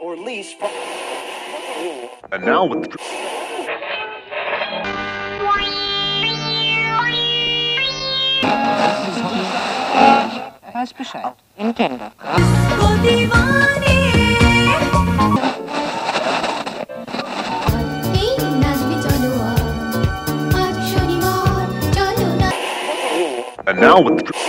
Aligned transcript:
or 0.00 0.16
lease 0.16 0.52
from. 0.52 0.70
And 2.32 2.44
now 2.44 2.64
with. 2.64 2.88
Weiß 10.74 10.92
Bescheid. 10.96 11.34
Nintendo. 11.58 12.12
And 23.66 23.80
now 23.80 24.00
with. 24.00 24.47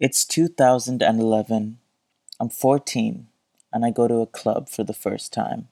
It's 0.00 0.24
2011. 0.24 1.78
I'm 2.38 2.48
14 2.48 3.27
and 3.72 3.84
I 3.84 3.90
go 3.90 4.08
to 4.08 4.20
a 4.20 4.26
club 4.26 4.68
for 4.68 4.84
the 4.84 4.94
first 4.94 5.32
time. 5.32 5.68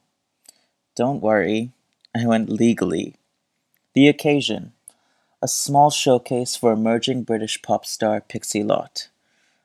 Don't 0.95 1.21
worry, 1.21 1.71
I 2.15 2.25
went 2.25 2.49
legally. 2.49 3.15
The 3.93 4.07
occasion 4.07 4.73
a 5.41 5.47
small 5.47 5.91
showcase 5.91 6.55
for 6.55 6.71
emerging 6.71 7.21
British 7.21 7.61
pop 7.61 7.85
star 7.85 8.19
Pixie 8.19 8.63
Lott. 8.63 9.09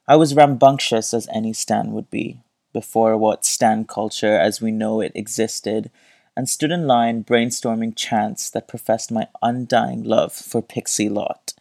I 0.06 0.16
was 0.16 0.34
rambunctious 0.34 1.14
as 1.14 1.28
any 1.32 1.54
Stan 1.54 1.92
would 1.92 2.10
be, 2.10 2.40
before 2.74 3.16
what 3.16 3.46
Stan 3.46 3.86
culture 3.86 4.38
as 4.38 4.60
we 4.60 4.70
know 4.70 5.00
it 5.00 5.12
existed, 5.14 5.90
and 6.36 6.48
stood 6.48 6.70
in 6.70 6.86
line 6.86 7.24
brainstorming 7.24 7.96
chants 7.96 8.50
that 8.50 8.68
professed 8.68 9.10
my 9.10 9.28
undying 9.40 10.02
love 10.02 10.32
for 10.32 10.60
Pixie 10.60 11.08
Lott. 11.08 11.54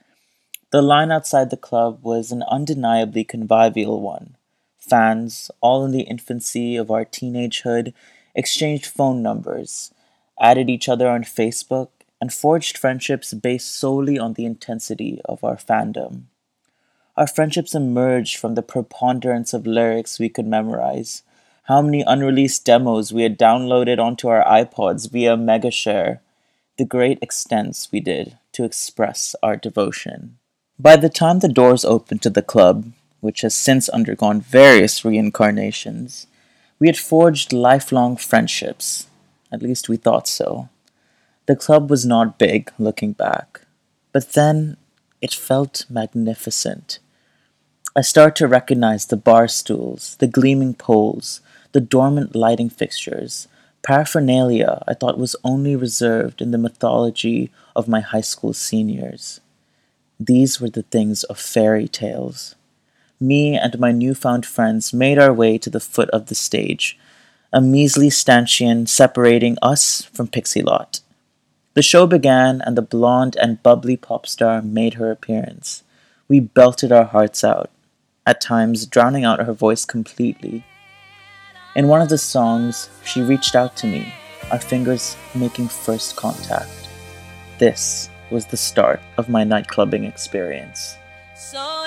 The 0.72 0.82
line 0.82 1.12
outside 1.12 1.50
the 1.50 1.58
club 1.58 2.00
was 2.04 2.32
an 2.32 2.44
undeniably 2.44 3.24
convivial 3.24 4.02
one. 4.02 4.36
Fans, 4.92 5.50
all 5.62 5.86
in 5.86 5.92
the 5.92 6.02
infancy 6.02 6.76
of 6.76 6.92
our 6.92 7.06
teenagehood, 7.06 7.94
exchanged 8.36 8.88
phone 8.88 9.24
numbers, 9.24 9.94
added 10.38 10.70
each 10.70 10.90
other 10.90 11.08
on 11.08 11.24
Facebook, 11.24 11.88
and 12.20 12.34
forged 12.34 12.78
friendships 12.78 13.34
based 13.34 13.74
solely 13.74 14.20
on 14.20 14.34
the 14.34 14.44
intensity 14.44 15.22
of 15.24 15.46
our 15.46 15.56
fandom. 15.56 16.24
Our 17.16 17.26
friendships 17.26 17.74
emerged 17.74 18.36
from 18.36 18.56
the 18.56 18.62
preponderance 18.62 19.54
of 19.54 19.66
lyrics 19.66 20.20
we 20.20 20.28
could 20.28 20.46
memorize, 20.46 21.24
how 21.64 21.82
many 21.82 22.02
unreleased 22.02 22.66
demos 22.66 23.14
we 23.14 23.24
had 23.24 23.40
downloaded 23.40 23.98
onto 23.98 24.28
our 24.28 24.44
iPods 24.44 25.10
via 25.10 25.38
Megashare, 25.38 26.20
the 26.78 26.84
great 26.84 27.18
extents 27.22 27.90
we 27.94 28.02
did 28.02 28.38
to 28.52 28.66
express 28.66 29.38
our 29.42 29.56
devotion. 29.56 30.38
By 30.78 30.98
the 30.98 31.10
time 31.10 31.40
the 31.40 31.48
doors 31.48 31.86
opened 31.86 32.22
to 32.24 32.30
the 32.30 32.42
club, 32.42 32.92
which 33.22 33.42
has 33.42 33.56
since 33.56 33.88
undergone 33.90 34.42
various 34.42 35.06
reincarnations, 35.06 36.28
we 36.80 36.88
had 36.88 36.98
forged 36.98 37.54
lifelong 37.54 38.18
friendships. 38.18 39.08
At 39.52 39.62
least 39.62 39.88
we 39.88 39.98
thought 39.98 40.28
so. 40.28 40.70
The 41.46 41.56
club 41.56 41.90
was 41.90 42.06
not 42.06 42.38
big, 42.38 42.72
looking 42.78 43.14
back, 43.14 43.62
but 44.12 44.34
then 44.34 44.78
it 45.22 45.34
felt 45.34 45.86
magnificent. 45.90 47.00
I 47.96 48.02
start 48.02 48.36
to 48.38 48.48
recognize 48.48 49.06
the 49.06 49.18
bar 49.18 49.48
stools, 49.48 50.16
the 50.20 50.28
gleaming 50.28 50.74
poles, 50.74 51.42
the 51.74 51.82
dormant 51.82 52.36
lighting 52.36 52.70
fixtures, 52.70 53.48
paraphernalia 53.84 54.84
I 54.88 54.94
thought 54.94 55.18
was 55.18 55.36
only 55.44 55.76
reserved 55.76 56.42
in 56.42 56.52
the 56.52 56.58
mythology 56.58 57.52
of 57.76 57.88
my 57.88 58.00
high 58.00 58.22
school 58.22 58.54
seniors. 58.54 59.42
These 60.20 60.62
were 60.62 60.70
the 60.70 60.84
things 60.84 61.24
of 61.24 61.40
fairy 61.40 61.88
tales. 61.88 62.56
Me 63.22 63.56
and 63.56 63.78
my 63.80 63.92
newfound 63.92 64.48
friends 64.48 64.92
made 64.92 65.20
our 65.20 65.32
way 65.32 65.56
to 65.60 65.70
the 65.70 65.80
foot 65.80 66.10
of 66.10 66.26
the 66.26 66.34
stage, 66.34 66.98
a 67.54 67.62
measly 67.62 68.10
stanchion 68.10 68.88
separating 68.88 69.60
us 69.62 70.06
from 70.12 70.28
Pixie 70.28 70.64
Lott. 70.64 71.02
The 71.76 71.84
show 71.84 72.08
began, 72.08 72.62
and 72.62 72.76
the 72.76 72.82
blonde 72.82 73.38
and 73.40 73.62
bubbly 73.62 73.96
pop 73.96 74.26
star 74.26 74.64
made 74.64 74.96
her 74.96 75.12
appearance. 75.12 75.84
We 76.28 76.40
belted 76.40 76.92
our 76.92 77.06
hearts 77.06 77.44
out, 77.44 77.70
at 78.26 78.42
times 78.42 78.88
drowning 78.88 79.24
out 79.24 79.46
her 79.46 79.54
voice 79.54 79.86
completely. 79.86 80.66
In 81.76 81.88
one 81.88 82.02
of 82.02 82.10
the 82.10 82.18
songs, 82.18 82.90
she 83.06 83.22
reached 83.22 83.56
out 83.56 83.78
to 83.78 83.88
me, 83.88 84.12
our 84.52 84.60
fingers 84.60 85.16
making 85.36 85.68
first 85.68 86.16
contact. 86.16 86.90
This 87.60 88.10
was 88.32 88.48
the 88.48 88.58
start 88.58 89.00
of 89.20 89.30
my 89.30 89.44
nightclubbing 89.44 90.08
experience. 90.08 90.96
So. 91.36 91.82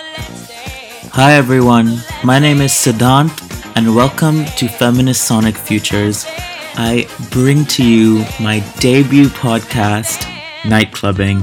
Hi 1.16 1.34
everyone, 1.34 2.00
my 2.24 2.40
name 2.40 2.60
is 2.60 2.72
Siddhanth, 2.72 3.72
and 3.76 3.94
welcome 3.94 4.44
to 4.56 4.66
Feminist 4.66 5.22
Sonic 5.22 5.56
Futures. 5.56 6.24
I 6.74 7.06
bring 7.30 7.66
to 7.66 7.88
you 7.88 8.24
my 8.40 8.58
debut 8.80 9.28
podcast, 9.28 10.22
Nightclubbing. 10.62 11.38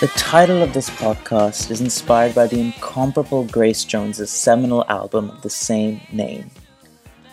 The 0.00 0.06
title 0.16 0.62
of 0.62 0.72
this 0.72 0.88
podcast 0.88 1.70
is 1.70 1.82
inspired 1.82 2.34
by 2.34 2.46
the 2.46 2.58
incomparable 2.58 3.44
Grace 3.44 3.84
Jones's 3.84 4.30
seminal 4.30 4.86
album 4.88 5.28
of 5.28 5.42
the 5.42 5.50
same 5.50 6.00
name. 6.10 6.50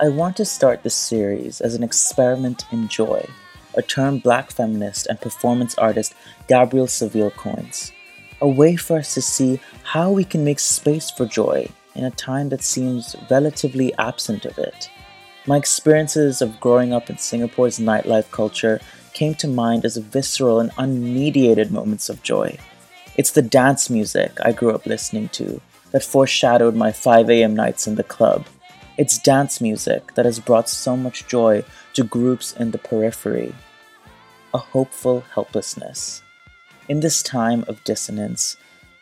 I 0.02 0.10
want 0.10 0.36
to 0.36 0.44
start 0.44 0.84
this 0.84 0.94
series 0.94 1.62
as 1.62 1.74
an 1.74 1.84
experiment 1.84 2.66
in 2.74 2.90
joy, 2.90 3.25
a 3.75 3.81
term 3.81 4.20
black 4.20 4.52
feminist 4.52 5.08
and 5.08 5.22
performance 5.22 5.75
artist 5.75 6.14
Gabrielle 6.50 6.88
Civil 6.88 7.31
coins, 7.31 7.94
a 8.42 8.48
way 8.48 8.76
for 8.76 8.98
us 8.98 9.14
to 9.14 9.22
see 9.22 9.60
how 9.84 10.12
we 10.12 10.24
can 10.24 10.44
make 10.44 10.60
space 10.60 11.10
for 11.10 11.26
joy 11.26 11.68
in 11.96 12.04
a 12.04 12.12
time 12.12 12.50
that 12.50 12.64
seems 12.64 13.16
relatively 13.30 13.94
absent 13.96 14.46
of 14.46 14.58
it. 14.58 14.90
My 15.46 15.58
experiences 15.58 16.42
of 16.42 16.60
growing 16.60 16.94
up 16.94 17.10
in 17.10 17.18
Singapore's 17.18 17.80
nightlife 17.80 18.32
culture 18.32 18.80
came 19.14 19.36
to 19.36 19.48
mind 19.48 19.86
as 19.86 19.98
visceral 19.98 20.60
and 20.60 20.72
unmediated 20.72 21.70
moments 21.70 22.10
of 22.10 22.24
joy. 22.24 22.58
It's 23.16 23.32
the 23.32 23.42
dance 23.42 23.90
music 23.90 24.32
I 24.44 24.54
grew 24.54 24.72
up 24.72 24.86
listening 24.86 25.30
to 25.30 25.62
that 25.92 26.04
foreshadowed 26.04 26.76
my 26.76 26.92
5 26.92 27.30
a.m. 27.30 27.56
nights 27.56 27.86
in 27.86 27.96
the 27.96 28.04
club. 28.04 28.48
It's 28.98 29.20
dance 29.20 29.62
music 29.62 30.16
that 30.16 30.26
has 30.26 30.40
brought 30.40 30.68
so 30.68 30.98
much 30.98 31.28
joy 31.28 31.64
to 31.94 32.04
groups 32.04 32.54
in 32.54 32.72
the 32.72 32.80
periphery. 32.80 33.54
A 34.54 34.58
hopeful 34.58 35.22
helplessness. 35.36 36.23
In 36.90 37.00
this 37.00 37.24
time 37.24 37.64
of 37.70 37.84
dissonance, 37.86 38.58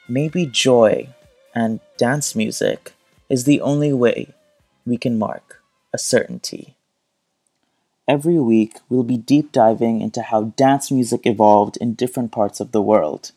maybe 0.08 0.46
joy 0.46 1.10
and 1.56 1.80
dance 1.98 2.36
music 2.36 2.94
is 3.28 3.46
the 3.46 3.60
only 3.60 3.92
way 3.92 4.36
we 4.86 4.98
can 4.98 5.18
mark 5.18 5.64
a 5.92 5.98
certainty. 5.98 6.76
Every 8.08 8.38
week, 8.38 8.78
we'll 8.88 9.04
be 9.04 9.18
deep 9.18 9.52
diving 9.52 10.00
into 10.00 10.22
how 10.22 10.54
dance 10.56 10.92
music 10.92 11.22
evolved 11.26 11.78
in 11.78 11.96
different 11.96 12.32
parts 12.32 12.60
of 12.60 12.72
the 12.72 12.84
world. 12.84 13.32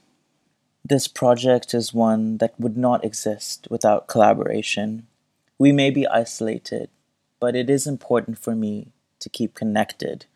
This 0.84 1.08
project 1.08 1.72
is 1.72 1.94
one 1.94 2.36
that 2.38 2.58
would 2.60 2.76
not 2.76 3.02
exist 3.02 3.66
without 3.70 4.08
collaboration. 4.08 5.06
We 5.58 5.72
may 5.72 5.88
be 5.88 6.06
isolated, 6.06 6.90
but 7.40 7.56
it 7.56 7.70
is 7.70 7.86
important 7.86 8.38
for 8.38 8.54
me 8.54 8.92
to 9.20 9.30
keep 9.30 9.54
connected. 9.54 10.26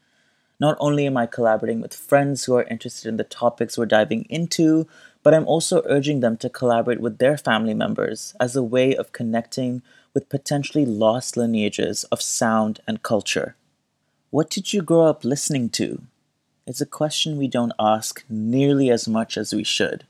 Not 0.60 0.76
only 0.80 1.06
am 1.06 1.16
I 1.16 1.26
collaborating 1.26 1.80
with 1.80 1.94
friends 1.94 2.44
who 2.44 2.54
are 2.56 2.64
interested 2.64 3.08
in 3.08 3.16
the 3.16 3.24
topics 3.24 3.78
we're 3.78 3.86
diving 3.86 4.24
into, 4.24 4.88
but 5.22 5.32
I'm 5.32 5.46
also 5.46 5.82
urging 5.86 6.20
them 6.20 6.36
to 6.38 6.50
collaborate 6.50 7.00
with 7.00 7.18
their 7.18 7.36
family 7.36 7.74
members 7.74 8.34
as 8.40 8.56
a 8.56 8.62
way 8.62 8.96
of 8.96 9.12
connecting 9.12 9.82
with 10.14 10.28
potentially 10.28 10.84
lost 10.84 11.36
lineages 11.36 12.04
of 12.04 12.20
sound 12.20 12.80
and 12.88 13.02
culture. 13.02 13.54
What 14.30 14.50
did 14.50 14.72
you 14.72 14.82
grow 14.82 15.06
up 15.06 15.24
listening 15.24 15.68
to? 15.70 16.02
It's 16.66 16.80
a 16.80 16.86
question 16.86 17.38
we 17.38 17.48
don't 17.48 17.72
ask 17.78 18.24
nearly 18.28 18.90
as 18.90 19.06
much 19.06 19.36
as 19.38 19.54
we 19.54 19.64
should. 19.64 20.04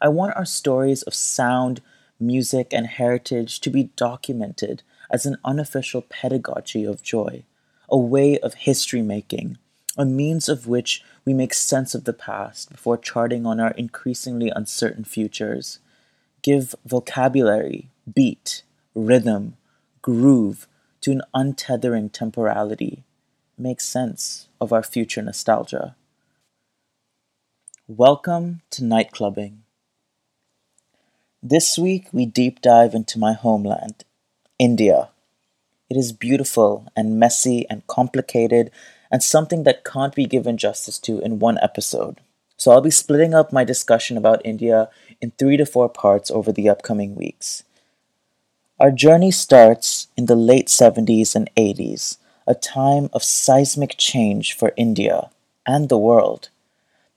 I 0.00 0.08
want 0.08 0.34
our 0.34 0.46
stories 0.46 1.02
of 1.02 1.14
sound, 1.14 1.82
music, 2.18 2.72
and 2.72 2.86
heritage 2.86 3.60
to 3.60 3.70
be 3.70 3.90
documented 3.96 4.82
as 5.10 5.26
an 5.26 5.36
unofficial 5.44 6.02
pedagogy 6.02 6.84
of 6.84 7.02
joy, 7.02 7.44
a 7.88 7.98
way 7.98 8.38
of 8.38 8.54
history 8.54 9.02
making, 9.02 9.58
a 9.96 10.04
means 10.04 10.48
of 10.48 10.66
which 10.66 11.02
we 11.24 11.34
make 11.34 11.54
sense 11.54 11.94
of 11.94 12.04
the 12.04 12.12
past 12.12 12.70
before 12.70 12.96
charting 12.96 13.46
on 13.46 13.60
our 13.60 13.72
increasingly 13.72 14.50
uncertain 14.50 15.04
futures. 15.04 15.78
Give 16.42 16.74
vocabulary, 16.84 17.90
beat, 18.12 18.62
rhythm, 18.94 19.56
groove 20.02 20.66
to 21.00 21.10
an 21.10 21.22
untethering 21.34 22.12
temporality 22.12 23.04
Make 23.60 23.80
sense 23.80 24.46
of 24.60 24.72
our 24.72 24.84
future 24.84 25.20
nostalgia. 25.20 25.96
Welcome 27.88 28.60
to 28.70 28.84
Night 28.84 29.10
Clubbing. 29.10 29.64
This 31.42 31.76
week 31.76 32.06
we 32.12 32.24
deep 32.24 32.60
dive 32.60 32.94
into 32.94 33.18
my 33.18 33.32
homeland, 33.32 34.04
India. 34.60 35.08
It 35.90 35.96
is 35.96 36.12
beautiful 36.12 36.86
and 36.94 37.18
messy 37.18 37.66
and 37.70 37.86
complicated 37.86 38.70
and 39.10 39.22
something 39.22 39.62
that 39.62 39.84
can't 39.84 40.14
be 40.14 40.26
given 40.26 40.58
justice 40.58 40.98
to 41.00 41.18
in 41.20 41.38
one 41.38 41.58
episode. 41.62 42.20
So 42.58 42.72
I'll 42.72 42.80
be 42.80 42.90
splitting 42.90 43.34
up 43.34 43.52
my 43.52 43.64
discussion 43.64 44.16
about 44.16 44.42
India 44.44 44.90
in 45.20 45.30
three 45.30 45.56
to 45.56 45.64
four 45.64 45.88
parts 45.88 46.30
over 46.30 46.52
the 46.52 46.68
upcoming 46.68 47.14
weeks. 47.14 47.62
Our 48.78 48.90
journey 48.90 49.30
starts 49.30 50.08
in 50.16 50.26
the 50.26 50.36
late 50.36 50.66
70s 50.66 51.34
and 51.34 51.48
80s, 51.56 52.18
a 52.46 52.54
time 52.54 53.08
of 53.12 53.24
seismic 53.24 53.96
change 53.96 54.54
for 54.54 54.72
India 54.76 55.30
and 55.66 55.88
the 55.88 55.98
world. 55.98 56.50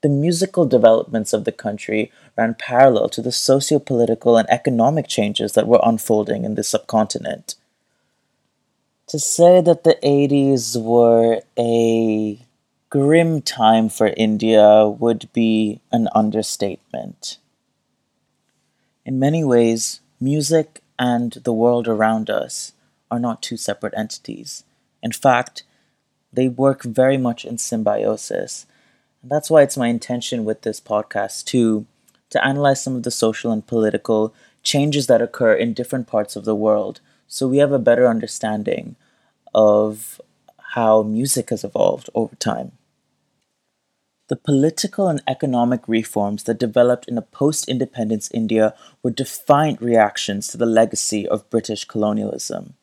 The 0.02 0.08
musical 0.08 0.64
developments 0.66 1.32
of 1.32 1.44
the 1.44 1.52
country 1.52 2.10
ran 2.36 2.56
parallel 2.58 3.08
to 3.10 3.22
the 3.22 3.30
socio 3.30 3.78
political 3.78 4.36
and 4.36 4.48
economic 4.50 5.06
changes 5.06 5.52
that 5.52 5.68
were 5.68 5.80
unfolding 5.84 6.44
in 6.44 6.54
the 6.54 6.64
subcontinent. 6.64 7.54
To 9.12 9.18
say 9.18 9.60
that 9.60 9.84
the 9.84 9.98
80s 10.02 10.74
were 10.82 11.42
a 11.58 12.38
grim 12.88 13.42
time 13.42 13.90
for 13.90 14.06
India 14.16 14.88
would 14.88 15.30
be 15.34 15.82
an 15.92 16.08
understatement. 16.14 17.36
In 19.04 19.18
many 19.18 19.44
ways, 19.44 20.00
music 20.18 20.80
and 20.98 21.32
the 21.32 21.52
world 21.52 21.88
around 21.88 22.30
us 22.30 22.72
are 23.10 23.18
not 23.18 23.42
two 23.42 23.58
separate 23.58 23.92
entities. 23.94 24.64
In 25.02 25.12
fact, 25.12 25.62
they 26.32 26.48
work 26.48 26.82
very 26.82 27.18
much 27.18 27.44
in 27.44 27.58
symbiosis. 27.58 28.64
And 29.20 29.30
that's 29.30 29.50
why 29.50 29.60
it's 29.60 29.76
my 29.76 29.88
intention 29.88 30.46
with 30.46 30.62
this 30.62 30.80
podcast, 30.80 31.44
too, 31.44 31.84
to 32.30 32.42
analyze 32.42 32.82
some 32.82 32.96
of 32.96 33.02
the 33.02 33.10
social 33.10 33.52
and 33.52 33.66
political 33.66 34.32
changes 34.62 35.06
that 35.08 35.20
occur 35.20 35.52
in 35.52 35.74
different 35.74 36.06
parts 36.06 36.34
of 36.34 36.46
the 36.46 36.56
world 36.56 37.02
so 37.32 37.48
we 37.48 37.58
have 37.58 37.72
a 37.72 37.78
better 37.78 38.06
understanding 38.06 38.94
of 39.54 40.20
how 40.74 41.02
music 41.02 41.50
has 41.50 41.64
evolved 41.64 42.08
over 42.14 42.34
time. 42.36 42.72
The 44.28 44.36
political 44.36 45.08
and 45.08 45.22
economic 45.28 45.86
reforms 45.86 46.44
that 46.44 46.58
developed 46.58 47.06
in 47.06 47.18
a 47.18 47.22
post 47.22 47.68
independence 47.68 48.30
India 48.32 48.74
were 49.02 49.10
defiant 49.10 49.82
reactions 49.82 50.46
to 50.48 50.56
the 50.56 50.64
legacy 50.64 51.28
of 51.28 51.50
British 51.50 51.84
colonialism. 51.84 52.74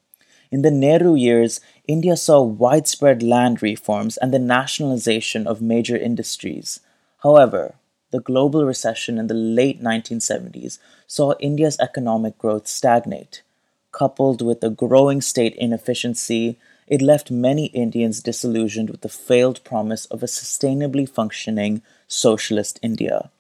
In 0.52 0.62
the 0.62 0.72
Nehru 0.72 1.16
years, 1.16 1.60
India 1.88 2.16
saw 2.18 2.42
widespread 2.42 3.24
land 3.24 3.64
reforms 3.64 4.18
and 4.18 4.34
the 4.34 4.40
nationalization 4.40 5.48
of 5.48 5.62
major 5.62 5.98
industries. 5.98 6.82
However, 7.24 7.76
the 8.12 8.20
global 8.20 8.66
recession 8.66 9.18
in 9.18 9.28
the 9.28 9.34
late 9.34 9.82
1970s 9.82 10.80
saw 11.08 11.34
India's 11.40 11.78
economic 11.80 12.38
growth 12.38 12.68
stagnate. 12.68 13.44
Coupled 13.92 14.42
with 14.42 14.64
a 14.64 14.70
growing 14.70 15.22
state 15.22 15.56
inefficiency, 15.56 16.60
it 16.88 17.02
left 17.02 17.32
many 17.32 17.68
Indians 17.68 18.22
disillusioned 18.22 18.90
with 18.90 19.02
the 19.02 19.10
failed 19.10 19.64
promise 19.64 20.06
of 20.08 20.24
a 20.24 20.28
sustainably 20.28 21.08
functioning 21.08 21.82
socialist 22.08 22.80
India. 22.82 23.32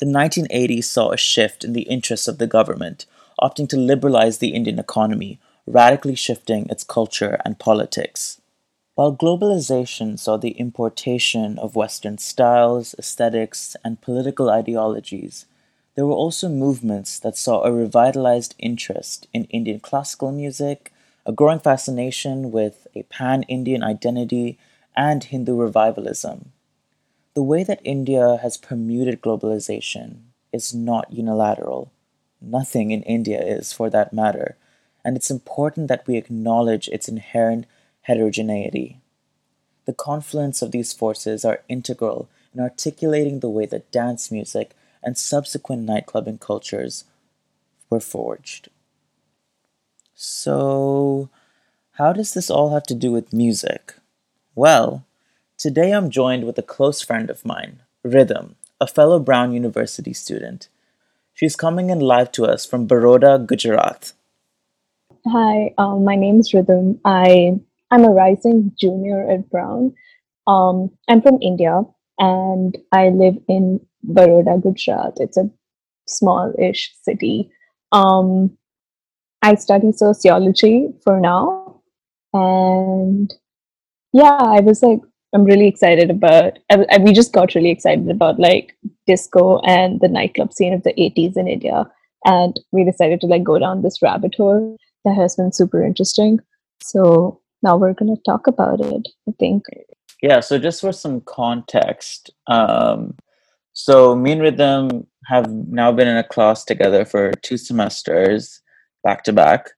The 0.00 0.06
1980s 0.06 0.84
saw 0.84 1.10
a 1.10 1.16
shift 1.16 1.64
in 1.64 1.72
the 1.72 1.82
interests 1.82 2.28
of 2.28 2.38
the 2.38 2.46
government, 2.46 3.06
opting 3.40 3.68
to 3.70 3.76
liberalize 3.76 4.38
the 4.38 4.54
Indian 4.54 4.78
economy, 4.78 5.38
radically 5.66 6.14
shifting 6.14 6.66
its 6.68 6.84
culture 6.84 7.40
and 7.44 7.58
politics. 7.58 8.40
While 8.94 9.16
globalization 9.16 10.18
saw 10.18 10.36
the 10.36 10.52
importation 10.52 11.58
of 11.58 11.76
Western 11.76 12.18
styles, 12.18 12.94
aesthetics, 12.98 13.76
and 13.84 14.00
political 14.00 14.50
ideologies, 14.50 15.46
there 15.94 16.06
were 16.06 16.12
also 16.12 16.48
movements 16.48 17.18
that 17.20 17.36
saw 17.36 17.62
a 17.62 17.72
revitalized 17.72 18.54
interest 18.58 19.28
in 19.32 19.44
Indian 19.44 19.80
classical 19.80 20.32
music, 20.32 20.92
a 21.24 21.32
growing 21.32 21.60
fascination 21.60 22.50
with 22.50 22.86
a 22.94 23.04
pan 23.04 23.44
Indian 23.44 23.82
identity, 23.82 24.58
and 24.96 25.24
Hindu 25.24 25.56
revivalism. 25.56 26.52
The 27.34 27.42
way 27.42 27.64
that 27.64 27.80
India 27.82 28.38
has 28.42 28.56
permuted 28.56 29.20
globalization 29.20 30.18
is 30.52 30.74
not 30.74 31.12
unilateral. 31.12 31.90
Nothing 32.40 32.90
in 32.90 33.02
India 33.02 33.42
is, 33.42 33.72
for 33.72 33.90
that 33.90 34.12
matter, 34.12 34.56
and 35.04 35.16
it's 35.16 35.30
important 35.30 35.88
that 35.88 36.06
we 36.06 36.16
acknowledge 36.16 36.88
its 36.88 37.08
inherent 37.08 37.66
heterogeneity. 38.02 39.00
The 39.84 39.92
confluence 39.92 40.62
of 40.62 40.70
these 40.70 40.92
forces 40.92 41.44
are 41.44 41.62
integral 41.68 42.28
in 42.54 42.60
articulating 42.60 43.40
the 43.40 43.48
way 43.48 43.66
that 43.66 43.90
dance 43.90 44.30
music 44.30 44.74
and 45.04 45.18
subsequent 45.18 45.86
nightclubbing 45.88 46.40
cultures 46.40 47.04
were 47.90 48.00
forged. 48.00 48.68
So, 50.14 51.28
how 51.92 52.12
does 52.12 52.34
this 52.34 52.50
all 52.50 52.72
have 52.72 52.84
to 52.84 52.94
do 52.94 53.12
with 53.12 53.32
music? 53.32 53.94
Well, 54.54 55.04
today 55.58 55.92
I'm 55.92 56.10
joined 56.10 56.44
with 56.44 56.58
a 56.58 56.62
close 56.62 57.02
friend 57.02 57.28
of 57.30 57.44
mine, 57.44 57.82
Rhythm, 58.02 58.56
a 58.80 58.86
fellow 58.86 59.18
Brown 59.18 59.52
University 59.52 60.12
student. 60.12 60.68
She's 61.34 61.56
coming 61.56 61.90
in 61.90 61.98
live 62.00 62.30
to 62.32 62.46
us 62.46 62.64
from 62.64 62.86
Baroda, 62.86 63.38
Gujarat. 63.38 64.12
Hi, 65.26 65.74
um, 65.78 66.04
my 66.04 66.16
name 66.16 66.38
is 66.40 66.54
Rhythm. 66.54 67.00
I 67.04 67.58
I'm 67.90 68.04
a 68.04 68.10
rising 68.10 68.72
junior 68.78 69.28
at 69.30 69.50
Brown. 69.50 69.94
Um, 70.46 70.90
I'm 71.08 71.22
from 71.22 71.38
India 71.40 71.82
and 72.18 72.76
I 72.92 73.08
live 73.08 73.38
in 73.48 73.80
Baroda, 74.04 74.58
Gujarat. 74.62 75.14
It's 75.16 75.36
a 75.36 75.50
small-ish 76.06 76.94
city. 77.02 77.50
Um, 77.92 78.56
I 79.42 79.54
study 79.56 79.92
sociology 79.92 80.88
for 81.02 81.20
now, 81.20 81.80
and 82.32 83.32
yeah, 84.12 84.38
I 84.40 84.60
was 84.60 84.82
like, 84.82 85.00
I'm 85.34 85.44
really 85.44 85.66
excited 85.68 86.10
about. 86.10 86.58
I, 86.70 86.86
I- 86.90 86.98
we 86.98 87.12
just 87.12 87.32
got 87.32 87.54
really 87.54 87.70
excited 87.70 88.10
about 88.10 88.38
like 88.38 88.76
disco 89.06 89.60
and 89.60 90.00
the 90.00 90.08
nightclub 90.08 90.52
scene 90.52 90.72
of 90.72 90.82
the 90.82 90.94
80s 90.94 91.36
in 91.36 91.48
India, 91.48 91.84
and 92.24 92.58
we 92.72 92.84
decided 92.84 93.20
to 93.20 93.26
like 93.26 93.44
go 93.44 93.58
down 93.58 93.82
this 93.82 94.00
rabbit 94.02 94.34
hole 94.36 94.76
that 95.04 95.14
has 95.14 95.36
been 95.36 95.52
super 95.52 95.84
interesting. 95.84 96.38
So 96.82 97.40
now 97.62 97.76
we're 97.76 97.94
gonna 97.94 98.16
talk 98.24 98.46
about 98.46 98.80
it. 98.80 99.08
I 99.28 99.32
think. 99.38 99.64
Yeah, 100.22 100.40
so 100.40 100.58
just 100.58 100.80
for 100.80 100.92
some 100.92 101.20
context, 101.22 102.30
um, 102.46 103.14
so 103.74 104.14
me 104.14 104.32
and 104.32 104.40
Rhythm 104.40 105.06
have 105.26 105.50
now 105.50 105.92
been 105.92 106.08
in 106.08 106.16
a 106.16 106.24
class 106.24 106.64
together 106.64 107.04
for 107.04 107.32
two 107.42 107.56
semesters, 107.56 108.60
back 109.02 109.24
to 109.24 109.32
back. 109.32 109.70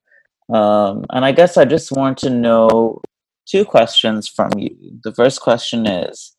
Um, 0.52 1.04
and 1.10 1.24
I 1.24 1.32
guess 1.32 1.56
I 1.56 1.64
just 1.64 1.90
want 1.90 2.18
to 2.18 2.30
know 2.30 3.00
two 3.46 3.64
questions 3.64 4.28
from 4.28 4.50
you. 4.56 4.76
The 5.02 5.14
first 5.14 5.40
question 5.40 5.86
is, 5.86 6.34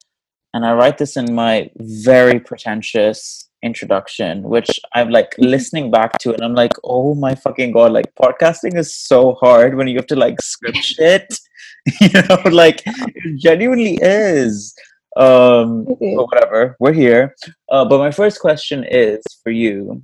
and 0.53 0.65
I 0.65 0.73
write 0.73 0.97
this 0.97 1.17
in 1.17 1.33
my 1.33 1.69
very 1.77 2.39
pretentious 2.39 3.49
introduction, 3.63 4.43
which 4.43 4.69
I'm 4.93 5.09
like 5.09 5.33
listening 5.39 5.89
back 5.89 6.19
to, 6.19 6.33
and 6.33 6.43
I'm 6.43 6.53
like, 6.53 6.73
oh 6.83 7.15
my 7.15 7.33
fucking 7.33 7.71
god, 7.71 7.91
like 7.91 8.13
podcasting 8.21 8.77
is 8.77 8.93
so 8.93 9.33
hard 9.41 9.75
when 9.75 9.87
you 9.87 9.97
have 9.97 10.07
to 10.07 10.15
like 10.15 10.41
script 10.41 10.77
shit. 10.83 11.39
you 12.01 12.09
know, 12.13 12.41
like 12.51 12.83
it 12.85 13.37
genuinely 13.37 13.97
is. 14.01 14.75
Um, 15.17 15.87
is. 15.99 16.15
but 16.15 16.25
whatever, 16.25 16.75
we're 16.79 16.93
here. 16.93 17.35
Uh, 17.69 17.85
but 17.85 17.97
my 17.99 18.11
first 18.11 18.39
question 18.39 18.83
is 18.83 19.23
for 19.43 19.51
you 19.51 20.03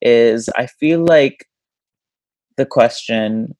is 0.00 0.48
I 0.56 0.66
feel 0.66 1.04
like 1.04 1.46
the 2.56 2.66
question, 2.66 3.56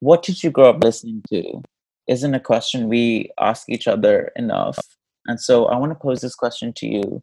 what 0.00 0.22
did 0.22 0.42
you 0.42 0.50
grow 0.50 0.70
up 0.70 0.82
listening 0.82 1.22
to? 1.30 1.62
Isn't 2.08 2.34
a 2.34 2.40
question 2.40 2.88
we 2.88 3.30
ask 3.38 3.68
each 3.68 3.88
other 3.88 4.32
enough. 4.36 4.78
And 5.26 5.40
so 5.40 5.66
I 5.66 5.76
want 5.76 5.90
to 5.92 5.96
pose 5.96 6.20
this 6.20 6.34
question 6.34 6.72
to 6.76 6.86
you 6.86 7.22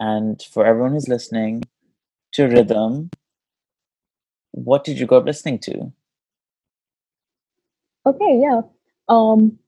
and 0.00 0.40
for 0.52 0.64
everyone 0.64 0.92
who's 0.92 1.08
listening 1.08 1.64
to 2.34 2.46
Rhythm, 2.46 3.10
what 4.52 4.84
did 4.84 4.98
you 4.98 5.06
grow 5.06 5.18
up 5.18 5.26
listening 5.26 5.58
to? 5.60 5.92
Okay, 8.06 8.40
yeah. 8.40 8.60
Um, 9.08 9.58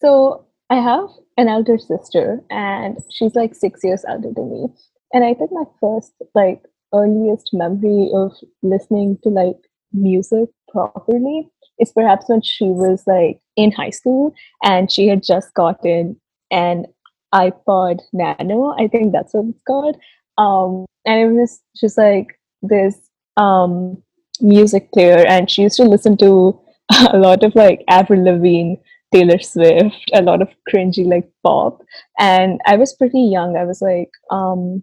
so 0.00 0.46
I 0.70 0.76
have 0.76 1.08
an 1.38 1.48
elder 1.48 1.78
sister, 1.78 2.40
and 2.50 2.98
she's 3.10 3.34
like 3.34 3.54
six 3.54 3.80
years 3.82 4.04
older 4.06 4.28
than 4.34 4.50
me. 4.50 4.66
And 5.14 5.24
I 5.24 5.32
think 5.32 5.50
my 5.52 5.64
first, 5.80 6.12
like, 6.34 6.62
earliest 6.94 7.50
memory 7.52 8.10
of 8.14 8.32
listening 8.62 9.18
to 9.22 9.28
like 9.28 9.56
music 9.92 10.48
properly 10.70 11.48
is 11.78 11.92
perhaps 11.92 12.28
when 12.28 12.42
she 12.42 12.64
was 12.64 13.02
like 13.06 13.40
in 13.56 13.70
high 13.72 13.90
school 13.90 14.34
and 14.62 14.90
she 14.90 15.08
had 15.08 15.22
just 15.22 15.52
gotten 15.54 16.18
an 16.50 16.86
iPod 17.34 18.00
Nano. 18.12 18.74
I 18.78 18.88
think 18.88 19.12
that's 19.12 19.34
what 19.34 19.46
it's 19.46 19.62
called. 19.66 19.96
Um, 20.38 20.86
and 21.04 21.20
it 21.20 21.40
was 21.40 21.60
just 21.76 21.98
like 21.98 22.38
this 22.62 22.98
um 23.36 24.02
music 24.40 24.90
player, 24.92 25.24
and 25.26 25.50
she 25.50 25.62
used 25.62 25.76
to 25.76 25.84
listen 25.84 26.16
to 26.18 26.58
a 27.12 27.18
lot 27.18 27.42
of 27.44 27.54
like 27.54 27.84
Avril 27.88 28.24
Lavigne, 28.24 28.76
Taylor 29.12 29.38
Swift, 29.38 30.10
a 30.12 30.22
lot 30.22 30.42
of 30.42 30.48
cringy 30.72 31.06
like 31.06 31.30
pop. 31.42 31.82
And 32.18 32.60
I 32.66 32.76
was 32.76 32.94
pretty 32.94 33.20
young. 33.20 33.56
I 33.56 33.64
was 33.64 33.80
like, 33.80 34.10
um, 34.30 34.82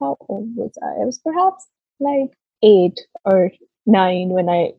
how 0.00 0.16
old 0.28 0.54
was 0.56 0.72
I? 0.82 1.02
I 1.02 1.04
was 1.04 1.18
perhaps 1.18 1.66
like 2.00 2.30
eight 2.62 3.00
or 3.24 3.50
nine 3.86 4.30
when 4.30 4.48
I 4.48 4.72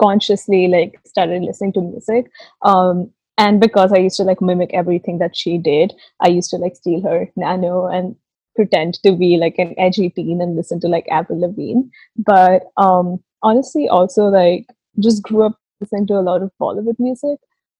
consciously 0.00 0.68
like 0.68 1.00
started 1.06 1.42
listening 1.42 1.72
to 1.74 1.80
music. 1.80 2.30
Um, 2.62 3.10
and 3.38 3.60
because 3.60 3.92
I 3.92 3.98
used 3.98 4.16
to 4.16 4.22
like 4.24 4.40
mimic 4.40 4.70
everything 4.72 5.18
that 5.18 5.36
she 5.36 5.58
did, 5.58 5.92
I 6.20 6.28
used 6.28 6.50
to 6.50 6.56
like 6.56 6.76
steal 6.76 7.02
her 7.02 7.30
nano 7.36 7.86
and 7.86 8.16
pretend 8.54 8.94
to 9.02 9.12
be 9.12 9.36
like 9.36 9.58
an 9.58 9.74
edgy 9.78 10.10
teen 10.10 10.40
and 10.40 10.56
listen 10.56 10.80
to 10.80 10.88
like 10.88 11.06
Avril 11.10 11.40
Lavigne. 11.40 11.82
But 12.16 12.64
um, 12.76 13.22
honestly, 13.42 13.88
also 13.88 14.24
like 14.24 14.66
just 14.98 15.22
grew 15.22 15.44
up 15.44 15.58
listening 15.80 16.06
to 16.06 16.14
a 16.14 16.24
lot 16.24 16.42
of 16.42 16.50
Bollywood 16.60 16.98
music. 16.98 17.38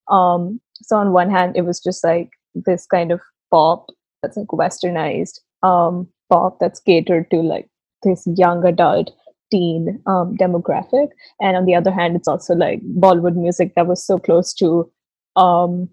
Um, 0.09 0.59
so 0.75 0.97
on 0.97 1.11
one 1.11 1.29
hand, 1.29 1.55
it 1.55 1.65
was 1.65 1.79
just 1.79 2.03
like 2.03 2.29
this 2.55 2.85
kind 2.85 3.11
of 3.11 3.21
pop 3.51 3.87
that's 4.21 4.37
like 4.37 4.47
westernized 4.47 5.39
um, 5.63 6.07
pop 6.29 6.59
that's 6.59 6.79
catered 6.79 7.29
to 7.31 7.37
like 7.37 7.69
this 8.03 8.27
young 8.35 8.65
adult 8.65 9.11
teen 9.51 10.01
um, 10.05 10.35
demographic, 10.37 11.09
and 11.39 11.55
on 11.57 11.65
the 11.65 11.75
other 11.75 11.91
hand, 11.91 12.15
it's 12.15 12.27
also 12.27 12.53
like 12.55 12.81
Bollywood 12.99 13.35
music 13.35 13.73
that 13.75 13.87
was 13.87 14.05
so 14.05 14.17
close 14.17 14.53
to 14.55 14.91
um, 15.35 15.89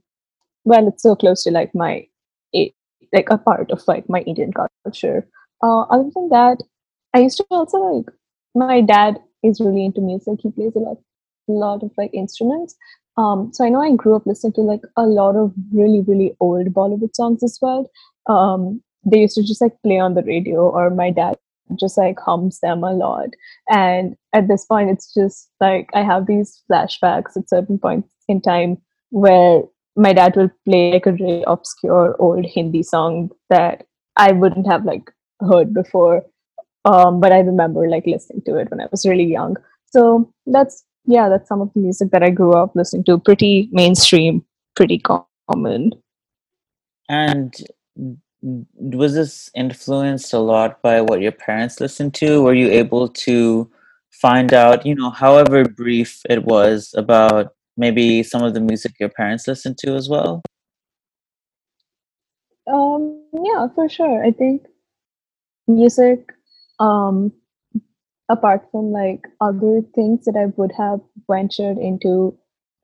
well, 0.65 0.89
it's 0.89 1.03
so 1.03 1.15
close 1.15 1.45
to 1.45 1.51
like 1.51 1.75
my 1.75 2.07
like 3.15 3.29
a 3.31 3.39
part 3.39 3.71
of 3.71 3.83
like 3.87 4.09
my 4.09 4.21
Indian 4.21 4.53
culture. 4.53 5.27
Uh, 5.63 5.83
other 5.83 6.11
than 6.15 6.29
that, 6.31 6.59
I 7.15 7.21
used 7.21 7.37
to 7.39 7.47
also 7.51 7.79
like 7.79 8.07
my 8.55 8.81
dad 8.81 9.19
is 9.43 9.61
really 9.61 9.85
into 9.85 10.01
music. 10.01 10.41
He 10.43 10.51
plays 10.51 10.75
a 10.75 10.81
lot, 10.81 10.99
lot 11.49 11.83
of 11.83 11.93
like 11.97 12.13
instruments. 12.13 12.75
Um, 13.17 13.53
so 13.53 13.65
I 13.65 13.69
know 13.69 13.81
I 13.81 13.95
grew 13.95 14.17
up 14.17 14.27
listening 14.27 14.55
to 14.55 14.63
like 14.63 14.83
a 14.97 15.07
lot 15.07 15.37
of 15.37 15.53
really, 15.73 16.01
really 16.01 16.37
old 16.41 16.67
Bollywood 16.69 17.15
songs 17.15 17.43
as 17.43 17.59
well. 17.63 17.91
Um, 18.29 18.83
they 19.05 19.21
used 19.21 19.37
to 19.37 19.43
just 19.43 19.61
like 19.61 19.81
play 19.83 19.99
on 19.99 20.15
the 20.15 20.23
radio, 20.23 20.69
or 20.69 20.91
my 20.91 21.11
dad 21.11 21.37
just 21.79 21.97
like 21.97 22.19
hums 22.19 22.61
them 22.61 22.85
a 22.85 22.93
lot. 22.93 23.29
And 23.71 24.17
at 24.33 24.49
this 24.49 24.65
point, 24.67 24.91
it's 24.91 25.13
just 25.13 25.51
like 25.61 25.91
I 25.95 26.03
have 26.03 26.27
these 26.27 26.63
flashbacks 26.71 27.37
at 27.37 27.49
certain 27.49 27.79
points 27.79 28.13
in 28.29 28.41
time 28.41 28.79
where 29.11 29.63
my 29.97 30.13
dad 30.13 30.35
will 30.37 30.51
play 30.65 30.93
like 30.93 31.07
a 31.07 31.13
really 31.13 31.45
obscure 31.47 32.17
old 32.19 32.45
Hindi 32.45 32.83
song 32.83 33.31
that 33.51 33.87
I 34.17 34.33
wouldn't 34.33 34.67
have 34.67 34.85
like 34.85 35.11
heard 35.41 35.73
before. 35.73 36.25
Um, 36.85 37.21
but 37.21 37.33
I 37.33 37.39
remember 37.39 37.89
like 37.89 38.07
listening 38.07 38.43
to 38.47 38.57
it 38.57 38.71
when 38.71 38.81
I 38.81 38.87
was 38.91 39.07
really 39.07 39.25
young. 39.25 39.57
So 39.87 40.33
that's 40.47 40.85
yeah, 41.07 41.29
that's 41.29 41.49
some 41.49 41.61
of 41.61 41.73
the 41.75 41.81
music 41.81 42.11
that 42.11 42.23
I 42.23 42.31
grew 42.31 42.53
up 42.53 42.75
listening 42.75 43.05
to. 43.05 43.19
Pretty 43.19 43.69
mainstream, 43.73 44.45
pretty 44.75 44.99
common. 44.99 45.93
And 47.09 47.55
was 48.43 49.15
this 49.15 49.51
influenced 49.55 50.33
a 50.33 50.39
lot 50.39 50.81
by 50.83 51.01
what 51.01 51.21
your 51.21 51.33
parents 51.33 51.81
listened 51.81 52.15
to? 52.15 52.43
Were 52.43 52.55
you 52.55 52.69
able 52.71 53.09
to 53.09 53.71
find 54.11 54.53
out, 54.53 54.87
you 54.87 54.95
know, 54.95 55.11
however 55.11 55.65
brief 55.65 56.21
it 56.29 56.45
was, 56.45 56.95
about 56.97 57.55
maybe 57.77 58.23
some 58.23 58.43
of 58.43 58.55
the 58.55 58.61
music 58.61 58.93
your 59.01 59.09
parents 59.09 59.49
listened 59.49 59.79
to 59.79 59.95
as 59.97 60.09
well? 60.09 60.43
Um, 62.67 63.23
yeah, 63.33 63.69
for 63.75 63.89
sure. 63.89 64.25
I 64.25 64.31
think 64.31 64.67
music, 65.67 66.33
um, 66.79 67.33
apart 68.29 68.67
from 68.71 68.91
like 68.91 69.23
other 69.41 69.83
things 69.95 70.25
that 70.25 70.37
I 70.37 70.47
would 70.57 70.73
have 70.73 71.01
ventured 71.31 71.79
into 71.79 72.37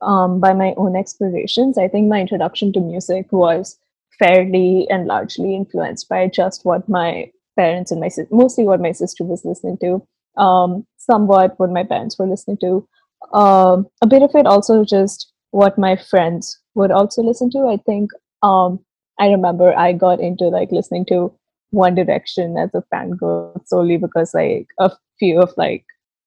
um, 0.02 0.40
by 0.40 0.52
my 0.52 0.74
own 0.76 0.96
explorations, 0.96 1.78
I 1.78 1.88
think 1.88 2.08
my 2.08 2.20
introduction 2.20 2.72
to 2.72 2.80
music 2.80 3.26
was 3.32 3.78
fairly 4.18 4.86
and 4.90 5.06
largely 5.06 5.54
influenced 5.54 6.08
by 6.08 6.28
just 6.28 6.64
what 6.64 6.88
my 6.88 7.30
parents 7.56 7.90
and 7.90 8.00
my 8.00 8.10
mostly 8.30 8.64
what 8.64 8.80
my 8.80 8.92
sister 8.92 9.24
was 9.24 9.44
listening 9.44 9.78
to, 9.78 10.06
um, 10.40 10.86
somewhat 10.96 11.58
what 11.58 11.70
my 11.70 11.84
parents 11.84 12.18
were 12.18 12.26
listening 12.26 12.58
to, 12.58 12.86
um, 13.32 13.86
a 14.02 14.06
bit 14.06 14.22
of 14.22 14.30
it 14.34 14.46
also 14.46 14.84
just 14.84 15.32
what 15.50 15.78
my 15.78 15.96
friends 15.96 16.58
would 16.74 16.90
also 16.90 17.22
listen 17.22 17.50
to. 17.50 17.68
I 17.68 17.76
think 17.84 18.10
um, 18.42 18.78
I 19.18 19.28
remember 19.28 19.76
I 19.76 19.92
got 19.92 20.20
into 20.20 20.44
like 20.44 20.70
listening 20.72 21.04
to 21.06 21.32
One 21.70 21.94
Direction 21.94 22.56
as 22.56 22.70
a 22.74 22.82
fan 22.90 23.12
fangirl 23.12 23.66
solely 23.66 23.96
because 23.96 24.32
like 24.34 24.68
a 24.78 24.90
few 25.20 25.40
of 25.40 25.54
like 25.56 25.84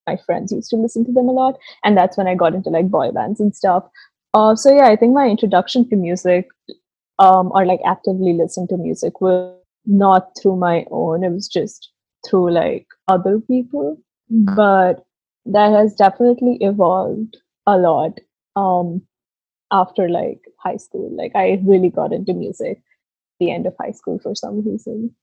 my 0.07 0.17
friends 0.25 0.51
used 0.51 0.69
to 0.69 0.77
listen 0.77 1.03
to 1.05 1.11
them 1.11 1.27
a 1.27 1.31
lot, 1.31 1.59
and 1.83 1.97
that's 1.97 2.17
when 2.17 2.27
I 2.27 2.35
got 2.35 2.55
into 2.55 2.69
like 2.69 2.89
boy 2.89 3.11
bands 3.11 3.41
and 3.41 3.53
stuff. 3.53 3.83
Uh, 4.33 4.55
so 4.55 4.73
yeah, 4.73 4.87
I 4.87 4.95
think 4.95 5.13
my 5.13 5.27
introduction 5.27 5.87
to 5.89 5.95
music 5.97 6.47
um, 7.19 7.51
or 7.53 7.65
like 7.65 7.81
actively 7.85 8.33
listen 8.33 8.67
to 8.67 8.77
music 8.77 9.19
was 9.21 9.55
not 9.85 10.31
through 10.41 10.55
my 10.55 10.85
own. 10.91 11.23
It 11.23 11.31
was 11.31 11.47
just 11.47 11.91
through 12.27 12.51
like 12.51 12.87
other 13.07 13.39
people, 13.39 13.97
but 14.29 15.03
that 15.45 15.71
has 15.71 15.93
definitely 15.93 16.57
evolved 16.61 17.37
a 17.67 17.77
lot 17.77 18.19
um, 18.55 19.01
after 19.71 20.09
like 20.09 20.39
high 20.57 20.77
school. 20.77 21.15
Like 21.15 21.33
I 21.35 21.61
really 21.63 21.89
got 21.89 22.13
into 22.13 22.33
music 22.33 22.81
the 23.39 23.51
end 23.51 23.65
of 23.65 23.75
high 23.79 23.91
school 23.91 24.19
for 24.19 24.35
some 24.35 24.65
reason. 24.65 25.13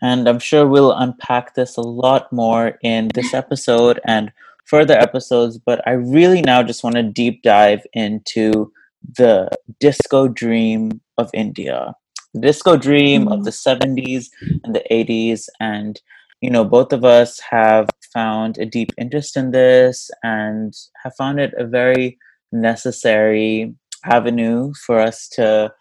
And 0.00 0.28
I'm 0.28 0.38
sure 0.38 0.66
we'll 0.66 0.92
unpack 0.92 1.54
this 1.54 1.76
a 1.76 1.80
lot 1.82 2.32
more 2.32 2.78
in 2.82 3.08
this 3.14 3.34
episode 3.34 4.00
and 4.04 4.32
further 4.64 4.94
episodes, 4.94 5.58
but 5.58 5.86
I 5.88 5.92
really 5.92 6.42
now 6.42 6.62
just 6.62 6.84
want 6.84 6.96
to 6.96 7.02
deep 7.02 7.42
dive 7.42 7.86
into 7.94 8.70
the 9.16 9.48
disco 9.80 10.28
dream 10.28 11.00
of 11.16 11.30
India. 11.32 11.94
The 12.34 12.40
disco 12.40 12.76
dream 12.76 13.28
of 13.28 13.44
the 13.44 13.50
70s 13.50 14.26
and 14.64 14.74
the 14.74 14.84
80s. 14.90 15.48
And, 15.58 16.00
you 16.40 16.50
know, 16.50 16.64
both 16.64 16.92
of 16.92 17.04
us 17.04 17.40
have 17.40 17.88
found 18.12 18.58
a 18.58 18.66
deep 18.66 18.92
interest 18.98 19.36
in 19.36 19.50
this 19.50 20.10
and 20.22 20.74
have 21.02 21.14
found 21.16 21.40
it 21.40 21.54
a 21.56 21.66
very 21.66 22.18
necessary 22.52 23.74
avenue 24.04 24.72
for 24.86 25.00
us 25.00 25.28
to 25.28 25.72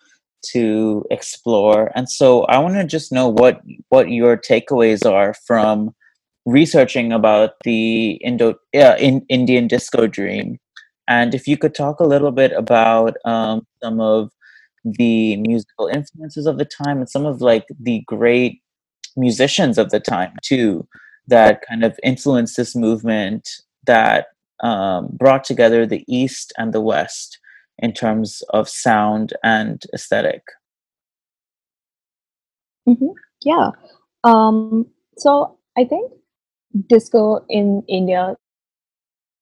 to 0.54 1.06
explore. 1.12 1.92
And 1.96 2.10
so 2.10 2.44
i 2.46 2.58
want 2.58 2.76
to 2.76 2.84
just 2.84 3.12
know 3.12 3.28
what 3.28 3.62
what 3.90 4.10
your 4.10 4.38
takeaways 4.38 5.10
are 5.10 5.34
from 5.46 5.94
researching 6.46 7.12
about 7.12 7.52
the 7.64 8.12
indo 8.24 8.56
yeah, 8.74 8.96
in, 8.98 9.26
indian 9.30 9.68
disco 9.68 10.08
dream. 10.08 10.60
And 11.08 11.34
if 11.34 11.48
you 11.48 11.58
could 11.58 11.74
talk 11.74 12.00
a 12.00 12.08
little 12.08 12.32
bit 12.32 12.52
about 12.52 13.16
um, 13.24 13.66
some 13.82 14.02
of 14.02 14.32
the 14.84 15.38
musical 15.38 15.88
influences 15.88 16.46
of 16.46 16.58
the 16.58 16.66
time 16.66 17.00
and 17.00 17.10
some 17.10 17.26
of 17.26 17.42
like 17.42 17.66
the 17.80 18.04
great 18.08 18.62
musicians 19.16 19.78
of 19.78 19.90
the 19.90 20.00
time 20.00 20.34
too 20.44 20.88
that 21.28 21.62
kind 21.68 21.84
of 21.84 22.00
influenced 22.04 22.56
this 22.56 22.76
movement 22.76 23.50
that 23.86 24.28
um, 24.64 25.10
brought 25.12 25.44
together 25.44 25.86
the 25.86 26.04
east 26.08 26.54
and 26.58 26.74
the 26.74 26.82
west 26.82 27.40
in 27.80 27.94
terms 27.94 28.44
of 28.50 28.70
sound 28.70 29.34
and 29.44 29.84
aesthetic? 29.94 30.44
Hmm 32.86 33.14
Yeah. 33.44 33.72
Um, 34.24 34.88
so 35.18 35.58
I 35.78 35.86
think 35.86 36.12
disco 36.88 37.46
in 37.50 37.84
India 37.88 38.36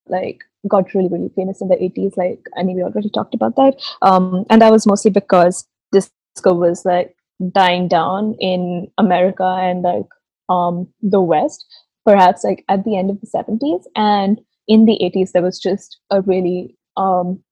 like 0.08 0.44
got 0.68 0.94
really 0.94 1.10
really 1.10 1.32
famous 1.36 1.62
in 1.62 1.68
the 1.68 1.76
80s 1.76 2.18
like 2.18 2.40
i 2.58 2.64
mean 2.64 2.76
we 2.76 2.84
already 2.84 3.10
talked 3.10 3.34
about 3.34 3.56
that. 3.56 3.76
Um 4.02 4.46
and 4.50 4.62
that 4.62 4.72
was 4.72 4.86
mostly 4.86 5.12
because 5.12 5.68
disco 5.92 6.54
was 6.54 6.86
like 6.86 7.16
dying 7.52 7.88
down 7.88 8.36
in 8.40 8.88
america 8.98 9.44
and 9.44 9.82
like 9.82 10.08
um 10.50 10.88
the 11.02 11.22
west 11.22 11.66
perhaps 12.06 12.44
like 12.44 12.64
at 12.70 12.84
the 12.84 12.98
end 12.98 13.10
of 13.10 13.20
the 13.20 13.28
70s 13.28 13.84
and 13.96 14.40
in 14.68 14.86
the 14.86 15.00
80s 15.02 15.32
there 15.32 15.42
was 15.42 15.60
just 15.60 16.00
a 16.12 16.22
really 16.22 16.78
um 16.98 17.44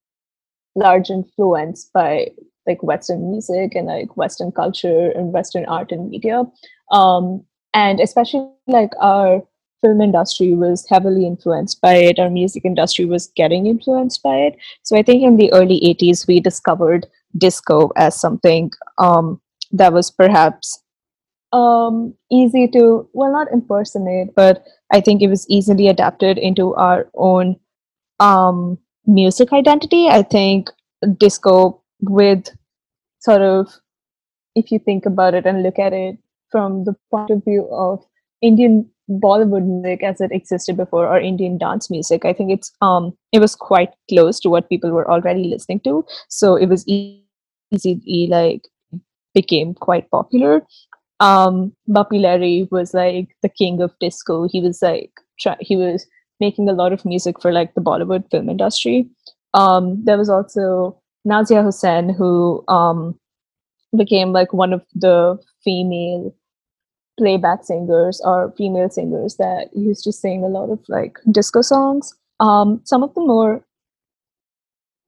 large 0.76 1.10
influence 1.10 1.90
by 1.94 2.28
like 2.68 2.82
western 2.82 3.32
music 3.32 3.76
and 3.76 3.88
like 3.88 4.16
western 4.16 4.52
culture 4.52 5.12
and 5.12 5.34
western 5.34 5.66
art 5.66 5.92
and 5.92 6.10
media. 6.10 6.44
Um 6.92 7.44
and 7.74 8.00
especially 8.00 8.48
like 8.68 8.92
our 9.00 9.42
film 9.82 10.02
industry 10.02 10.54
was 10.54 10.88
heavily 10.90 11.26
influenced 11.28 11.82
by 11.82 11.96
it. 11.96 12.20
Our 12.20 12.30
music 12.30 12.64
industry 12.64 13.06
was 13.06 13.28
getting 13.36 13.66
influenced 13.68 14.24
by 14.24 14.36
it. 14.36 14.58
So 14.84 14.98
i 14.98 15.04
think 15.04 15.24
in 15.24 15.38
the 15.38 15.52
early 15.54 15.80
80s 15.82 16.28
we 16.28 16.40
discovered 16.40 17.08
disco 17.38 17.92
as 17.96 18.20
something 18.20 18.72
um, 18.98 19.42
that 19.72 19.94
was 19.94 20.12
perhaps 20.12 20.84
um, 21.52 22.14
easy 22.32 22.68
to 22.70 23.08
well 23.14 23.32
not 23.32 23.52
impersonate 23.52 24.34
but 24.36 24.66
i 24.92 25.00
think 25.00 25.22
it 25.22 25.28
was 25.28 25.48
easily 25.50 25.88
adapted 25.88 26.38
into 26.38 26.74
our 26.76 27.10
own 27.16 27.56
um, 28.20 28.78
music 29.06 29.52
identity 29.54 30.08
i 30.08 30.22
think 30.22 30.70
disco 31.18 31.82
with 32.02 32.50
sort 33.20 33.42
of 33.42 33.80
if 34.56 34.72
you 34.72 34.80
think 34.80 35.06
about 35.06 35.34
it 35.34 35.46
and 35.46 35.64
look 35.64 35.80
at 35.80 35.94
it 35.94 36.18
from 36.54 36.84
the 36.84 36.96
point 37.10 37.32
of 37.32 37.44
view 37.44 37.68
of 37.72 38.06
Indian 38.42 38.88
Bollywood 39.10 39.66
music 39.66 40.04
as 40.04 40.22
it 40.22 40.32
existed 40.32 40.78
before 40.78 41.08
or 41.08 41.20
Indian 41.20 41.58
dance 41.58 41.90
music. 41.90 42.26
I 42.26 42.34
think 42.34 42.52
it's 42.52 42.72
um 42.82 43.18
it 43.32 43.40
was 43.40 43.56
quite 43.56 43.90
close 44.10 44.40
to 44.42 44.50
what 44.50 44.70
people 44.70 44.92
were 44.92 45.10
already 45.10 45.46
listening 45.46 45.82
to, 45.82 46.06
so 46.30 46.56
it 46.56 46.68
was 46.68 46.86
easy 46.88 48.28
like 48.30 48.62
became 49.34 49.74
quite 49.74 50.10
popular. 50.12 50.62
Um, 51.20 51.74
Bappi 51.90 52.20
Lahiri 52.26 52.72
was 52.72 52.94
like 52.94 53.36
the 53.42 53.50
king 53.50 53.82
of 53.82 53.98
disco. 54.00 54.48
He 54.48 54.62
was 54.62 54.82
like 54.82 55.12
he 55.60 55.76
was 55.76 56.06
making 56.44 56.70
a 56.70 56.78
lot 56.82 56.94
of 56.94 57.06
music 57.06 57.42
for 57.42 57.52
like 57.58 57.74
the 57.74 57.82
Bollywood 57.90 58.30
film 58.30 58.50
industry. 58.50 59.08
Um, 59.54 60.04
there 60.06 60.18
was 60.18 60.30
also 60.30 61.00
Nazia 61.28 61.64
Hussain 61.64 62.10
who 62.10 62.64
um 62.68 63.20
became 63.96 64.32
like 64.34 64.54
one 64.54 64.74
of 64.74 64.82
the 64.94 65.38
female 65.64 66.34
playback 67.18 67.64
singers 67.64 68.22
or 68.24 68.52
female 68.58 68.90
singers 68.90 69.36
that 69.38 69.70
used 69.76 70.04
to 70.04 70.12
sing 70.12 70.44
a 70.44 70.48
lot 70.48 70.72
of 70.72 70.80
like 70.88 71.20
disco 71.32 71.62
songs. 71.62 72.14
Um, 72.40 72.82
some 72.84 73.04
of 73.04 73.14
the 73.14 73.22
more 73.22 73.64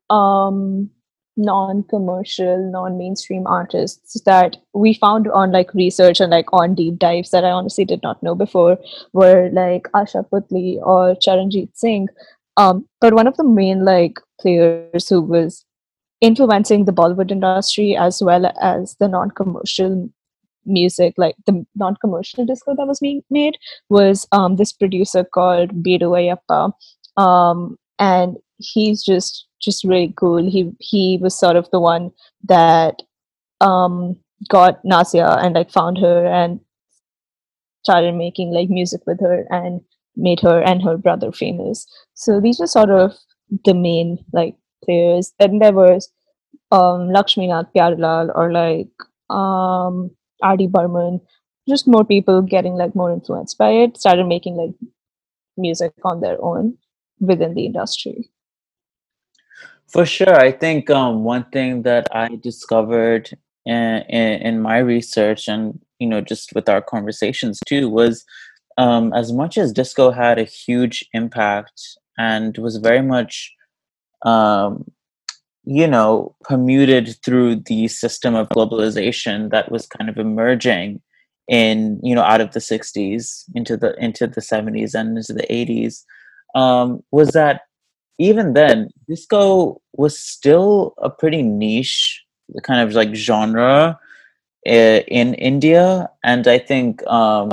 um, 0.10 0.90
non-commercial, 1.38 2.72
non-mainstream 2.72 3.46
artists 3.48 4.20
that 4.22 4.58
we 4.74 4.94
found 4.94 5.28
on 5.30 5.52
like 5.52 5.74
research 5.74 6.20
and 6.20 6.32
like 6.32 6.52
on 6.54 6.76
deep 6.76 6.98
dives 6.98 7.32
that 7.32 7.44
I 7.44 7.52
honestly 7.52 7.86
did 7.86 8.02
not 8.04 8.22
know 8.24 8.36
before 8.36 8.78
were 9.14 9.50
like 9.52 9.84
Asha 9.94 10.28
Puthli 10.30 10.78
or 10.82 11.16
Charanjit 11.16 11.70
Singh. 11.74 12.08
Um, 12.58 12.88
but 13.02 13.14
one 13.14 13.28
of 13.28 13.36
the 13.38 13.44
main 13.44 13.84
like 13.84 14.20
players 14.40 15.10
who 15.10 15.22
was 15.22 15.66
influencing 16.22 16.86
the 16.86 16.94
Bollywood 16.94 17.32
industry 17.32 17.96
as 17.98 18.22
well 18.22 18.52
as 18.62 18.96
the 19.00 19.08
non-commercial 19.08 20.10
music, 20.66 21.14
like 21.18 21.36
the 21.46 21.66
non-commercial 21.76 22.46
disco 22.46 22.76
that 22.76 22.88
was 22.88 23.00
being 23.00 23.22
made, 23.30 23.58
was 23.90 24.28
um, 24.32 24.56
this 24.56 24.72
producer 24.72 25.24
called 25.24 25.84
Biddu 25.84 26.38
Appaiah. 26.50 26.72
Um, 27.22 27.78
and 28.00 28.38
he's 28.58 29.04
just 29.04 29.45
just 29.62 29.84
really 29.84 30.14
cool. 30.18 30.50
He 30.50 30.72
he 30.80 31.18
was 31.22 31.38
sort 31.38 31.56
of 31.56 31.70
the 31.72 31.80
one 31.80 32.12
that 32.44 33.02
um, 33.62 34.18
got 34.50 34.84
Nazia 34.84 35.44
and 35.44 35.56
like 35.56 35.72
found 35.72 35.98
her 35.98 36.26
and 36.26 36.60
started 37.84 38.16
making 38.16 38.52
like 38.52 38.70
music 38.70 39.02
with 39.06 39.20
her 39.22 39.46
and 39.50 39.82
made 40.16 40.40
her 40.42 40.62
and 40.62 40.82
her 40.82 40.98
brother 40.98 41.32
famous. 41.32 41.86
So 42.14 42.40
these 42.40 42.60
were 42.60 42.68
sort 42.68 42.90
of 42.90 43.16
the 43.64 43.74
main 43.74 44.24
like 44.34 44.56
players. 44.84 45.34
And 45.40 45.62
there 45.62 45.74
was 45.74 46.10
um 46.72 47.10
Laxmikant 47.16 47.74
Pyarelal 47.74 48.32
or 48.36 48.52
like 48.52 48.90
um 49.30 50.12
R.D. 50.42 50.68
Burman, 50.68 51.22
just 51.68 51.88
more 51.88 52.04
people 52.04 52.42
getting 52.42 52.74
like 52.76 52.96
more 52.96 53.12
influenced 53.12 53.58
by 53.58 53.70
it, 53.72 53.98
started 53.98 54.28
making 54.28 54.56
like 54.56 54.76
music 55.58 55.94
on 56.04 56.22
their 56.22 56.38
own 56.44 56.78
within 57.20 57.54
the 57.54 57.66
industry. 57.66 58.30
For 59.88 60.06
sure, 60.06 60.36
I 60.36 60.52
think 60.52 60.90
um, 60.90 61.24
one 61.24 61.46
thing 61.52 61.84
that 61.84 62.08
I 62.14 62.36
discovered 62.36 63.30
in, 63.66 64.04
in, 64.10 64.42
in 64.42 64.62
my 64.62 64.78
research 64.78 65.48
and 65.48 65.80
you 66.00 66.08
know 66.08 66.22
just 66.22 66.54
with 66.54 66.70
our 66.70 66.82
conversations 66.82 67.60
too 67.66 67.90
was 67.90 68.24
um, 68.78 69.14
as 69.14 69.32
much 69.32 69.58
as 69.58 69.72
disco 69.72 70.12
had 70.12 70.38
a 70.38 70.44
huge 70.44 71.06
impact 71.14 71.82
and 72.18 72.58
was 72.58 72.78
very 72.78 73.02
much 73.02 73.54
um, 74.24 74.86
you 75.64 75.88
know 75.88 76.36
permuted 76.44 77.16
through 77.26 77.56
the 77.56 77.88
system 77.88 78.36
of 78.36 78.50
globalization 78.50 79.50
that 79.52 79.72
was 79.72 79.88
kind 79.88 80.10
of 80.10 80.18
emerging 80.18 81.02
in 81.48 82.00
you 82.04 82.14
know 82.14 82.24
out 82.24 82.42
of 82.42 82.52
the 82.52 82.60
60s 82.60 83.46
into 83.56 83.78
the 83.78 83.96
into 84.04 84.28
the 84.28 84.42
70s 84.42 84.94
and 84.94 85.18
into 85.18 85.34
the 85.34 85.48
80s 85.50 86.04
um, 86.56 87.04
was 87.12 87.30
that 87.30 87.62
even 88.18 88.54
then, 88.54 88.90
disco 89.08 89.82
was 89.94 90.18
still 90.18 90.94
a 90.98 91.10
pretty 91.10 91.42
niche 91.42 92.24
kind 92.64 92.82
of 92.82 92.94
like 92.94 93.14
genre 93.16 94.00
in 94.66 95.34
India, 95.36 96.10
and 96.24 96.48
I 96.48 96.60
think 96.60 97.06
um, 97.08 97.50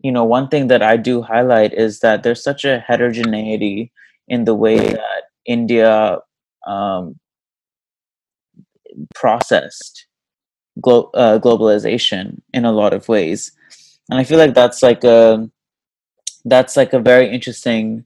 you 0.00 0.12
know 0.12 0.24
one 0.24 0.48
thing 0.48 0.68
that 0.68 0.82
I 0.82 0.96
do 0.96 1.22
highlight 1.22 1.72
is 1.74 2.00
that 2.00 2.22
there's 2.22 2.42
such 2.42 2.64
a 2.64 2.80
heterogeneity 2.80 3.92
in 4.28 4.44
the 4.44 4.54
way 4.54 4.78
that 4.78 5.22
India 5.46 6.18
um, 6.66 7.18
processed 9.14 10.06
glo- 10.80 11.10
uh, 11.14 11.38
globalization 11.38 12.40
in 12.52 12.64
a 12.64 12.72
lot 12.72 12.92
of 12.92 13.08
ways, 13.08 13.52
and 14.10 14.18
I 14.18 14.24
feel 14.24 14.38
like 14.38 14.54
that's 14.54 14.82
like 14.82 15.04
a 15.04 15.48
that's 16.44 16.76
like 16.76 16.92
a 16.92 16.98
very 17.00 17.30
interesting 17.30 18.04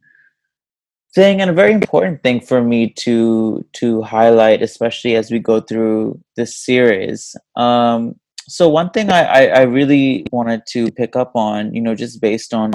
thing 1.15 1.41
and 1.41 1.51
a 1.51 1.55
very 1.55 1.73
important 1.73 2.23
thing 2.23 2.41
for 2.41 2.63
me 2.63 2.91
to 2.91 3.65
to 3.73 4.03
highlight 4.03 4.63
especially 4.63 5.15
as 5.15 5.31
we 5.31 5.39
go 5.39 5.61
through 5.61 6.21
this 6.37 6.57
series 6.57 7.37
um 7.57 8.15
so 8.49 8.69
one 8.69 8.91
thing 8.91 9.11
I, 9.11 9.23
I 9.23 9.45
i 9.47 9.63
really 9.63 10.27
wanted 10.33 10.63
to 10.69 10.91
pick 10.93 11.17
up 11.17 11.33
on 11.35 11.73
you 11.75 11.81
know 11.81 11.95
just 11.95 12.21
based 12.21 12.53
on 12.53 12.73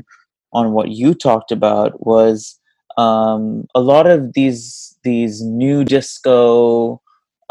on 0.53 0.71
what 0.71 0.89
you 0.89 1.13
talked 1.13 1.51
about 1.51 2.05
was 2.05 2.59
um 2.97 3.65
a 3.75 3.81
lot 3.81 4.07
of 4.07 4.33
these 4.33 4.97
these 5.03 5.41
new 5.41 5.83
disco 5.83 7.01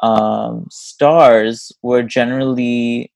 um 0.02 0.66
stars 0.70 1.70
were 1.82 2.02
generally 2.02 3.12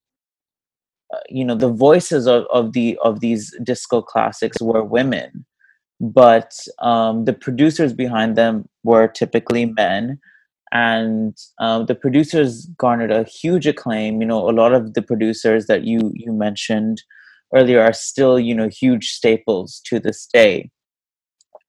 uh, 1.12 1.20
you 1.28 1.44
know 1.44 1.54
the 1.54 1.72
voices 1.72 2.26
of, 2.26 2.44
of 2.52 2.72
the 2.72 2.98
of 3.02 3.20
these 3.20 3.54
disco 3.62 4.02
classics 4.02 4.60
were 4.60 4.84
women 4.84 5.46
but 6.02 6.52
um, 6.80 7.24
the 7.26 7.32
producers 7.32 7.92
behind 7.94 8.36
them 8.36 8.68
were 8.82 9.08
typically 9.08 9.66
men 9.66 10.18
and 10.72 11.36
um, 11.60 11.86
the 11.86 11.94
producers 11.94 12.66
garnered 12.78 13.12
a 13.12 13.24
huge 13.24 13.66
acclaim. 13.66 14.20
You 14.20 14.26
know 14.26 14.50
a 14.50 14.52
lot 14.52 14.74
of 14.74 14.94
the 14.94 15.02
producers 15.02 15.66
that 15.66 15.84
you 15.84 16.12
you 16.14 16.32
mentioned 16.32 17.02
earlier 17.54 17.80
are 17.80 17.92
still 17.92 18.40
you 18.40 18.54
know 18.54 18.68
huge 18.68 19.10
staples 19.10 19.80
to 19.86 20.00
this 20.00 20.26
day 20.26 20.70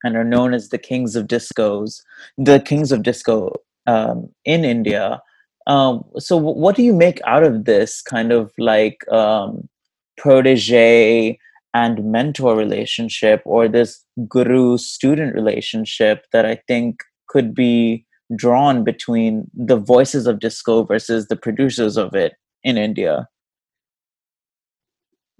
and 0.03 0.17
are 0.17 0.23
known 0.23 0.53
as 0.53 0.69
the 0.69 0.77
kings 0.77 1.15
of 1.15 1.27
discos 1.27 2.01
the 2.37 2.59
kings 2.59 2.91
of 2.91 3.03
disco 3.03 3.51
um, 3.87 4.29
in 4.45 4.65
india. 4.65 5.21
Um, 5.67 6.03
so 6.17 6.39
wh- 6.39 6.57
what 6.57 6.75
do 6.75 6.83
you 6.83 6.93
make 6.93 7.21
out 7.25 7.43
of 7.43 7.65
this 7.65 8.01
kind 8.01 8.31
of 8.33 8.51
like 8.57 8.97
um, 9.11 9.69
protege 10.17 11.37
and 11.73 12.03
mentor 12.11 12.55
relationship 12.55 13.41
or 13.45 13.67
this 13.67 14.03
guru 14.27 14.77
student 14.77 15.33
relationship 15.33 16.25
that 16.31 16.45
I 16.45 16.55
think 16.67 16.99
could 17.27 17.55
be 17.55 18.05
drawn 18.35 18.83
between 18.83 19.49
the 19.53 19.77
voices 19.77 20.27
of 20.27 20.39
disco 20.39 20.83
versus 20.83 21.27
the 21.27 21.35
producers 21.35 21.97
of 21.97 22.13
it 22.13 22.33
in 22.63 22.77
India. 22.77 23.27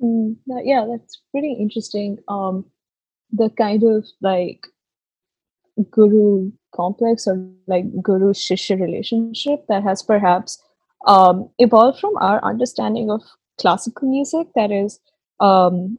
Mm, 0.02 0.38
yeah, 0.64 0.86
that's 0.90 1.22
pretty 1.32 1.54
interesting. 1.54 2.18
Um, 2.28 2.66
the 3.32 3.50
kind 3.50 3.84
of 3.84 4.06
like 4.22 4.66
guru 5.90 6.52
complex 6.76 7.28
or 7.28 7.48
like 7.68 7.86
guru 8.02 8.34
shishya 8.34 8.80
relationship 8.80 9.66
that 9.70 9.84
has 9.84 10.04
perhaps 10.04 10.62
um, 11.08 11.50
evolved 11.60 12.00
from 12.00 12.16
our 12.18 12.44
understanding 12.44 13.10
of 13.10 13.22
classical 13.60 14.10
music 14.10 14.48
that 14.56 14.72
is 14.72 15.00
um, 15.40 15.98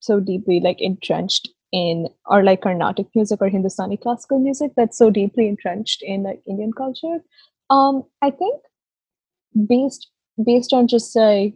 so 0.00 0.20
deeply 0.20 0.60
like 0.60 0.80
entrenched 0.80 1.48
in 1.72 2.08
or 2.26 2.42
like 2.42 2.62
Carnatic 2.62 3.06
music 3.14 3.40
or 3.42 3.48
Hindustani 3.48 3.96
classical 3.96 4.38
music 4.38 4.72
that's 4.76 4.96
so 4.96 5.10
deeply 5.10 5.48
entrenched 5.48 6.02
in 6.02 6.22
like 6.22 6.40
Indian 6.46 6.72
culture. 6.72 7.18
Um, 7.70 8.04
I 8.22 8.30
think 8.30 8.62
based 9.66 10.08
based 10.44 10.72
on 10.72 10.86
just 10.86 11.14
like 11.16 11.54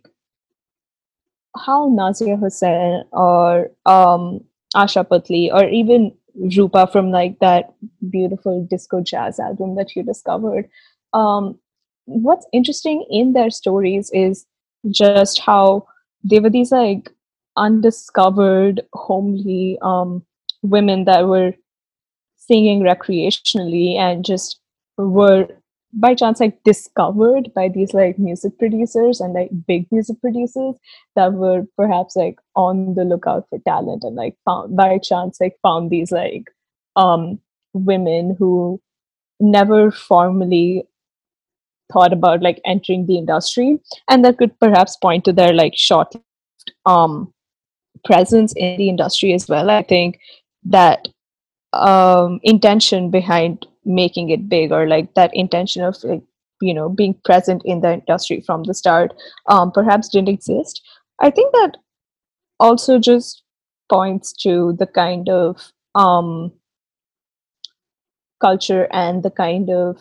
how 1.57 1.88
Nazia 1.88 2.38
Hussain 2.38 3.05
or 3.12 3.70
um, 3.87 4.44
Asha 4.74 5.07
Puthli 5.07 5.52
or 5.52 5.68
even 5.68 6.12
Rupa 6.35 6.87
from 6.87 7.11
like 7.11 7.38
that 7.40 7.74
beautiful 8.11 8.66
disco 8.68 9.02
jazz 9.02 9.38
album 9.38 9.76
that 9.76 9.94
you 9.94 10.02
discovered. 10.02 10.68
Um, 11.12 11.59
what's 12.07 12.46
interesting 12.52 13.07
in 13.11 13.35
their 13.35 13.50
stories 13.50 14.11
is 14.12 14.46
just 14.90 15.40
how 15.40 15.87
they 16.24 16.40
were 16.40 16.50
these 16.50 16.72
like 16.72 17.11
undiscovered, 17.57 18.83
homely 18.93 19.79
um, 19.83 20.25
women 20.62 21.05
that 21.05 21.27
were 21.27 21.55
singing 22.37 22.81
recreationally 22.81 23.97
and 23.97 24.25
just 24.25 24.61
were 24.99 25.49
by 25.95 26.15
chance 26.15 26.41
like 26.41 26.62
discovered 26.65 27.53
by 27.55 27.69
these 27.69 27.93
like 27.93 28.19
music 28.19 28.59
producers 28.59 29.21
and 29.21 29.35
like 29.35 29.51
big 29.67 29.87
music 29.93 30.19
producers 30.21 30.75
that 31.17 31.35
were 31.35 31.67
perhaps 31.77 32.17
like 32.17 32.38
on 32.57 32.95
the 32.95 33.05
lookout 33.05 33.47
for 33.51 33.59
talent 33.61 34.03
and 34.03 34.17
like 34.17 34.35
found 34.45 34.75
by 34.75 34.97
chance 34.99 35.38
like 35.41 35.57
found 35.62 35.91
these 35.91 36.11
like 36.11 36.51
um 36.97 37.38
women 37.75 38.35
who 38.38 38.81
never 39.38 39.91
formally 39.91 40.83
thought 41.93 42.12
about 42.12 42.41
like 42.41 42.61
entering 42.65 43.07
the 43.07 43.19
industry 43.19 43.79
and 44.09 44.25
that 44.25 44.38
could 44.38 44.59
perhaps 44.61 44.97
point 44.97 45.25
to 45.25 45.33
their 45.33 45.53
like 45.53 45.75
short 45.77 46.15
um 46.87 47.33
presence 48.05 48.53
in 48.57 48.77
the 48.77 48.88
industry 48.88 49.33
as 49.33 49.49
well. 49.49 49.71
I 49.71 49.83
think 49.83 50.19
that 50.65 51.09
um, 51.73 52.41
intention 52.43 53.11
behind 53.11 53.67
making 53.85 54.31
it 54.31 54.49
big 54.49 54.73
or 54.73 54.87
like 54.87 55.15
that 55.15 55.35
intention 55.35 55.83
of 55.83 55.97
like 56.05 56.23
you 56.61 56.73
know 56.73 56.88
being 56.88 57.15
present 57.25 57.62
in 57.65 57.81
the 57.81 57.95
industry 57.95 58.41
from 58.41 58.62
the 58.65 58.75
start 58.75 59.12
um, 59.49 59.73
perhaps 59.73 60.09
didn't 60.09 60.29
exist. 60.29 60.83
I 61.21 61.31
think 61.31 61.53
that 61.53 61.77
also 62.61 62.99
just 62.99 63.43
points 63.91 64.33
to 64.43 64.75
the 64.79 64.87
kind 64.87 65.29
of 65.29 65.73
um, 65.95 66.53
culture 68.41 68.88
and 68.93 69.23
the 69.23 69.31
kind 69.31 69.71
of 69.71 69.99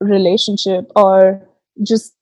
relationship 0.00 0.90
or 0.94 1.48
just 1.82 2.14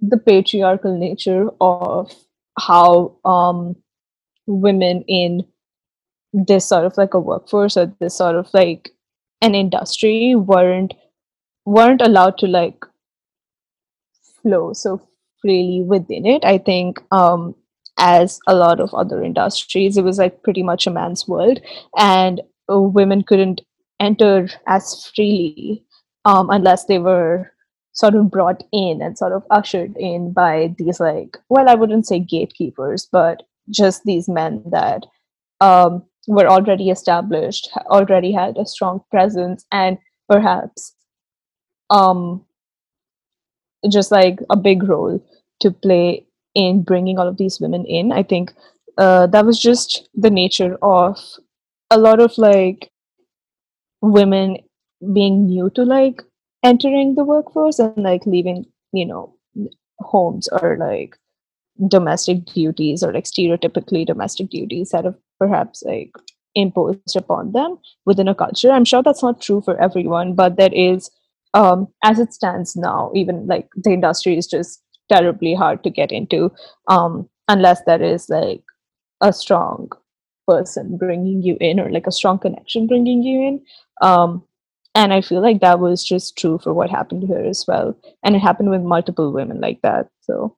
the 0.00 0.16
patriarchal 0.16 0.96
nature 0.96 1.48
of 1.60 2.12
how 2.58 3.16
um, 3.24 3.76
women 4.46 5.04
in 5.08 5.44
this 6.32 6.66
sort 6.66 6.84
of 6.84 6.96
like 6.96 7.14
a 7.14 7.20
workforce 7.20 7.76
or 7.76 7.92
this 8.00 8.16
sort 8.16 8.36
of 8.36 8.48
like 8.54 8.90
an 9.42 9.54
industry 9.54 10.34
weren't 10.34 10.94
weren't 11.64 12.00
allowed 12.00 12.38
to 12.38 12.46
like 12.46 12.84
flow 14.42 14.72
so 14.72 15.00
freely 15.40 15.82
within 15.82 16.26
it. 16.26 16.44
I 16.44 16.58
think 16.58 17.00
um, 17.10 17.54
as 17.98 18.38
a 18.46 18.54
lot 18.54 18.80
of 18.80 18.94
other 18.94 19.22
industries, 19.22 19.96
it 19.96 20.04
was 20.04 20.18
like 20.18 20.42
pretty 20.42 20.62
much 20.62 20.86
a 20.86 20.90
man's 20.90 21.26
world, 21.28 21.60
and 21.96 22.40
uh, 22.72 22.80
women 22.80 23.22
couldn't 23.22 23.60
enter 23.98 24.48
as 24.66 25.10
freely 25.14 25.84
um, 26.24 26.50
unless 26.50 26.86
they 26.86 26.98
were 26.98 27.52
sort 28.00 28.14
of 28.14 28.30
brought 28.30 28.62
in 28.72 29.02
and 29.02 29.18
sort 29.18 29.32
of 29.32 29.42
ushered 29.50 29.94
in 29.96 30.32
by 30.32 30.74
these 30.78 31.00
like 31.00 31.36
well 31.48 31.68
i 31.68 31.74
wouldn't 31.74 32.06
say 32.06 32.18
gatekeepers 32.18 33.08
but 33.12 33.42
just 33.68 34.02
these 34.04 34.28
men 34.28 34.62
that 34.70 35.04
um, 35.60 36.02
were 36.26 36.46
already 36.46 36.90
established 36.90 37.68
already 37.86 38.32
had 38.32 38.56
a 38.56 38.66
strong 38.66 39.00
presence 39.10 39.64
and 39.70 39.98
perhaps 40.28 40.94
um, 41.90 42.44
just 43.90 44.10
like 44.10 44.38
a 44.50 44.56
big 44.56 44.82
role 44.82 45.22
to 45.60 45.70
play 45.70 46.26
in 46.54 46.82
bringing 46.82 47.18
all 47.18 47.28
of 47.28 47.36
these 47.36 47.60
women 47.60 47.84
in. 47.84 48.12
I 48.12 48.22
think 48.22 48.52
uh, 48.98 49.26
that 49.28 49.46
was 49.46 49.58
just 49.58 50.08
the 50.14 50.30
nature 50.30 50.76
of 50.82 51.18
a 51.90 51.98
lot 51.98 52.20
of 52.20 52.36
like 52.38 52.90
women 54.00 54.58
being 55.14 55.46
new 55.46 55.70
to 55.70 55.82
like 55.82 56.22
entering 56.62 57.14
the 57.14 57.24
workforce 57.24 57.78
and 57.78 57.96
like 58.02 58.26
leaving 58.26 58.66
you 58.92 59.06
know 59.06 59.34
homes 60.00 60.48
or 60.48 60.76
like 60.78 61.16
domestic 61.88 62.44
duties 62.46 63.02
or 63.02 63.12
like 63.12 63.24
stereotypically 63.24 64.06
domestic 64.06 64.50
duties 64.50 64.90
that 64.90 65.04
have 65.04 65.16
perhaps 65.38 65.82
like 65.86 66.12
imposed 66.54 67.16
upon 67.16 67.52
them 67.52 67.78
within 68.06 68.28
a 68.28 68.34
culture. 68.34 68.70
I'm 68.70 68.84
sure 68.84 69.02
that's 69.02 69.22
not 69.22 69.40
true 69.40 69.62
for 69.62 69.80
everyone 69.80 70.34
but 70.34 70.56
that 70.56 70.74
is 70.74 71.10
um 71.54 71.88
as 72.04 72.18
it 72.18 72.32
stands 72.32 72.76
now 72.76 73.10
even 73.14 73.46
like 73.46 73.68
the 73.76 73.90
industry 73.90 74.36
is 74.36 74.46
just 74.46 74.82
terribly 75.10 75.54
hard 75.54 75.82
to 75.82 75.90
get 75.90 76.12
into 76.12 76.52
um 76.88 77.28
unless 77.48 77.82
there 77.84 78.02
is 78.02 78.28
like 78.28 78.62
a 79.20 79.32
strong 79.32 79.88
person 80.46 80.96
bringing 80.96 81.42
you 81.42 81.56
in 81.60 81.80
or 81.80 81.90
like 81.90 82.06
a 82.06 82.12
strong 82.12 82.38
connection 82.38 82.86
bringing 82.86 83.22
you 83.22 83.40
in. 83.48 83.64
Um 84.02 84.44
and 84.94 85.12
i 85.12 85.20
feel 85.20 85.40
like 85.40 85.60
that 85.60 85.80
was 85.80 86.04
just 86.04 86.36
true 86.36 86.58
for 86.58 86.72
what 86.74 86.90
happened 86.90 87.22
to 87.22 87.26
her 87.28 87.44
as 87.44 87.64
well 87.66 87.96
and 88.22 88.36
it 88.36 88.40
happened 88.40 88.70
with 88.70 88.82
multiple 88.82 89.32
women 89.32 89.60
like 89.60 89.80
that 89.82 90.08
so 90.20 90.56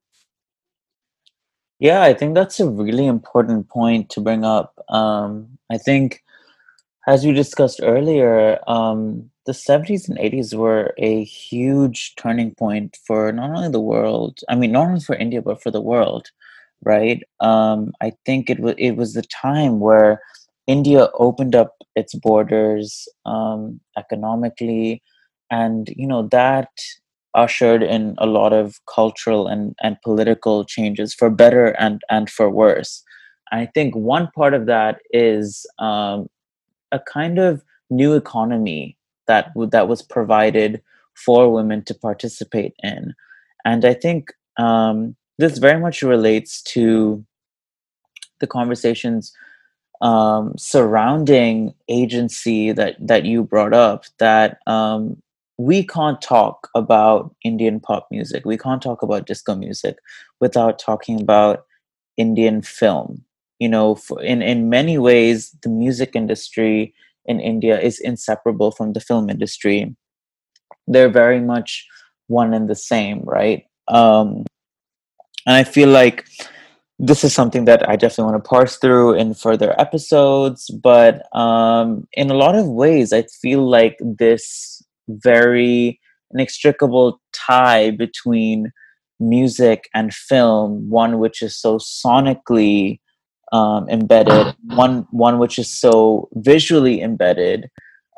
Yeah, 1.83 2.03
I 2.03 2.15
think 2.15 2.35
that's 2.35 2.61
a 2.61 2.71
really 2.71 3.07
important 3.07 3.69
point 3.69 4.09
to 4.11 4.21
bring 4.21 4.45
up. 4.45 4.79
Um, 4.89 5.59
I 5.69 5.79
think, 5.79 6.23
as 7.09 7.25
we 7.27 7.33
discussed 7.33 7.81
earlier, 7.83 8.61
um, 8.69 9.31
the 9.47 9.53
70s 9.53 10.09
and 10.09 10.17
80s 10.19 10.55
were 10.55 10.95
a 10.99 11.25
huge 11.25 12.15
turning 12.15 12.55
point 12.55 12.99
for 13.05 13.33
not 13.33 13.51
only 13.51 13.69
the 13.69 13.81
world, 13.81 14.39
I 14.49 14.55
mean, 14.55 14.71
not 14.71 14.87
only 14.87 15.01
for 15.01 15.17
India, 15.17 15.43
but 15.43 15.61
for 15.61 15.73
the 15.73 15.81
world, 15.81 16.31
right? 16.85 17.21
Um, 17.41 17.93
I 18.01 18.13
think 18.25 18.49
it, 18.49 18.61
was 18.61 18.77
it 18.79 18.93
was 18.93 19.15
the 19.15 19.23
time 19.23 19.81
where 19.81 20.21
India 20.67 21.09
opened 21.15 21.55
up 21.55 21.75
its 21.97 22.15
borders 22.15 23.09
um, 23.27 23.81
economically, 23.99 25.03
and, 25.51 25.89
you 25.97 26.07
know, 26.07 26.29
that 26.29 26.71
ushered 27.35 27.83
in 27.83 28.15
a 28.19 28.27
lot 28.27 28.53
of 28.53 28.79
cultural 28.87 29.47
and, 29.47 29.75
and 29.83 29.97
political 30.03 30.65
changes 30.65 31.15
for 31.15 31.31
better 31.31 31.69
and, 31.79 32.03
and 32.11 32.31
for 32.31 32.51
worse. 32.51 33.03
I 33.51 33.67
think 33.67 33.95
one 33.95 34.29
part 34.35 34.55
of 34.55 34.67
that 34.67 35.01
is 35.11 35.67
um, 35.79 36.29
a 36.91 36.99
kind 37.01 37.39
of 37.39 37.63
new 37.91 38.15
economy 38.15 38.97
that 39.27 39.49
w- 39.55 39.69
that 39.71 39.89
was 39.89 40.03
provided 40.03 40.83
for 41.15 41.53
women 41.53 41.85
to 41.85 41.95
participate 41.95 42.75
in, 42.83 43.15
and 43.65 43.85
I 43.85 43.95
think 43.95 44.33
um, 44.59 45.17
this 45.39 45.59
very 45.59 45.79
much 45.79 46.03
relates 46.03 46.63
to 46.63 47.25
the 48.41 48.47
conversations 48.47 49.33
um, 50.03 50.53
surrounding 50.59 51.73
agency 51.89 52.73
that 52.73 52.97
that 53.01 53.25
you 53.25 53.45
brought 53.45 53.73
up. 53.73 54.05
That 54.19 54.59
um, 54.67 55.23
we 55.59 55.87
can't 55.87 56.21
talk 56.21 56.69
about 56.75 57.35
Indian 57.45 57.81
pop 57.81 58.09
music, 58.11 58.45
we 58.45 58.59
can't 58.59 58.83
talk 58.83 59.03
about 59.03 59.27
disco 59.27 59.55
music 59.55 59.97
without 60.41 60.79
talking 60.79 61.21
about 61.21 61.65
Indian 62.17 62.63
film. 62.63 63.25
You 63.59 63.69
know, 63.69 63.95
for, 63.95 64.21
in 64.23 64.43
in 64.43 64.69
many 64.69 64.99
ways, 64.99 65.57
the 65.63 65.71
music 65.71 66.11
industry 66.15 66.93
in 67.25 67.39
India 67.41 67.81
is 67.81 68.01
inseparable 68.01 68.73
from 68.73 68.93
the 68.93 69.01
film 69.01 69.31
industry. 69.31 69.95
They're 70.89 71.09
very 71.09 71.41
much 71.41 71.87
one 72.27 72.53
and 72.53 72.69
the 72.69 72.75
same, 72.75 73.23
right? 73.23 73.65
Um, 73.87 74.45
and 75.47 75.57
I 75.57 75.65
feel 75.65 75.89
like 75.89 76.27
this 77.03 77.25
is 77.25 77.35
something 77.35 77.65
that 77.65 77.87
I 77.89 77.97
definitely 77.97 78.31
want 78.31 78.45
to 78.45 78.49
parse 78.49 78.77
through 78.77 79.15
in 79.15 79.35
further 79.35 79.79
episodes. 79.79 80.71
But 80.71 81.27
um, 81.37 82.07
in 82.13 82.31
a 82.31 82.35
lot 82.35 82.55
of 82.55 82.69
ways, 82.69 83.13
I 83.13 83.23
feel 83.43 83.69
like 83.69 83.99
this 84.01 84.81
very 85.09 86.01
inextricable 86.31 87.21
tie 87.33 87.91
between 87.91 88.71
music 89.19 89.89
and 89.93 90.15
film, 90.15 90.89
one 90.89 91.19
which 91.19 91.43
is 91.43 91.57
so 91.61 91.79
sonically 91.79 93.01
um, 93.51 93.89
embedded, 93.89 94.55
one 94.67 95.07
one 95.11 95.41
which 95.41 95.59
is 95.59 95.69
so 95.69 96.29
visually 96.35 97.03
embedded, 97.03 97.69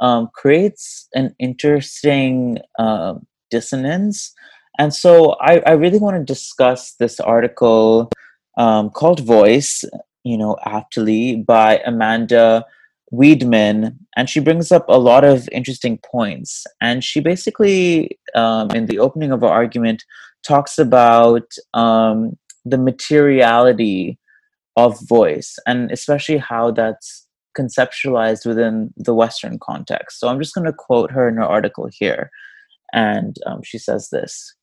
um, 0.03 0.29
creates 0.35 1.09
an 1.15 1.35
interesting 1.39 2.59
um 2.79 3.27
dissonance. 3.51 4.35
And 4.79 4.93
so 4.93 5.37
I, 5.41 5.63
I 5.67 5.73
really 5.73 5.99
want 5.99 6.17
to 6.17 6.25
discuss 6.25 6.95
this 6.99 7.21
article 7.21 8.11
um, 8.57 8.91
called 8.91 9.21
Voice, 9.21 9.85
you 10.25 10.37
know, 10.37 10.57
aptly 10.65 11.37
by 11.37 11.81
Amanda 11.85 12.65
Weidman. 13.13 13.97
And 14.17 14.29
she 14.29 14.41
brings 14.41 14.73
up 14.73 14.85
a 14.89 14.99
lot 14.99 15.25
of 15.25 15.49
interesting 15.53 15.99
points. 15.99 16.65
And 16.81 17.03
she 17.05 17.21
basically, 17.21 18.19
um, 18.35 18.71
in 18.71 18.87
the 18.87 18.99
opening 18.99 19.33
of 19.33 19.41
her 19.41 19.49
argument, 19.49 20.05
talks 20.47 20.79
about 20.79 21.53
um, 21.73 22.37
the 22.65 22.79
materiality 22.79 24.19
of 24.77 24.99
voice 25.09 25.57
and 25.67 25.91
especially 25.93 26.39
how 26.39 26.71
that's 26.71 27.27
conceptualized 27.57 28.45
within 28.45 28.93
the 28.97 29.15
Western 29.15 29.59
context. 29.59 30.19
So 30.19 30.29
I'm 30.29 30.41
just 30.41 30.55
going 30.55 30.67
to 30.67 30.73
quote 30.73 31.11
her 31.13 31.29
in 31.29 31.37
her 31.37 31.45
article 31.45 31.89
here. 31.91 32.31
And 32.93 33.37
um, 33.47 33.63
she 33.63 33.79
says 33.79 34.11
this 34.11 34.55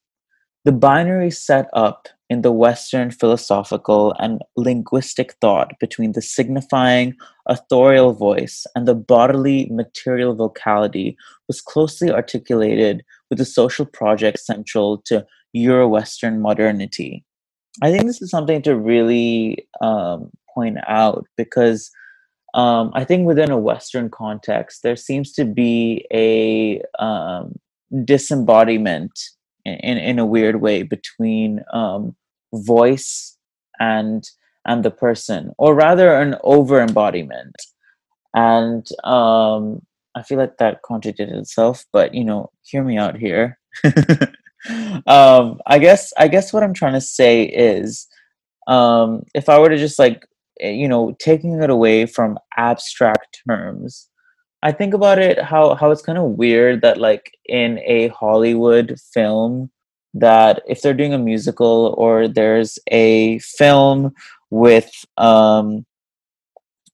The 0.65 0.71
binary 0.71 1.31
set 1.31 1.67
up 1.73 2.07
in 2.31 2.43
the 2.43 2.51
Western 2.51 3.11
philosophical 3.11 4.15
and 4.17 4.41
linguistic 4.55 5.33
thought 5.41 5.77
between 5.81 6.13
the 6.13 6.21
signifying 6.21 7.13
authorial 7.45 8.13
voice 8.13 8.65
and 8.73 8.87
the 8.87 8.95
bodily 8.95 9.67
material 9.69 10.33
vocality 10.33 11.17
was 11.49 11.59
closely 11.59 12.09
articulated 12.09 13.03
with 13.29 13.37
the 13.37 13.43
social 13.43 13.85
project 13.85 14.39
central 14.39 14.99
to 14.99 15.25
Euro 15.51 15.89
Western 15.89 16.39
modernity. 16.39 17.25
I 17.81 17.91
think 17.91 18.05
this 18.05 18.21
is 18.21 18.29
something 18.29 18.61
to 18.61 18.77
really 18.77 19.67
um, 19.81 20.31
point 20.55 20.77
out 20.87 21.25
because 21.35 21.91
um, 22.53 22.91
I 22.93 23.03
think 23.03 23.27
within 23.27 23.51
a 23.51 23.59
Western 23.59 24.09
context, 24.09 24.83
there 24.83 24.95
seems 24.95 25.33
to 25.33 25.43
be 25.43 26.05
a 26.13 26.81
um, 26.97 27.59
disembodiment 28.05 29.11
in, 29.65 29.97
in, 29.97 30.17
a 30.17 30.25
weird 30.25 30.61
way 30.61 30.83
between 30.83 31.61
um, 31.73 32.15
voice 32.53 33.37
and 33.79 34.23
and 34.65 34.85
the 34.85 34.91
person, 34.91 35.51
or 35.57 35.73
rather, 35.73 36.13
an 36.13 36.35
over 36.43 36.81
embodiment. 36.81 37.55
And 38.35 38.87
um, 39.03 39.81
I 40.15 40.21
feel 40.23 40.37
like 40.37 40.57
that 40.57 40.83
contradicted 40.83 41.29
itself, 41.35 41.85
but 41.91 42.13
you 42.13 42.23
know, 42.23 42.51
hear 42.63 42.83
me 42.83 42.97
out 42.97 43.17
here. 43.17 43.57
um, 45.07 45.59
I 45.65 45.79
guess 45.79 46.13
I 46.17 46.27
guess 46.27 46.53
what 46.53 46.63
I'm 46.63 46.73
trying 46.73 46.93
to 46.93 47.01
say 47.01 47.43
is, 47.43 48.07
um, 48.67 49.23
if 49.33 49.49
I 49.49 49.59
were 49.59 49.69
to 49.69 49.77
just 49.77 49.97
like 49.99 50.25
eh, 50.61 50.69
you 50.71 50.87
know 50.87 51.15
taking 51.19 51.61
it 51.61 51.69
away 51.69 52.05
from 52.05 52.37
abstract 52.57 53.41
terms 53.47 54.09
i 54.63 54.71
think 54.71 54.93
about 54.93 55.17
it 55.17 55.41
how 55.41 55.75
how 55.75 55.91
it's 55.91 56.01
kind 56.01 56.17
of 56.17 56.37
weird 56.37 56.81
that 56.81 56.97
like 56.99 57.31
in 57.45 57.79
a 57.79 58.09
hollywood 58.09 58.95
film 59.13 59.71
that 60.13 60.61
if 60.67 60.81
they're 60.81 60.93
doing 60.93 61.13
a 61.13 61.17
musical 61.17 61.95
or 61.97 62.27
there's 62.27 62.77
a 62.91 63.39
film 63.39 64.13
with 64.49 64.91
um 65.17 65.85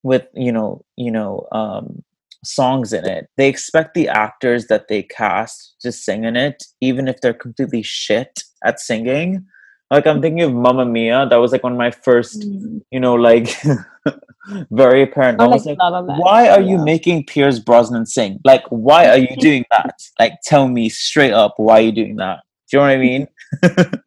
with 0.03 0.27
you 0.33 0.51
know 0.51 0.83
you 0.95 1.11
know 1.11 1.47
um 1.51 2.03
songs 2.43 2.93
in 2.93 3.05
it 3.05 3.27
they 3.35 3.49
expect 3.49 3.93
the 3.93 4.07
actors 4.07 4.67
that 4.67 4.87
they 4.87 5.01
cast 5.03 5.75
to 5.81 5.91
sing 5.91 6.23
in 6.23 6.35
it 6.35 6.63
even 6.81 7.07
if 7.07 7.19
they're 7.19 7.33
completely 7.33 7.81
shit 7.81 8.43
at 8.63 8.79
singing 8.79 9.43
like 9.89 10.05
i'm 10.05 10.21
thinking 10.21 10.43
of 10.43 10.53
mamma 10.53 10.85
mia 10.85 11.27
that 11.29 11.37
was 11.37 11.51
like 11.51 11.63
one 11.63 11.73
of 11.73 11.77
my 11.77 11.91
first 11.91 12.39
Mm. 12.41 12.81
you 12.91 12.99
know 12.99 13.15
like 13.15 13.49
very 14.71 15.01
apparent 15.03 15.39
was 15.47 15.65
like 15.65 15.77
why 15.79 16.47
are 16.47 16.61
you 16.61 16.77
making 16.77 17.25
Pierce 17.25 17.59
Brosnan 17.59 18.05
sing? 18.05 18.39
Like, 18.45 18.63
why 18.69 19.09
are 19.09 19.17
you 19.17 19.35
doing 19.37 19.65
that? 19.71 19.93
Like, 20.19 20.35
tell 20.43 20.67
me 20.69 20.87
straight 20.87 21.33
up, 21.33 21.55
why 21.57 21.79
are 21.79 21.81
you 21.81 21.91
doing 21.91 22.15
that? 22.17 22.39
Do 22.69 22.77
you 22.77 22.79
know 22.79 22.87
what 22.87 22.93
I 22.93 22.97
mean? 22.97 23.27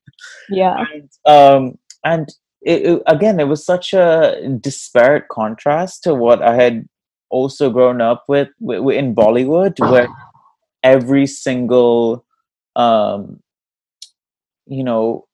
Yeah. 0.50 0.84
and 0.92 1.10
um, 1.26 1.78
and 2.04 2.28
it, 2.62 2.82
it- 2.82 3.02
again, 3.06 3.40
it 3.40 3.48
was 3.48 3.64
such 3.64 3.94
a 3.94 4.58
disparate 4.60 5.28
contrast 5.28 6.02
to 6.04 6.14
what 6.14 6.42
I 6.42 6.54
had 6.54 6.86
also 7.30 7.70
grown 7.70 8.00
up 8.00 8.24
with, 8.28 8.48
wi- 8.60 8.80
wi- 8.80 8.98
in 8.98 9.14
Bollywood, 9.14 9.78
where 9.90 10.08
every 10.82 11.26
single, 11.26 12.24
um, 12.76 13.40
you 14.66 14.82
know, 14.84 15.26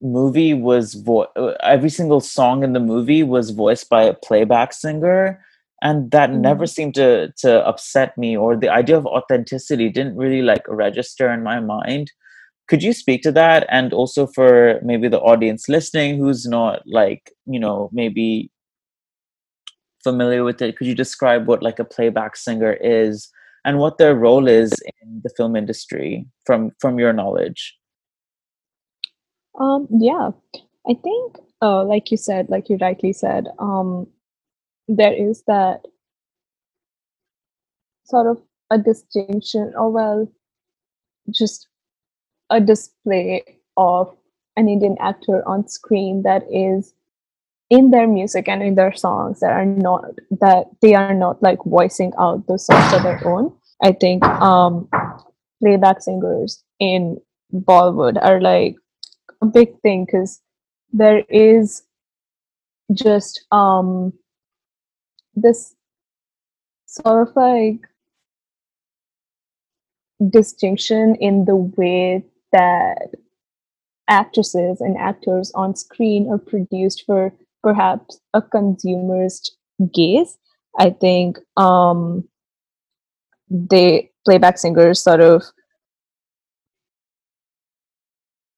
movie 0.00 0.54
was 0.54 0.94
vo- 0.94 1.28
every 1.62 1.90
single 1.90 2.20
song 2.20 2.64
in 2.64 2.72
the 2.72 2.80
movie 2.80 3.22
was 3.22 3.50
voiced 3.50 3.88
by 3.88 4.02
a 4.02 4.14
playback 4.14 4.72
singer 4.72 5.44
and 5.80 6.10
that 6.10 6.32
never 6.32 6.66
seemed 6.66 6.92
to 6.94 7.32
to 7.36 7.64
upset 7.66 8.16
me 8.18 8.36
or 8.36 8.56
the 8.56 8.68
idea 8.68 8.96
of 8.96 9.06
authenticity 9.06 9.88
didn't 9.88 10.16
really 10.16 10.42
like 10.42 10.64
register 10.66 11.30
in 11.32 11.44
my 11.44 11.60
mind 11.60 12.10
could 12.72 12.82
you 12.82 12.94
speak 12.94 13.20
to 13.20 13.30
that? 13.32 13.66
And 13.68 13.92
also 13.92 14.26
for 14.26 14.80
maybe 14.82 15.06
the 15.06 15.20
audience 15.20 15.68
listening 15.68 16.16
who's 16.16 16.46
not 16.46 16.80
like 16.86 17.30
you 17.44 17.60
know 17.60 17.90
maybe 17.92 18.50
familiar 20.02 20.42
with 20.42 20.62
it 20.62 20.78
could 20.78 20.86
you 20.86 20.94
describe 20.94 21.46
what 21.46 21.62
like 21.62 21.78
a 21.78 21.84
playback 21.84 22.34
singer 22.34 22.72
is 22.72 23.30
and 23.66 23.78
what 23.78 23.98
their 23.98 24.14
role 24.14 24.48
is 24.48 24.72
in 25.02 25.20
the 25.22 25.28
film 25.36 25.54
industry 25.54 26.24
from 26.46 26.70
from 26.80 26.98
your 26.98 27.12
knowledge? 27.12 27.76
Um, 29.60 29.86
yeah, 29.90 30.30
I 30.88 30.94
think, 30.94 31.36
uh, 31.60 31.84
like 31.84 32.10
you 32.10 32.16
said, 32.16 32.48
like 32.48 32.70
you 32.70 32.78
rightly 32.80 33.12
said, 33.12 33.48
um, 33.58 34.06
there 34.88 35.12
is 35.12 35.42
that 35.46 35.84
sort 38.06 38.26
of 38.26 38.40
a 38.70 38.78
distinction, 38.78 39.74
or 39.76 39.90
well, 39.90 40.26
just 41.30 41.68
a 42.52 42.60
display 42.60 43.42
of 43.76 44.14
an 44.56 44.68
Indian 44.68 44.96
actor 45.00 45.42
on 45.48 45.66
screen 45.66 46.22
that 46.22 46.42
is 46.52 46.92
in 47.70 47.90
their 47.90 48.06
music 48.06 48.48
and 48.48 48.62
in 48.62 48.74
their 48.74 48.92
songs 48.92 49.40
that 49.40 49.50
are 49.50 49.64
not 49.64 50.04
that 50.30 50.66
they 50.82 50.94
are 50.94 51.14
not 51.14 51.42
like 51.42 51.58
voicing 51.64 52.12
out 52.18 52.46
those 52.46 52.66
songs 52.66 52.92
on 52.92 53.02
their 53.02 53.26
own. 53.26 53.50
I 53.82 53.92
think 53.92 54.22
um, 54.24 54.88
playback 55.60 56.02
singers 56.02 56.62
in 56.78 57.18
Bollywood 57.52 58.22
are 58.22 58.40
like 58.40 58.76
a 59.40 59.46
big 59.46 59.80
thing 59.80 60.04
because 60.04 60.40
there 60.92 61.20
is 61.30 61.82
just 62.92 63.46
um 63.50 64.12
this 65.34 65.74
sort 66.86 67.26
of 67.28 67.34
like 67.34 67.80
distinction 70.28 71.14
in 71.16 71.46
the 71.46 71.56
way 71.56 72.22
that 72.52 73.08
actresses 74.08 74.80
and 74.80 74.96
actors 74.98 75.52
on 75.54 75.74
screen 75.76 76.28
are 76.30 76.38
produced 76.38 77.04
for 77.06 77.32
perhaps 77.62 78.20
a 78.34 78.42
consumerist 78.42 79.50
gaze. 79.94 80.36
I 80.78 80.90
think 80.90 81.38
um 81.56 82.28
playback 84.24 84.58
singers 84.58 85.02
sort 85.02 85.20
of 85.20 85.42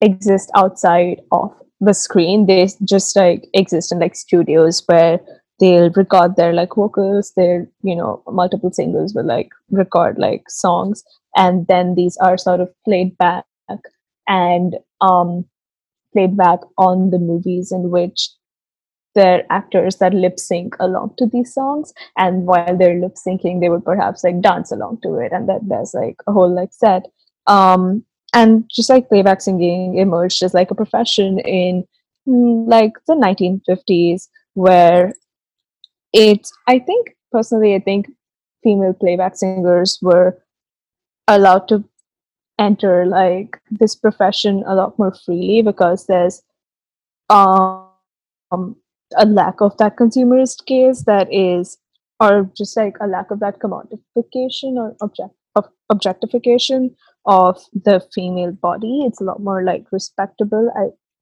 exist 0.00 0.50
outside 0.54 1.20
of 1.32 1.52
the 1.80 1.94
screen. 1.94 2.46
They 2.46 2.68
just 2.84 3.16
like 3.16 3.48
exist 3.54 3.92
in 3.92 3.98
like 3.98 4.14
studios 4.14 4.82
where 4.86 5.20
they'll 5.60 5.90
record 5.90 6.36
their 6.36 6.52
like 6.52 6.74
vocals 6.74 7.32
their 7.36 7.68
you 7.82 7.94
know 7.94 8.22
multiple 8.26 8.72
singers 8.72 9.14
will 9.14 9.24
like 9.24 9.50
record 9.70 10.18
like 10.18 10.42
songs 10.50 11.04
and 11.36 11.66
then 11.68 11.94
these 11.94 12.16
are 12.16 12.36
sort 12.36 12.60
of 12.60 12.68
played 12.84 13.16
back 13.18 13.44
and 14.28 14.76
um 15.00 15.44
played 16.12 16.36
back 16.36 16.60
on 16.78 17.10
the 17.10 17.18
movies 17.18 17.72
in 17.72 17.90
which 17.90 18.30
they're 19.14 19.44
actors 19.50 19.96
that 19.96 20.12
lip 20.12 20.38
sync 20.38 20.74
along 20.80 21.14
to 21.18 21.26
these 21.26 21.52
songs 21.52 21.92
and 22.16 22.46
while 22.46 22.76
they're 22.76 23.00
lip 23.00 23.14
syncing 23.14 23.60
they 23.60 23.68
would 23.68 23.84
perhaps 23.84 24.24
like 24.24 24.40
dance 24.40 24.72
along 24.72 24.98
to 25.02 25.16
it 25.16 25.32
and 25.32 25.48
that 25.48 25.60
there's 25.68 25.94
like 25.94 26.16
a 26.26 26.32
whole 26.32 26.52
like 26.52 26.72
set. 26.72 27.06
Um 27.46 28.04
and 28.32 28.68
just 28.68 28.90
like 28.90 29.08
playback 29.08 29.40
singing 29.40 29.96
emerged 29.98 30.42
as 30.42 30.54
like 30.54 30.70
a 30.70 30.74
profession 30.74 31.38
in 31.40 31.84
mm, 32.26 32.68
like 32.68 32.92
the 33.06 33.14
1950s 33.14 34.28
where 34.54 35.14
it 36.12 36.48
i 36.66 36.78
think 36.78 37.14
personally 37.30 37.74
i 37.74 37.78
think 37.78 38.06
female 38.62 38.94
playback 38.94 39.36
singers 39.36 39.98
were 40.02 40.36
allowed 41.28 41.68
to 41.68 41.84
enter 42.58 43.04
like 43.06 43.60
this 43.70 43.94
profession 43.94 44.62
a 44.66 44.74
lot 44.74 44.98
more 44.98 45.12
freely 45.24 45.62
because 45.62 46.06
there's 46.06 46.42
um 47.30 47.88
a 49.16 49.26
lack 49.26 49.60
of 49.60 49.76
that 49.78 49.96
consumerist 49.96 50.64
gaze 50.66 51.04
that 51.04 51.32
is 51.32 51.78
or 52.20 52.50
just 52.56 52.76
like 52.76 52.96
a 53.00 53.06
lack 53.06 53.30
of 53.30 53.40
that 53.40 53.58
commodification 53.58 54.76
or 54.76 54.96
object 55.00 55.34
of 55.56 55.68
objectification 55.90 56.94
of 57.26 57.60
the 57.72 58.00
female 58.14 58.52
body. 58.52 59.02
It's 59.04 59.20
a 59.20 59.24
lot 59.24 59.40
more 59.40 59.62
like 59.64 59.86
respectable 59.92 60.70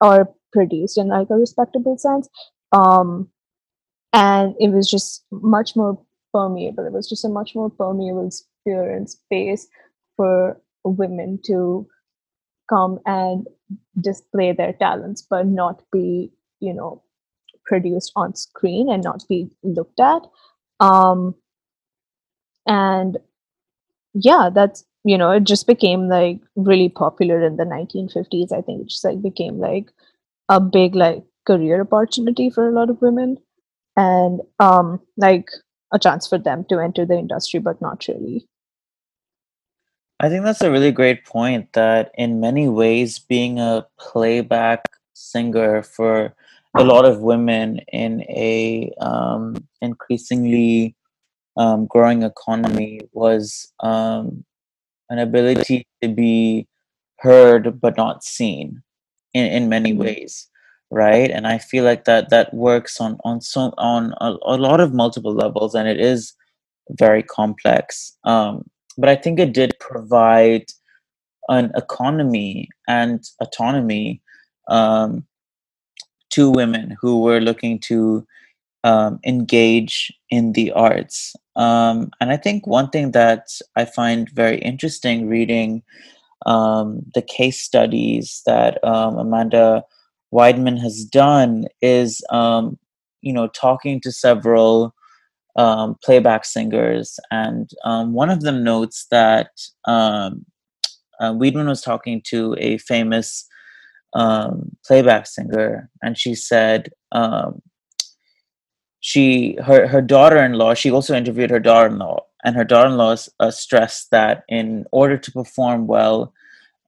or 0.01 0.29
produced 0.53 0.99
in 0.99 1.09
like 1.09 1.29
a 1.31 1.35
respectable 1.35 1.97
sense. 1.99 2.29
Um 2.73 3.29
and 4.12 4.55
it 4.61 4.68
was 4.68 4.90
just 4.90 5.25
much 5.31 5.75
more 5.77 5.99
permeable. 6.33 6.87
It 6.87 6.92
was 6.92 7.09
just 7.09 7.25
a 7.25 7.29
much 7.29 7.55
more 7.55 7.71
permeable 7.71 8.31
sphere 8.31 8.90
and 8.90 9.09
space 9.09 9.66
for 10.16 10.61
women 10.85 11.38
to 11.47 11.87
come 12.68 12.99
and 13.07 13.47
display 14.01 14.53
their 14.53 14.73
talents 14.75 15.23
but 15.29 15.47
not 15.47 15.83
be 15.92 16.31
you 16.61 16.75
know 16.75 17.03
produced 17.66 18.12
on 18.16 18.35
screen 18.35 18.90
and 18.90 19.05
not 19.05 19.25
be 19.29 19.49
looked 19.62 20.01
at. 20.01 20.23
Um 20.81 21.35
and 22.66 23.18
yeah 24.14 24.51
that's 24.55 24.85
you 25.05 25.18
know 25.18 25.31
it 25.31 25.45
just 25.45 25.66
became 25.66 26.09
like 26.09 26.40
really 26.57 26.88
popular 26.88 27.45
in 27.45 27.57
the 27.57 27.64
1950s 27.64 28.53
i 28.53 28.61
think. 28.61 28.83
It 28.83 28.88
just 28.88 29.05
like 29.05 29.23
became 29.23 29.59
like 29.59 29.90
a 30.49 30.61
big 30.61 30.95
like 30.95 31.25
career 31.47 31.83
opportunity 31.83 32.51
for 32.51 32.68
a 32.68 32.73
lot 32.73 32.90
of 32.90 33.03
women. 33.03 33.38
And 33.97 34.40
um 34.61 35.01
like 35.16 35.51
a 35.92 35.99
chance 35.99 36.27
for 36.27 36.38
them 36.38 36.64
to 36.71 36.79
enter 36.81 37.07
the 37.07 37.18
industry 37.18 37.61
but 37.61 37.81
not 37.83 38.07
really 38.09 38.47
I 40.23 40.29
think 40.31 40.45
that's 40.45 40.63
a 40.63 40.71
really 40.71 40.93
great 40.93 41.25
point 41.27 41.73
that 41.75 42.13
in 42.17 42.41
many 42.41 42.69
ways 42.69 43.19
being 43.19 43.59
a 43.61 43.87
playback 43.99 44.85
singer 45.15 45.83
for 45.83 46.35
a 46.77 46.85
lot 46.85 47.05
of 47.05 47.21
women 47.21 47.81
in 47.93 48.23
a 48.31 48.93
um, 49.01 49.57
increasingly 49.83 50.97
um, 51.57 51.87
growing 51.87 52.23
economy 52.23 53.01
was 53.13 53.73
um, 53.81 54.45
an 55.11 55.19
ability 55.19 55.87
to 56.03 56.09
be 56.09 56.69
heard 57.21 57.81
but 57.81 57.97
not 57.97 58.25
seen 58.25 58.83
in, 59.35 59.47
in 59.47 59.69
many 59.71 59.93
Mhm. 59.93 59.99
ways 59.99 60.49
right 60.91 61.31
and 61.31 61.47
i 61.47 61.59
feel 61.59 61.85
like 61.85 62.05
that 62.05 62.31
that 62.31 62.53
works 62.55 63.01
on 63.01 63.19
on 63.25 63.41
so 63.41 63.73
on 63.79 64.15
a, 64.21 64.37
a 64.45 64.57
lot 64.59 64.81
of 64.81 64.95
multiple 64.95 65.35
levels 65.35 65.75
and 65.75 65.89
it 65.89 66.01
is 66.01 66.35
very 66.91 67.23
complex 67.23 68.17
um, 68.25 68.69
but 68.99 69.09
i 69.09 69.17
think 69.17 69.39
it 69.39 69.53
did 69.53 69.73
provide 69.81 70.65
an 71.49 71.73
economy 71.77 72.69
and 72.89 73.25
autonomy 73.41 74.21
um, 74.69 75.27
to 76.31 76.51
women 76.51 76.97
who 77.01 77.21
were 77.21 77.41
looking 77.41 77.79
to 77.79 78.27
um, 78.85 79.21
engage 79.25 80.13
in 80.31 80.53
the 80.53 80.73
arts. 80.73 81.37
Um, 81.57 82.11
and 82.21 82.31
I 82.33 82.37
think 82.37 82.67
one 82.67 82.91
thing 82.91 83.13
that 83.13 83.49
I 83.77 83.85
find 83.85 84.31
very 84.31 84.59
interesting 84.59 85.29
reading 85.29 85.83
um, 86.47 87.03
the 87.15 87.23
case 87.23 87.61
studies 87.61 88.43
that 88.47 88.83
um, 88.83 89.19
Amanda 89.19 89.85
Weidman 90.33 90.81
has 90.81 91.05
done 91.05 91.67
is 91.81 92.21
um, 92.31 92.79
you 93.21 93.33
know 93.33 93.47
talking 93.49 94.01
to 94.01 94.11
several 94.11 94.95
um, 95.57 95.97
playback 96.03 96.45
singers, 96.45 97.19
and 97.31 97.71
um, 97.85 98.12
one 98.12 98.31
of 98.31 98.41
them 98.41 98.65
notes 98.65 99.07
that 99.11 99.51
um, 99.85 100.45
uh, 101.21 101.35
was 101.35 101.83
talking 101.83 102.23
to 102.27 102.57
a 102.59 102.79
famous 102.79 103.47
um, 104.15 104.77
playback 104.87 105.27
singer, 105.27 105.91
and 106.03 106.19
she 106.19 106.35
said 106.35 106.91
um, 107.12 107.62
she 109.01 109.57
her 109.65 109.87
her 109.87 110.01
daughter-in-law. 110.01 110.75
She 110.75 110.91
also 110.91 111.15
interviewed 111.15 111.51
her 111.51 111.61
daughter-in-law, 111.61 112.25
and 112.45 112.57
her 112.57 112.65
daughter-in-law 112.65 113.17
uh, 113.41 113.51
stressed 113.51 114.11
that 114.11 114.45
in 114.49 114.87
order 114.93 115.17
to 115.19 115.33
perform 115.33 115.87
well, 115.87 116.33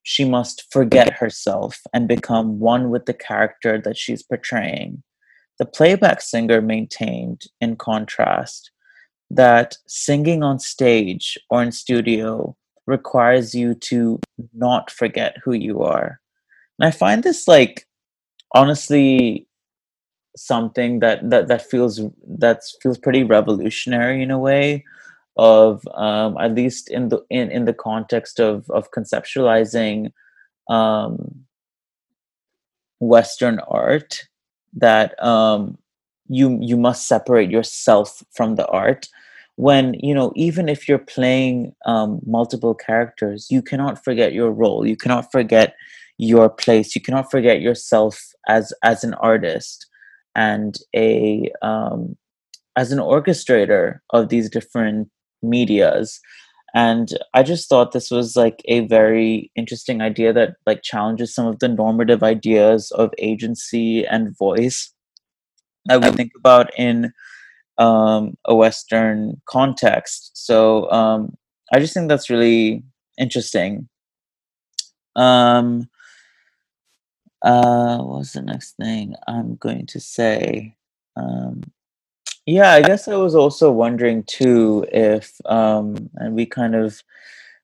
she 0.03 0.25
must 0.25 0.71
forget 0.71 1.15
herself 1.15 1.81
and 1.93 2.09
become 2.09 2.61
one 2.61 2.91
with 2.91 3.07
the 3.07 3.15
character 3.15 3.81
that 3.81 3.97
she's 3.97 4.23
portraying. 4.23 5.03
The 5.59 5.67
playback 5.67 6.21
singer 6.21 6.61
maintained, 6.61 7.45
in 7.61 7.77
contrast, 7.77 8.71
that 9.31 9.77
singing 9.87 10.43
on 10.43 10.59
stage 10.59 11.39
or 11.51 11.63
in 11.63 11.73
studio 11.73 12.57
requires 12.87 13.55
you 13.55 13.75
to 13.75 14.21
not 14.53 14.91
forget 14.91 15.37
who 15.43 15.53
you 15.53 15.83
are. 15.83 16.21
And 16.79 16.87
I 16.87 16.91
find 16.91 17.23
this 17.23 17.49
like 17.49 17.87
honestly 18.53 19.47
something 20.37 20.99
that 21.01 21.31
that 21.31 21.49
that 21.49 21.63
feels 21.63 22.01
that 22.27 22.63
feels 22.83 22.99
pretty 22.99 23.23
revolutionary 23.23 24.23
in 24.23 24.31
a 24.31 24.39
way 24.39 24.85
of 25.37 25.87
um, 25.95 26.37
at 26.39 26.55
least 26.55 26.91
in 26.91 27.09
the 27.09 27.25
in, 27.31 27.51
in 27.51 27.65
the 27.65 27.75
context 27.75 28.41
of 28.41 28.69
of 28.71 28.91
conceptualizing 28.91 30.13
um, 30.69 31.45
Western 33.01 33.61
art 33.69 34.29
that 34.77 35.23
um, 35.23 35.79
you 36.29 36.59
you 36.61 36.77
must 36.77 37.07
separate 37.09 37.51
yourself 37.51 38.23
from 38.33 38.57
the 38.57 38.67
art. 38.69 39.09
When 39.57 39.95
you 39.95 40.15
know 40.15 40.33
even 40.35 40.69
if 40.69 40.89
you're 40.89 40.99
playing 40.99 41.75
um, 41.87 42.21
multiple 42.27 42.75
characters 42.75 43.49
you 43.51 43.63
cannot 43.63 44.03
forget 44.05 44.33
your 44.33 44.51
role. 44.51 44.87
You 44.87 44.97
cannot 44.97 45.31
forget 45.31 45.75
your 46.19 46.49
place. 46.49 46.95
You 46.95 47.01
cannot 47.01 47.31
forget 47.31 47.61
yourself 47.61 48.21
as 48.49 48.73
as 48.83 49.05
an 49.05 49.15
artist 49.15 49.87
and 50.35 50.77
a 50.95 51.51
um, 51.63 52.17
as 52.77 52.93
an 52.93 52.99
orchestrator 52.99 54.01
of 54.11 54.29
these 54.29 54.51
different 54.51 55.11
medias 55.43 56.21
and 56.75 57.17
i 57.35 57.43
just 57.43 57.69
thought 57.69 57.93
this 57.93 58.11
was 58.11 58.37
like 58.37 58.61
a 58.67 58.81
very 58.81 59.51
interesting 59.55 60.01
idea 60.03 60.33
that 60.33 60.57
like 60.67 60.83
challenges 60.83 61.35
some 61.35 61.47
of 61.47 61.59
the 61.61 61.69
normative 61.69 62.23
ideas 62.23 62.91
of 62.93 63.13
agency 63.19 64.05
and 64.07 64.37
voice 64.37 64.93
that 65.87 66.03
we 66.03 66.11
think 66.11 66.33
about 66.37 66.71
in 66.79 67.13
um, 67.79 68.37
a 68.45 68.55
western 68.55 69.41
context. 69.47 70.31
So 70.35 70.91
um, 70.91 71.37
i 71.73 71.81
just 71.81 71.95
think 71.95 72.09
that's 72.09 72.31
really 72.31 72.83
interesting. 73.19 73.89
Um 75.17 75.89
uh 77.43 77.99
what's 77.99 78.33
the 78.33 78.41
next 78.43 78.77
thing 78.77 79.15
i'm 79.29 79.57
going 79.57 79.87
to 79.87 80.01
say? 80.01 80.75
Um 81.17 81.63
yeah, 82.47 82.73
I 82.73 82.83
guess 82.83 83.09
I 83.09 83.17
was 83.17 83.35
also 83.35 83.71
wondering 83.71 84.23
too 84.25 84.87
if, 84.93 85.41
um, 85.47 86.11
and 86.17 86.35
we 86.35 86.47
kind 86.47 86.75
of 86.75 87.03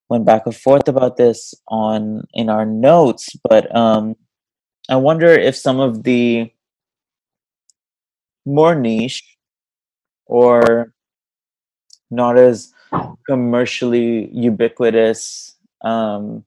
went 0.08 0.24
back 0.24 0.46
and 0.46 0.56
forth 0.56 0.88
about 0.88 1.16
this 1.16 1.54
on 1.68 2.26
in 2.34 2.48
our 2.48 2.64
notes, 2.64 3.30
but 3.48 3.74
um, 3.76 4.16
I 4.88 4.96
wonder 4.96 5.28
if 5.28 5.54
some 5.54 5.80
of 5.80 6.02
the 6.02 6.50
more 8.46 8.74
niche 8.74 9.22
or 10.26 10.92
not 12.10 12.38
as 12.38 12.72
commercially 13.26 14.28
ubiquitous 14.32 15.56
um, 15.82 16.44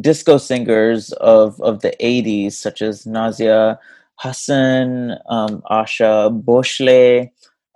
disco 0.00 0.38
singers 0.38 1.12
of 1.12 1.60
of 1.60 1.80
the 1.80 1.94
80s, 2.00 2.52
such 2.52 2.82
as 2.82 3.04
Nazia 3.04 3.78
Hussain, 4.18 5.16
um, 5.28 5.62
Asha 5.70 6.42
Bhosle, 6.42 7.30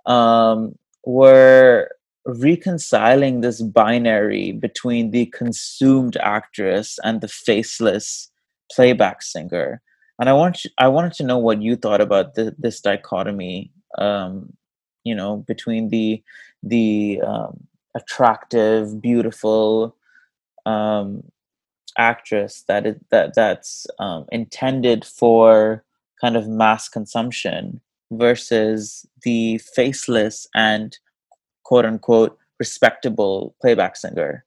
um, 0.05 0.77
were 1.05 1.89
reconciling 2.25 3.41
this 3.41 3.61
binary 3.61 4.51
between 4.51 5.11
the 5.11 5.25
consumed 5.27 6.17
actress 6.17 6.99
and 7.03 7.21
the 7.21 7.27
faceless 7.27 8.31
playback 8.71 9.21
singer. 9.21 9.81
And 10.19 10.29
I 10.29 10.33
want 10.33 10.65
I 10.77 10.87
wanted 10.87 11.13
to 11.13 11.23
know 11.23 11.37
what 11.37 11.61
you 11.61 11.75
thought 11.75 12.01
about 12.01 12.35
the, 12.35 12.55
this 12.57 12.79
dichotomy, 12.79 13.71
um, 13.97 14.53
you 15.03 15.15
know, 15.15 15.37
between 15.37 15.89
the 15.89 16.23
the 16.61 17.21
um, 17.25 17.67
attractive, 17.95 19.01
beautiful 19.01 19.95
um, 20.65 21.23
actress 21.97 22.63
that 22.67 22.85
is 22.85 22.95
that 23.09 23.33
that's 23.33 23.87
um, 23.99 24.25
intended 24.31 25.03
for 25.05 25.83
kind 26.21 26.37
of 26.37 26.47
mass 26.47 26.87
consumption 26.87 27.81
versus 28.11 29.05
the 29.23 29.57
faceless 29.75 30.47
and 30.53 30.97
quote 31.63 31.85
unquote 31.85 32.37
respectable 32.59 33.55
playback 33.59 33.95
singer. 33.97 34.45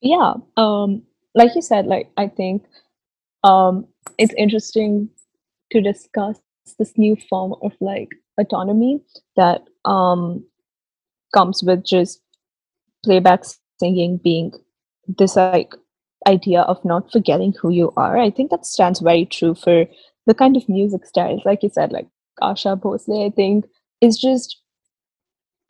Yeah. 0.00 0.34
Um, 0.56 1.02
like 1.34 1.54
you 1.54 1.62
said, 1.62 1.86
like 1.86 2.10
I 2.16 2.26
think 2.26 2.64
um 3.44 3.86
it's 4.18 4.34
interesting 4.36 5.08
to 5.70 5.80
discuss 5.80 6.38
this 6.78 6.92
new 6.96 7.16
form 7.28 7.54
of 7.62 7.72
like 7.80 8.08
autonomy 8.38 9.00
that 9.36 9.62
um 9.84 10.44
comes 11.34 11.62
with 11.62 11.84
just 11.84 12.20
playback 13.04 13.44
singing 13.80 14.16
being 14.16 14.52
this 15.18 15.36
like 15.36 15.74
idea 16.26 16.62
of 16.62 16.84
not 16.84 17.10
forgetting 17.10 17.54
who 17.60 17.70
you 17.70 17.92
are. 17.96 18.18
I 18.18 18.30
think 18.30 18.50
that 18.50 18.66
stands 18.66 19.00
very 19.00 19.24
true 19.24 19.54
for 19.54 19.86
the 20.26 20.34
kind 20.34 20.56
of 20.56 20.68
music 20.68 21.06
styles, 21.06 21.42
like 21.44 21.62
you 21.62 21.70
said, 21.70 21.92
like 21.92 22.06
Asha 22.40 22.80
Bhosle, 22.80 23.26
I 23.26 23.30
think 23.30 23.66
is 24.00 24.18
just 24.18 24.58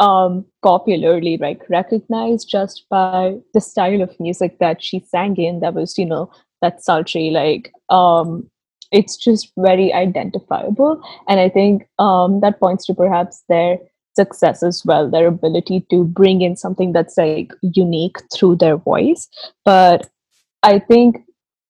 um 0.01 0.45
popularly 0.63 1.37
like 1.37 1.63
recognized 1.69 2.49
just 2.49 2.87
by 2.91 3.37
the 3.55 3.61
style 3.61 4.03
of 4.03 4.19
music 4.19 4.59
that 4.59 4.83
she 4.83 5.01
sang 5.01 5.37
in. 5.37 5.61
That 5.61 5.75
was 5.75 5.97
you 5.99 6.07
know 6.07 6.31
that 6.61 6.83
sultry 6.83 7.31
like 7.31 7.73
um 7.89 8.49
it's 8.91 9.17
just 9.17 9.53
very 9.57 9.93
identifiable. 9.93 11.03
And 11.29 11.41
i 11.41 11.49
think 11.49 11.89
um 11.99 12.41
that 12.41 12.61
points 12.61 12.87
to 12.87 12.95
perhaps 12.95 13.43
their 13.49 13.79
success 14.15 14.63
as 14.63 14.85
well 14.85 15.09
their 15.11 15.27
ability 15.27 15.87
to 15.89 16.05
bring 16.05 16.43
in 16.43 16.55
something 16.55 16.93
that's 16.93 17.17
like 17.17 17.53
unique 17.63 18.17
through 18.35 18.57
their 18.57 18.77
voice. 18.77 19.29
But 19.65 20.09
i 20.63 20.79
think 20.79 21.19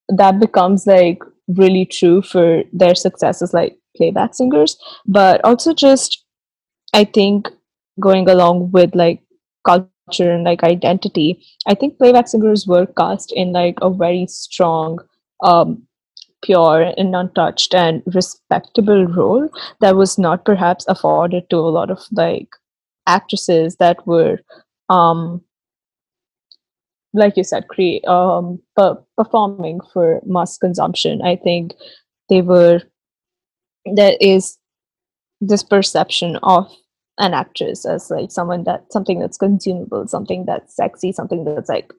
that 0.08 0.38
becomes 0.40 0.86
like 0.86 1.22
really 1.48 1.84
true 1.84 2.22
for 2.22 2.62
their 2.72 2.94
success 2.94 3.42
as 3.42 3.52
like 3.52 3.76
playback 3.96 4.34
singers. 4.34 4.76
But 5.06 5.40
also 5.44 5.74
just 5.74 6.24
i 6.94 7.04
think 7.04 7.48
going 8.00 8.28
along 8.28 8.70
with 8.72 8.94
like 8.94 9.22
culture 9.64 10.30
and 10.32 10.44
like 10.44 10.62
identity 10.64 11.44
i 11.66 11.74
think 11.74 11.98
playback 11.98 12.28
singers 12.28 12.66
were 12.66 12.86
cast 12.86 13.32
in 13.32 13.52
like 13.52 13.78
a 13.82 13.90
very 13.90 14.26
strong 14.26 14.98
um 15.42 15.82
pure 16.42 16.92
and 16.96 17.14
untouched 17.14 17.74
and 17.74 18.02
respectable 18.06 19.06
role 19.06 19.48
that 19.80 19.96
was 19.96 20.18
not 20.18 20.44
perhaps 20.44 20.84
afforded 20.88 21.48
to 21.50 21.56
a 21.56 21.74
lot 21.76 21.90
of 21.90 22.00
like 22.12 22.48
actresses 23.06 23.76
that 23.76 24.04
were 24.06 24.38
um 24.88 25.40
like 27.14 27.36
you 27.36 27.44
said 27.44 27.68
create 27.68 28.04
um 28.06 28.60
per- 28.76 29.02
performing 29.16 29.80
for 29.92 30.20
mass 30.24 30.58
consumption. 30.58 31.22
I 31.22 31.36
think 31.36 31.72
they 32.28 32.42
were 32.42 32.80
there 33.94 34.16
is 34.20 34.58
this 35.40 35.62
perception 35.62 36.36
of 36.42 36.70
an 37.18 37.34
actress 37.34 37.84
as 37.84 38.10
like 38.10 38.30
someone 38.30 38.64
that 38.64 38.90
something 38.90 39.18
that's 39.18 39.36
consumable 39.36 40.06
something 40.06 40.44
that's 40.46 40.74
sexy 40.74 41.12
something 41.12 41.44
that's 41.44 41.68
like 41.68 41.92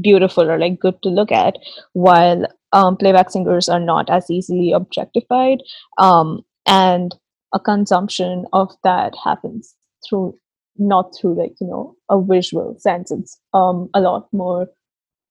beautiful 0.00 0.48
or 0.48 0.58
like 0.58 0.78
good 0.78 1.00
to 1.02 1.08
look 1.08 1.32
at 1.32 1.56
while 1.94 2.46
um, 2.72 2.96
playback 2.96 3.30
singers 3.30 3.68
are 3.68 3.80
not 3.80 4.08
as 4.10 4.30
easily 4.30 4.72
objectified 4.72 5.58
um, 5.98 6.42
and 6.66 7.16
a 7.52 7.58
consumption 7.58 8.44
of 8.52 8.70
that 8.84 9.14
happens 9.24 9.74
through 10.08 10.34
not 10.80 11.14
through 11.14 11.34
like 11.34 11.54
you 11.60 11.66
know 11.66 11.94
a 12.08 12.20
visual 12.20 12.74
sense 12.78 13.10
it's 13.10 13.38
um, 13.52 13.88
a 13.94 14.00
lot 14.00 14.26
more 14.32 14.66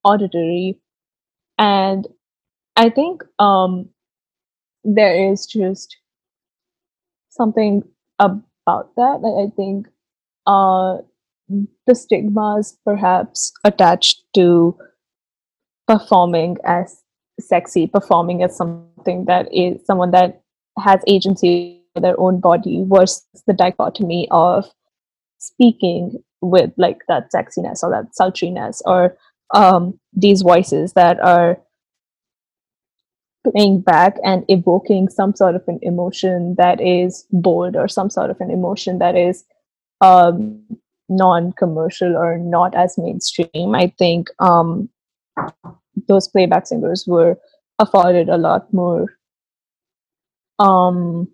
auditory 0.03 0.79
and 1.57 2.07
i 2.75 2.89
think 2.89 3.23
um, 3.39 3.89
there 4.83 5.31
is 5.31 5.45
just 5.45 5.97
something 7.29 7.83
about 8.19 8.95
that. 8.95 9.21
Like, 9.21 9.47
I 9.47 9.55
think 9.55 9.87
uh, 10.45 10.97
the 11.87 11.95
stigmas 11.95 12.77
perhaps 12.85 13.51
attached 13.63 14.23
to 14.35 14.77
performing 15.87 16.57
as 16.65 17.01
sexy, 17.39 17.87
performing 17.87 18.43
as 18.43 18.55
something 18.55 19.25
that 19.25 19.51
is 19.53 19.85
someone 19.85 20.11
that 20.11 20.41
has 20.77 21.01
agency 21.07 21.81
their 21.95 22.19
own 22.19 22.39
body 22.39 22.85
versus 22.87 23.25
the 23.47 23.53
dichotomy 23.53 24.27
of 24.31 24.65
speaking 25.39 26.23
with 26.41 26.71
like 26.77 26.99
that 27.07 27.31
sexiness 27.33 27.83
or 27.83 27.89
that 27.89 28.15
sultriness 28.15 28.81
or 28.85 29.17
um, 29.53 29.99
these 30.13 30.41
voices 30.41 30.93
that 30.93 31.19
are 31.19 31.59
playing 33.49 33.81
back 33.81 34.17
and 34.23 34.45
evoking 34.47 35.09
some 35.09 35.33
sort 35.35 35.55
of 35.55 35.63
an 35.67 35.79
emotion 35.81 36.55
that 36.57 36.79
is 36.79 37.25
bold 37.31 37.75
or 37.75 37.87
some 37.87 38.09
sort 38.09 38.29
of 38.29 38.39
an 38.39 38.51
emotion 38.51 38.99
that 38.99 39.15
is 39.15 39.43
um, 40.01 40.61
non-commercial 41.07 42.15
or 42.15 42.37
not 42.37 42.75
as 42.75 42.97
mainstream. 42.97 43.73
I 43.73 43.93
think 43.97 44.27
um, 44.39 44.89
those 46.07 46.27
playback 46.27 46.67
singers 46.67 47.05
were 47.07 47.37
afforded 47.79 48.29
a 48.29 48.37
lot 48.37 48.71
more 48.73 49.07
um 50.59 51.27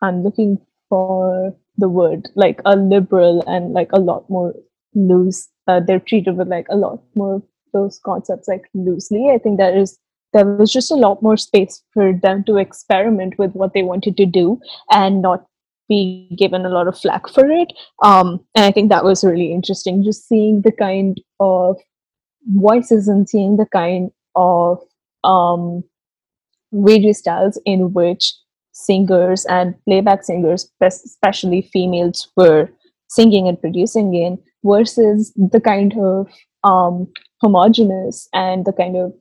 i'm 0.00 0.22
looking 0.22 0.58
for 0.88 1.54
the 1.76 1.88
word 1.88 2.28
like 2.34 2.60
a 2.64 2.76
liberal 2.76 3.42
and 3.46 3.72
like 3.72 3.90
a 3.92 4.00
lot 4.00 4.28
more 4.28 4.54
loose 4.94 5.48
uh, 5.68 5.80
they're 5.80 6.00
treated 6.00 6.36
with 6.36 6.48
like 6.48 6.66
a 6.70 6.76
lot 6.76 7.02
more 7.14 7.36
of 7.36 7.42
those 7.72 8.00
concepts 8.04 8.48
like 8.48 8.68
loosely. 8.74 9.30
I 9.32 9.38
think 9.38 9.58
that 9.58 9.76
is 9.76 9.98
there 10.32 10.46
was 10.46 10.72
just 10.72 10.90
a 10.90 10.96
lot 10.96 11.22
more 11.22 11.36
space 11.36 11.82
for 11.92 12.12
them 12.12 12.42
to 12.44 12.56
experiment 12.56 13.38
with 13.38 13.52
what 13.52 13.74
they 13.74 13.82
wanted 13.82 14.16
to 14.16 14.26
do 14.26 14.60
and 14.90 15.22
not 15.22 15.46
be 15.88 16.34
given 16.38 16.64
a 16.64 16.70
lot 16.70 16.88
of 16.88 16.98
flack 16.98 17.28
for 17.28 17.50
it. 17.50 17.72
Um 18.02 18.44
and 18.54 18.64
i 18.64 18.70
think 18.70 18.88
that 18.88 19.04
was 19.04 19.24
really 19.24 19.52
interesting 19.52 20.02
just 20.04 20.26
seeing 20.26 20.62
the 20.62 20.72
kind 20.72 21.20
of 21.40 21.76
voices 22.46 23.08
and 23.08 23.28
seeing 23.28 23.56
the 23.56 23.66
kind 23.66 24.10
of 24.34 24.78
um 25.22 25.84
radio 26.72 27.12
styles 27.12 27.60
in 27.64 27.92
which 27.92 28.32
singers 28.84 29.44
and 29.46 29.74
playback 29.84 30.24
singers, 30.24 30.70
especially 30.80 31.62
females, 31.72 32.28
were 32.36 32.68
singing 33.08 33.48
and 33.48 33.60
producing 33.60 34.14
in, 34.14 34.38
versus 34.64 35.32
the 35.36 35.60
kind 35.60 35.94
of 35.98 36.28
um, 36.64 37.06
homogenous 37.40 38.28
and 38.32 38.64
the 38.64 38.72
kind 38.72 38.96
of 38.96 39.12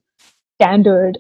standard 0.55 1.17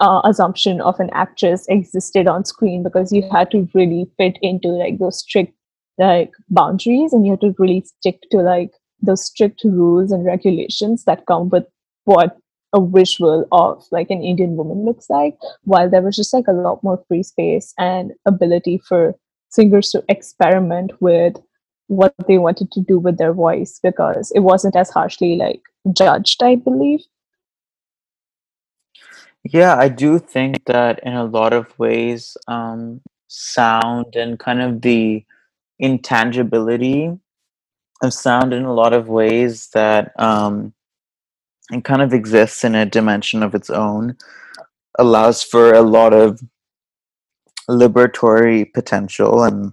uh, 0.00 0.20
assumption 0.24 0.80
of 0.80 0.98
an 1.00 1.10
actress 1.12 1.66
existed 1.68 2.26
on 2.26 2.44
screen 2.44 2.82
because 2.82 3.12
you 3.12 3.28
had 3.30 3.50
to 3.50 3.68
really 3.74 4.06
fit 4.16 4.38
into 4.42 4.68
like 4.68 4.98
those 4.98 5.18
strict 5.18 5.52
like 5.98 6.32
boundaries 6.48 7.12
and 7.12 7.24
you 7.24 7.32
had 7.32 7.40
to 7.40 7.54
really 7.58 7.80
stick 7.80 8.20
to 8.30 8.38
like 8.38 8.72
those 9.00 9.24
strict 9.24 9.62
rules 9.64 10.10
and 10.10 10.24
regulations 10.24 11.04
that 11.04 11.26
come 11.26 11.48
with 11.48 11.64
what 12.04 12.36
a 12.74 12.84
visual 12.84 13.46
of 13.52 13.86
like 13.90 14.10
an 14.10 14.22
Indian 14.22 14.56
woman 14.56 14.84
looks 14.84 15.08
like, 15.08 15.38
while 15.62 15.88
there 15.88 16.02
was 16.02 16.16
just 16.16 16.34
like 16.34 16.48
a 16.48 16.52
lot 16.52 16.82
more 16.82 17.02
free 17.08 17.22
space 17.22 17.72
and 17.78 18.12
ability 18.26 18.82
for 18.86 19.14
singers 19.48 19.90
to 19.92 20.04
experiment 20.08 20.90
with 21.00 21.36
what 21.86 22.14
they 22.26 22.38
wanted 22.38 22.72
to 22.72 22.80
do 22.80 22.98
with 22.98 23.16
their 23.18 23.32
voice 23.32 23.78
because 23.82 24.32
it 24.34 24.40
wasn't 24.40 24.74
as 24.74 24.90
harshly 24.90 25.36
like 25.36 25.62
judged, 25.92 26.42
I 26.42 26.56
believe. 26.56 27.00
Yeah, 29.44 29.76
I 29.76 29.88
do 29.88 30.18
think 30.18 30.64
that 30.64 31.00
in 31.04 31.14
a 31.14 31.24
lot 31.24 31.52
of 31.52 31.78
ways, 31.78 32.36
um, 32.48 33.00
sound 33.28 34.16
and 34.16 34.38
kind 34.38 34.62
of 34.62 34.80
the 34.80 35.24
intangibility 35.78 37.10
of 38.02 38.14
sound 38.14 38.52
in 38.54 38.64
a 38.64 38.72
lot 38.72 38.92
of 38.92 39.08
ways 39.08 39.68
that 39.74 40.18
um, 40.18 40.72
it 41.72 41.84
kind 41.84 42.02
of 42.02 42.12
exists 42.12 42.64
in 42.64 42.74
a 42.74 42.86
dimension 42.86 43.42
of 43.42 43.54
its 43.54 43.70
own, 43.70 44.16
allows 44.98 45.42
for 45.42 45.72
a 45.72 45.82
lot 45.82 46.12
of 46.12 46.40
liberatory 47.68 48.72
potential, 48.72 49.42
and 49.42 49.72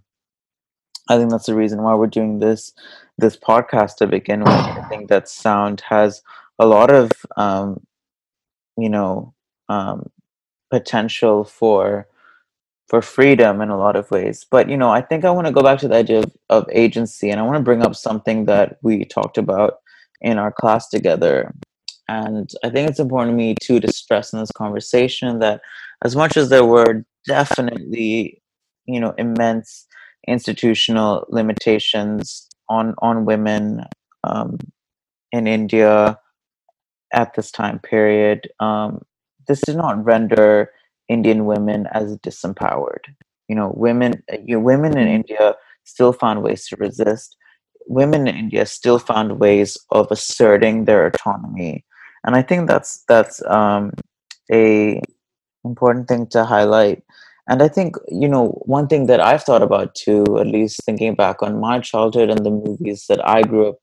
I 1.10 1.18
think 1.18 1.32
that's 1.32 1.48
the 1.48 1.56
reason 1.56 1.82
why 1.82 1.96
we're 1.96 2.08
doing 2.08 2.40
this 2.40 2.74
this 3.18 3.38
podcast 3.38 3.98
to 3.98 4.08
begin 4.08 4.40
with. 4.40 4.50
I 4.50 4.86
think 4.90 5.10
that 5.10 5.28
sound 5.28 5.82
has 5.90 6.22
a 6.58 6.66
lot 6.66 6.92
of 6.92 7.12
um, 7.38 7.86
you 8.78 8.90
know 8.90 9.34
um, 9.70 10.10
potential 10.70 11.44
for 11.44 12.08
for 12.88 13.02
freedom 13.02 13.62
in 13.62 13.70
a 13.70 13.78
lot 13.78 13.96
of 13.96 14.12
ways. 14.12 14.46
But 14.50 14.70
you 14.70 14.78
know, 14.78 14.90
I 14.90 15.02
think 15.02 15.24
I 15.24 15.32
want 15.32 15.48
to 15.48 15.54
go 15.54 15.64
back 15.64 15.80
to 15.80 15.88
the 15.88 15.96
idea 15.96 16.20
of, 16.20 16.32
of 16.50 16.66
agency, 16.72 17.30
and 17.30 17.40
I 17.40 17.44
want 17.44 17.58
to 17.58 17.64
bring 17.64 17.84
up 17.84 17.96
something 17.96 18.46
that 18.46 18.78
we 18.82 19.06
talked 19.06 19.38
about 19.38 19.80
in 20.20 20.38
our 20.38 20.52
class 20.52 20.90
together. 20.90 21.54
And 22.12 22.50
I 22.62 22.70
think 22.70 22.90
it's 22.90 23.00
important 23.00 23.32
to 23.32 23.38
me 23.38 23.56
too 23.62 23.80
to 23.80 23.90
stress 23.94 24.34
in 24.34 24.40
this 24.40 24.52
conversation 24.52 25.40
that 25.40 25.62
as 26.04 26.14
much 26.14 26.36
as 26.36 26.50
there 26.50 26.66
were 26.66 27.06
definitely, 27.26 28.42
you 28.86 29.00
know, 29.00 29.14
immense 29.18 29.88
institutional 30.28 31.26
limitations 31.30 32.50
on 32.68 32.96
on 32.98 33.24
women 33.24 33.86
um, 34.26 34.58
in 35.32 35.48
India 35.48 36.20
at 37.14 37.34
this 37.36 37.50
time 37.50 37.80
period, 37.80 38.50
um, 38.60 39.02
this 39.48 39.62
did 39.62 39.78
not 39.78 40.04
render 40.04 40.70
Indian 41.08 41.46
women 41.46 41.88
as 41.94 42.18
disempowered. 42.18 43.06
You 43.48 43.56
know, 43.56 43.72
women, 43.78 44.22
you 44.46 44.56
know, 44.56 44.62
women 44.62 44.98
in 44.98 45.08
India 45.08 45.56
still 45.86 46.12
found 46.12 46.44
ways 46.44 46.68
to 46.68 46.76
resist. 46.76 47.38
Women 47.88 48.28
in 48.28 48.36
India 48.36 48.66
still 48.66 49.00
found 49.00 49.40
ways 49.40 49.78
of 49.92 50.08
asserting 50.12 50.86
their 50.86 51.06
autonomy, 51.08 51.86
and 52.26 52.36
I 52.36 52.42
think 52.42 52.68
that's 52.68 53.04
that's 53.08 53.44
um, 53.48 53.92
a 54.52 55.02
important 55.64 56.08
thing 56.08 56.28
to 56.28 56.46
highlight. 56.46 57.04
And 57.48 57.62
I 57.62 57.68
think 57.68 57.96
you 58.08 58.28
know 58.28 58.62
one 58.66 58.88
thing 58.88 59.08
that 59.08 59.20
I've 59.20 59.44
thought 59.44 59.64
about 59.64 59.96
too, 59.96 60.24
at 60.40 60.48
least 60.48 60.82
thinking 60.86 61.16
back 61.16 61.42
on 61.42 61.60
my 61.60 61.80
childhood 61.80 62.30
and 62.30 62.46
the 62.46 62.52
movies 62.52 63.06
that 63.10 63.28
I 63.28 63.42
grew 63.44 63.70
up 63.70 63.78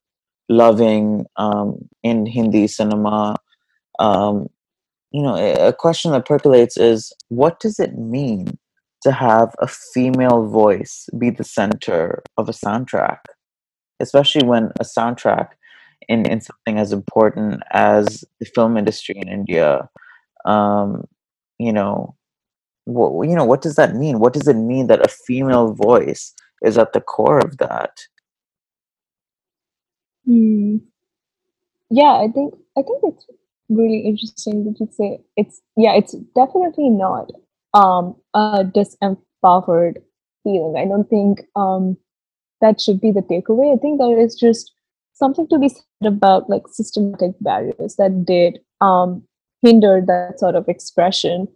loving 0.49 1.27
um, 1.37 1.89
in 2.03 2.27
Hindi 2.27 2.67
cinema. 2.67 3.37
Um, 3.99 4.49
you 5.11 5.23
know, 5.23 5.37
a 5.37 5.69
a 5.69 5.73
question 5.73 6.13
that 6.13 6.27
percolates 6.27 6.77
is 6.77 7.13
what 7.29 7.61
does 7.61 7.79
it 7.79 7.99
mean 7.99 8.59
to 9.03 9.13
have 9.13 9.55
a 9.61 9.67
female 9.67 10.47
voice 10.47 11.09
be 11.19 11.31
the 11.31 11.45
center 11.45 12.23
of 12.37 12.49
a 12.49 12.53
soundtrack, 12.53 13.19
especially 14.01 14.47
when 14.47 14.73
a 14.81 14.85
soundtrack 14.85 15.49
in, 16.09 16.27
in 16.27 16.41
something 16.41 16.79
as 16.79 16.93
important 16.93 17.63
as 17.71 18.25
the 18.41 18.47
film 18.47 18.77
industry 18.77 19.17
in 19.17 19.29
India, 19.29 19.89
um, 20.45 21.05
you 21.59 21.73
know, 21.73 22.17
what, 22.85 23.29
you 23.29 23.37
know, 23.37 23.45
what 23.45 23.61
does 23.63 23.77
that 23.77 23.95
mean? 23.95 24.19
What 24.19 24.33
does 24.33 24.49
it 24.49 24.55
mean 24.55 24.87
that 24.87 25.05
a 25.05 25.09
female 25.09 25.75
voice 25.75 26.33
is 26.63 26.79
at 26.79 26.93
the 26.93 27.01
core 27.01 27.39
of 27.39 27.59
that? 27.59 28.01
Hmm. 30.25 30.79
Yeah, 31.91 32.13
I 32.13 32.29
think 32.29 32.55
I 32.77 32.83
think 32.83 33.01
it's 33.03 33.27
really 33.69 34.01
interesting 34.01 34.65
that 34.65 34.81
you 34.81 34.89
say 34.91 35.21
it's 35.37 35.61
yeah, 35.77 35.95
it's 35.95 36.13
definitely 36.35 36.91
not 36.91 37.31
um 37.75 38.17
a 38.35 38.65
disempowered 38.65 39.97
feeling. 40.45 40.75
I 40.77 40.85
don't 40.85 41.09
think 41.09 41.43
um 41.57 41.97
that 42.61 42.81
should 42.81 43.01
be 43.01 43.11
the 43.11 43.23
takeaway. 43.23 43.75
I 43.75 43.79
think 43.79 43.99
there 43.99 44.19
is 44.19 44.35
just 44.35 44.73
something 45.19 45.47
to 45.49 45.59
be 45.59 45.69
said 45.69 46.07
about 46.07 46.49
like 46.49 46.63
systematic 46.69 47.33
barriers 47.41 47.97
that 47.97 48.25
did 48.25 48.61
um 48.81 49.23
hinder 49.63 50.03
that 50.07 50.39
sort 50.39 50.55
of 50.55 50.69
expression 50.69 51.49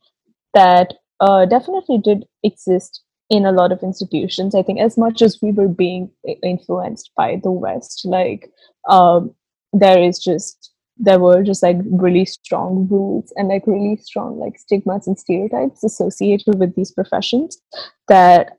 that 0.55 0.95
uh, 1.21 1.47
definitely 1.47 1.99
did 1.99 2.27
exist 2.43 3.03
in 3.31 3.47
a 3.47 3.53
lot 3.53 3.73
of 3.73 3.83
institutions. 3.83 4.55
I 4.55 4.63
think 4.63 4.81
as 4.81 4.99
much 4.99 5.23
as 5.23 5.39
we 5.41 5.53
were 5.53 5.69
being 5.69 6.11
influenced 6.43 7.11
by 7.17 7.41
the 7.43 7.51
West, 7.51 8.03
like 8.05 8.51
um, 8.89 9.35
there 9.73 10.03
is 10.03 10.19
just 10.19 10.71
there 10.99 11.19
were 11.19 11.43
just 11.43 11.63
like 11.63 11.79
really 11.87 12.25
strong 12.25 12.87
rules 12.91 13.33
and 13.37 13.49
like 13.49 13.67
really 13.67 13.97
strong 13.97 14.39
like 14.39 14.59
stigmas 14.59 15.07
and 15.07 15.19
stereotypes 15.19 15.83
associated 15.83 16.59
with 16.59 16.77
these 16.77 16.93
professions 16.93 17.59
that 18.09 18.59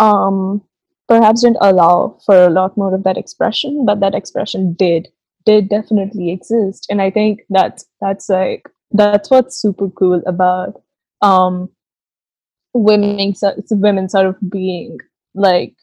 um 0.00 0.60
perhaps 1.08 1.42
didn't 1.42 1.58
allow 1.60 2.18
for 2.24 2.44
a 2.44 2.50
lot 2.50 2.76
more 2.76 2.94
of 2.94 3.02
that 3.04 3.16
expression 3.16 3.84
but 3.86 4.00
that 4.00 4.14
expression 4.14 4.74
did 4.74 5.08
did 5.46 5.68
definitely 5.68 6.30
exist. 6.30 6.86
And 6.90 7.00
i 7.00 7.10
think 7.10 7.40
that's 7.48 7.86
that's 8.00 8.28
like 8.28 8.68
that's 8.92 9.30
what's 9.30 9.60
super 9.60 9.88
cool 9.90 10.22
about 10.26 10.82
um 11.22 11.70
women 12.74 13.34
women 13.70 14.08
sort 14.08 14.26
of 14.26 14.36
being 14.50 14.98
like 15.34 15.74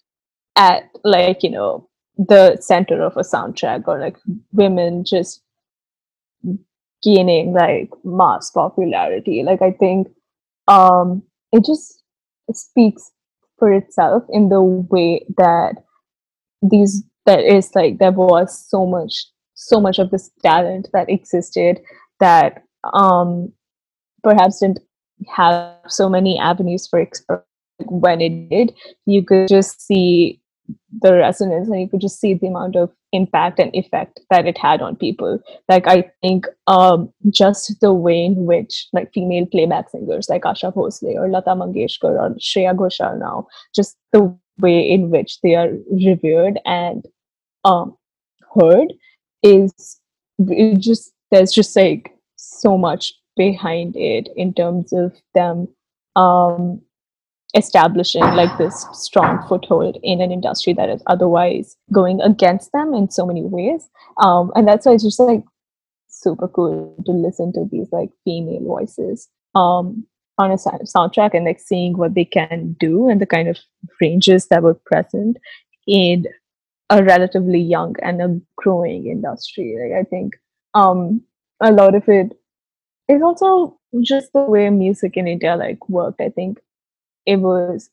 at 0.55 0.83
like 1.03 1.43
you 1.43 1.49
know 1.49 1.89
the 2.17 2.57
center 2.61 3.01
of 3.01 3.17
a 3.17 3.21
soundtrack 3.21 3.87
or 3.87 3.99
like 3.99 4.17
women 4.53 5.03
just 5.03 5.41
gaining 7.03 7.53
like 7.53 7.89
mass 8.03 8.51
popularity. 8.51 9.43
Like 9.43 9.61
i 9.61 9.71
think 9.71 10.07
um 10.67 11.23
it 11.51 11.65
just 11.65 12.03
speaks 12.53 13.11
for 13.57 13.71
itself 13.71 14.23
in 14.29 14.49
the 14.49 14.61
way 14.61 15.25
that 15.37 15.75
these 16.61 17.03
that 17.25 17.39
is 17.39 17.73
like 17.75 17.97
there 17.97 18.11
was 18.11 18.67
so 18.69 18.85
much 18.85 19.25
so 19.53 19.79
much 19.79 19.99
of 19.99 20.11
this 20.11 20.29
talent 20.43 20.87
that 20.93 21.09
existed 21.09 21.79
that 22.19 22.63
um 22.93 23.51
perhaps 24.23 24.59
didn't 24.59 24.79
have 25.27 25.73
so 25.87 26.09
many 26.09 26.37
avenues 26.37 26.87
for 26.87 26.99
expression 26.99 27.43
when 27.87 28.21
it 28.21 28.49
did 28.49 28.73
you 29.05 29.23
could 29.23 29.47
just 29.47 29.85
see 29.85 30.39
the 31.01 31.13
resonance 31.13 31.67
and 31.67 31.81
you 31.81 31.89
could 31.89 32.01
just 32.01 32.19
see 32.19 32.33
the 32.33 32.47
amount 32.47 32.75
of 32.75 32.91
impact 33.11 33.59
and 33.59 33.73
effect 33.75 34.19
that 34.29 34.45
it 34.45 34.57
had 34.57 34.81
on 34.81 34.95
people. 34.95 35.39
Like 35.69 35.87
i 35.87 36.09
think 36.21 36.47
um 36.67 37.11
just 37.29 37.79
the 37.81 37.93
way 37.93 38.25
in 38.25 38.45
which 38.45 38.87
like 38.93 39.11
female 39.13 39.45
playback 39.45 39.89
singers 39.89 40.29
like 40.29 40.43
asha 40.43 40.73
Bhosle 40.73 41.15
or 41.15 41.29
lata 41.29 41.51
mangeshkar 41.51 42.13
or 42.23 42.29
shreya 42.35 42.75
ghoshal 42.75 43.19
now 43.19 43.47
just 43.75 43.97
the 44.11 44.37
way 44.59 44.79
in 44.89 45.09
which 45.09 45.39
they 45.41 45.55
are 45.55 45.69
revered 45.91 46.59
and 46.65 47.05
um 47.65 47.95
heard 48.55 48.93
is 49.43 49.99
just 50.77 51.13
there's 51.31 51.51
just 51.51 51.75
like 51.75 52.11
so 52.35 52.77
much 52.77 53.13
behind 53.35 53.95
it 53.95 54.29
in 54.35 54.53
terms 54.53 54.93
of 54.93 55.13
them 55.33 55.67
um 56.15 56.81
establishing 57.55 58.23
like 58.35 58.55
this 58.57 58.85
strong 58.91 59.45
foothold 59.47 59.97
in 60.03 60.21
an 60.21 60.31
industry 60.31 60.73
that 60.73 60.89
is 60.89 61.01
otherwise 61.07 61.77
going 61.91 62.19
against 62.21 62.71
them 62.73 62.93
in 62.93 63.09
so 63.09 63.25
many 63.25 63.41
ways 63.43 63.87
um 64.17 64.51
and 64.55 64.67
that's 64.67 64.85
why 64.85 64.93
it's 64.93 65.03
just 65.03 65.19
like 65.19 65.43
super 66.07 66.47
cool 66.47 66.95
to 67.05 67.11
listen 67.11 67.53
to 67.53 67.65
these 67.71 67.87
like 67.91 68.09
female 68.23 68.63
voices 68.63 69.29
um 69.53 70.05
on 70.37 70.51
a 70.51 70.55
soundtrack 70.55 71.33
and 71.33 71.45
like 71.45 71.59
seeing 71.59 71.97
what 71.97 72.13
they 72.13 72.25
can 72.25 72.75
do 72.79 73.07
and 73.07 73.21
the 73.21 73.25
kind 73.25 73.47
of 73.47 73.57
ranges 74.01 74.47
that 74.47 74.63
were 74.63 74.73
present 74.73 75.37
in 75.87 76.25
a 76.89 77.03
relatively 77.03 77.59
young 77.59 77.95
and 78.01 78.21
a 78.21 78.39
growing 78.57 79.07
industry. 79.07 79.75
Like 79.81 79.99
I 79.99 80.03
think 80.03 80.33
um 80.73 81.21
a 81.61 81.71
lot 81.71 81.95
of 81.95 82.07
it 82.09 82.33
is 83.07 83.21
also 83.21 83.79
just 84.01 84.33
the 84.33 84.41
way 84.41 84.69
music 84.69 85.15
in 85.15 85.27
India 85.27 85.55
like 85.55 85.87
worked. 85.87 86.21
I 86.21 86.29
think 86.29 86.59
it 87.25 87.37
was 87.37 87.89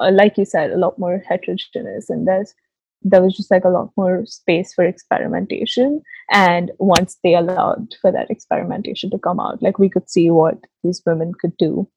uh, 0.00 0.10
like 0.12 0.38
you 0.38 0.44
said 0.44 0.70
a 0.70 0.78
lot 0.78 0.98
more 0.98 1.22
heterogeneous 1.28 2.10
and 2.10 2.26
there's 2.26 2.54
there 3.02 3.22
was 3.22 3.36
just 3.36 3.50
like 3.50 3.64
a 3.64 3.68
lot 3.68 3.90
more 3.96 4.26
space 4.26 4.74
for 4.74 4.84
experimentation 4.84 6.02
and 6.32 6.72
once 6.78 7.16
they 7.22 7.34
allowed 7.34 7.94
for 8.00 8.10
that 8.10 8.30
experimentation 8.30 9.08
to 9.10 9.18
come 9.18 9.38
out 9.38 9.62
like 9.62 9.78
we 9.78 9.88
could 9.88 10.10
see 10.10 10.30
what 10.30 10.58
these 10.82 11.02
women 11.06 11.32
could 11.40 11.56
do 11.58 11.88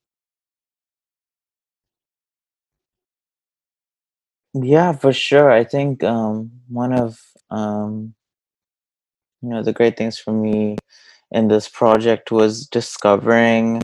Yeah, 4.54 4.92
for 4.92 5.14
sure. 5.14 5.50
I 5.50 5.64
think 5.64 6.04
um, 6.04 6.52
one 6.68 6.94
of 6.94 7.22
um, 7.50 8.14
you 9.42 9.50
know 9.50 9.64
the 9.64 9.74
great 9.74 9.98
things 9.98 10.20
for 10.20 10.34
me 10.34 10.78
in 11.32 11.48
this 11.48 11.70
project 11.70 12.32
was 12.32 12.68
discovering 12.68 13.82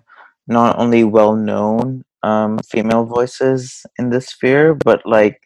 not 0.48 0.78
only 0.78 1.04
well-known 1.04 2.04
um, 2.24 2.60
female 2.60 3.06
voices 3.06 3.86
in 3.98 4.10
this 4.10 4.28
sphere, 4.28 4.76
but 4.76 5.06
like 5.06 5.42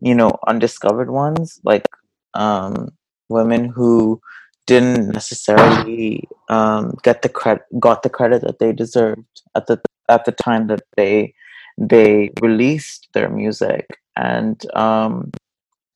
you 0.00 0.14
know 0.14 0.32
undiscovered 0.46 1.10
ones, 1.10 1.60
like 1.64 1.86
um, 2.34 2.90
women 3.28 3.66
who 3.66 4.20
didn't 4.66 5.08
necessarily 5.08 6.28
um, 6.48 6.94
get 7.02 7.22
the 7.22 7.28
credit 7.28 7.64
got 7.80 8.02
the 8.02 8.10
credit 8.10 8.42
that 8.42 8.58
they 8.58 8.72
deserved 8.72 9.42
at 9.54 9.66
the 9.66 9.80
at 10.08 10.24
the 10.24 10.32
time 10.32 10.66
that 10.68 10.82
they 10.96 11.34
they 11.78 12.30
released 12.40 13.08
their 13.14 13.28
music 13.30 13.86
and 14.16 14.64
um, 14.76 15.30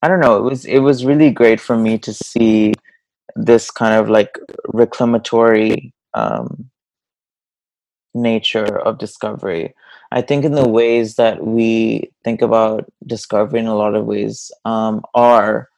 I 0.03 0.09
don't 0.09 0.21
know. 0.21 0.37
It 0.37 0.43
was 0.43 0.65
it 0.65 0.79
was 0.81 1.05
really 1.05 1.31
great 1.31 1.61
for 1.61 1.77
me 1.77 1.99
to 1.99 2.13
see 2.13 2.75
this 3.35 3.71
kind 3.71 3.95
of 3.95 4.09
like 4.09 4.39
reclamatory 4.69 5.93
um, 6.15 6.71
nature 8.17 8.79
of 8.79 8.99
discovery. 8.99 9.75
I 10.13 10.23
think 10.23 10.45
in 10.45 10.53
the 10.53 10.69
ways 10.69 11.17
that 11.17 11.45
we 11.45 12.11
think 12.25 12.43
about 12.43 12.91
discovery 13.07 13.61
in 13.61 13.67
a 13.67 13.77
lot 13.77 13.95
of 13.95 14.07
ways 14.07 14.51
um, 14.65 15.03
are 15.15 15.69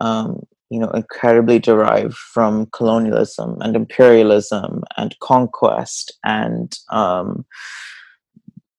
um, 0.00 0.46
you 0.70 0.78
know 0.78 0.90
incredibly 0.90 1.58
derived 1.58 2.14
from 2.14 2.66
colonialism 2.66 3.58
and 3.60 3.74
imperialism 3.74 4.84
and 4.96 5.18
conquest 5.20 6.12
and 6.24 6.78
um, 6.90 7.44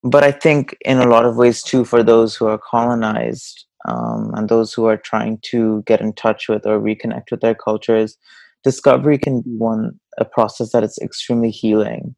but 0.04 0.24
I 0.24 0.32
think 0.32 0.76
in 0.82 0.98
a 0.98 1.08
lot 1.08 1.26
of 1.26 1.38
ways 1.38 1.62
too, 1.62 1.86
for 1.86 2.04
those 2.04 2.36
who 2.36 2.48
are 2.48 2.58
colonized 2.58 3.66
um, 3.88 4.32
and 4.36 4.50
those 4.50 4.74
who 4.74 4.86
are 4.86 4.98
trying 4.98 5.40
to 5.44 5.84
get 5.86 6.02
in 6.02 6.14
touch 6.14 6.50
with 6.50 6.66
or 6.66 6.80
reconnect 6.80 7.32
with 7.32 7.42
their 7.42 7.56
cultures, 7.56 8.18
discovery 8.64 9.18
can 9.18 9.42
be 9.42 9.52
one 9.58 10.00
a 10.18 10.26
process 10.26 10.72
that 10.72 10.84
is 10.84 10.98
extremely 11.02 11.50
healing, 11.50 12.16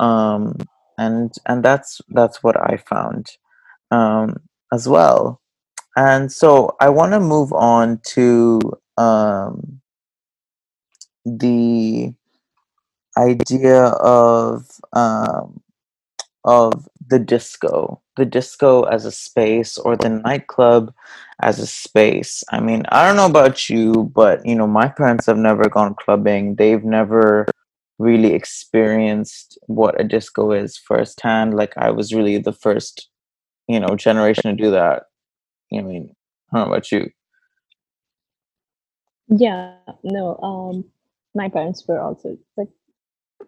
um, 0.00 0.56
and 0.98 1.32
and 1.46 1.62
that's 1.64 2.00
that's 2.08 2.42
what 2.42 2.56
I 2.56 2.78
found 2.78 3.28
um, 3.90 4.36
as 4.72 4.88
well. 4.88 5.40
And 5.96 6.32
so 6.32 6.76
I 6.80 6.88
want 6.88 7.12
to 7.12 7.20
move 7.20 7.52
on 7.52 8.00
to 8.14 8.60
um, 8.96 9.80
the 11.24 12.14
idea 13.16 13.84
of 13.84 14.66
um, 14.92 15.60
of 16.44 16.88
the 17.06 17.18
disco, 17.18 18.00
the 18.16 18.24
disco 18.24 18.84
as 18.84 19.04
a 19.04 19.12
space 19.12 19.76
or 19.76 19.96
the 19.96 20.08
nightclub 20.08 20.94
as 21.42 21.58
a 21.58 21.66
space. 21.66 22.42
I 22.50 22.60
mean, 22.60 22.84
I 22.88 23.06
don't 23.06 23.16
know 23.16 23.26
about 23.26 23.68
you, 23.68 24.10
but 24.14 24.44
you 24.46 24.54
know, 24.54 24.66
my 24.66 24.88
parents 24.88 25.26
have 25.26 25.36
never 25.38 25.68
gone 25.68 25.94
clubbing. 25.94 26.54
They've 26.54 26.84
never 26.84 27.46
really 28.00 28.32
experienced 28.32 29.58
what 29.66 30.00
a 30.00 30.04
disco 30.04 30.52
is 30.52 30.76
firsthand. 30.78 31.54
Like 31.54 31.74
I 31.76 31.90
was 31.90 32.14
really 32.14 32.38
the 32.38 32.52
first, 32.52 33.08
you 33.68 33.78
know, 33.78 33.94
generation 33.94 34.44
to 34.44 34.62
do 34.62 34.70
that. 34.70 35.04
I 35.72 35.82
mean, 35.82 36.14
know 36.52 36.64
about 36.64 36.90
you. 36.90 37.10
yeah 39.30 39.74
no 40.02 40.36
um 40.42 40.84
my 41.34 41.48
parents 41.48 41.84
were 41.86 42.00
also 42.00 42.36
like 42.56 42.68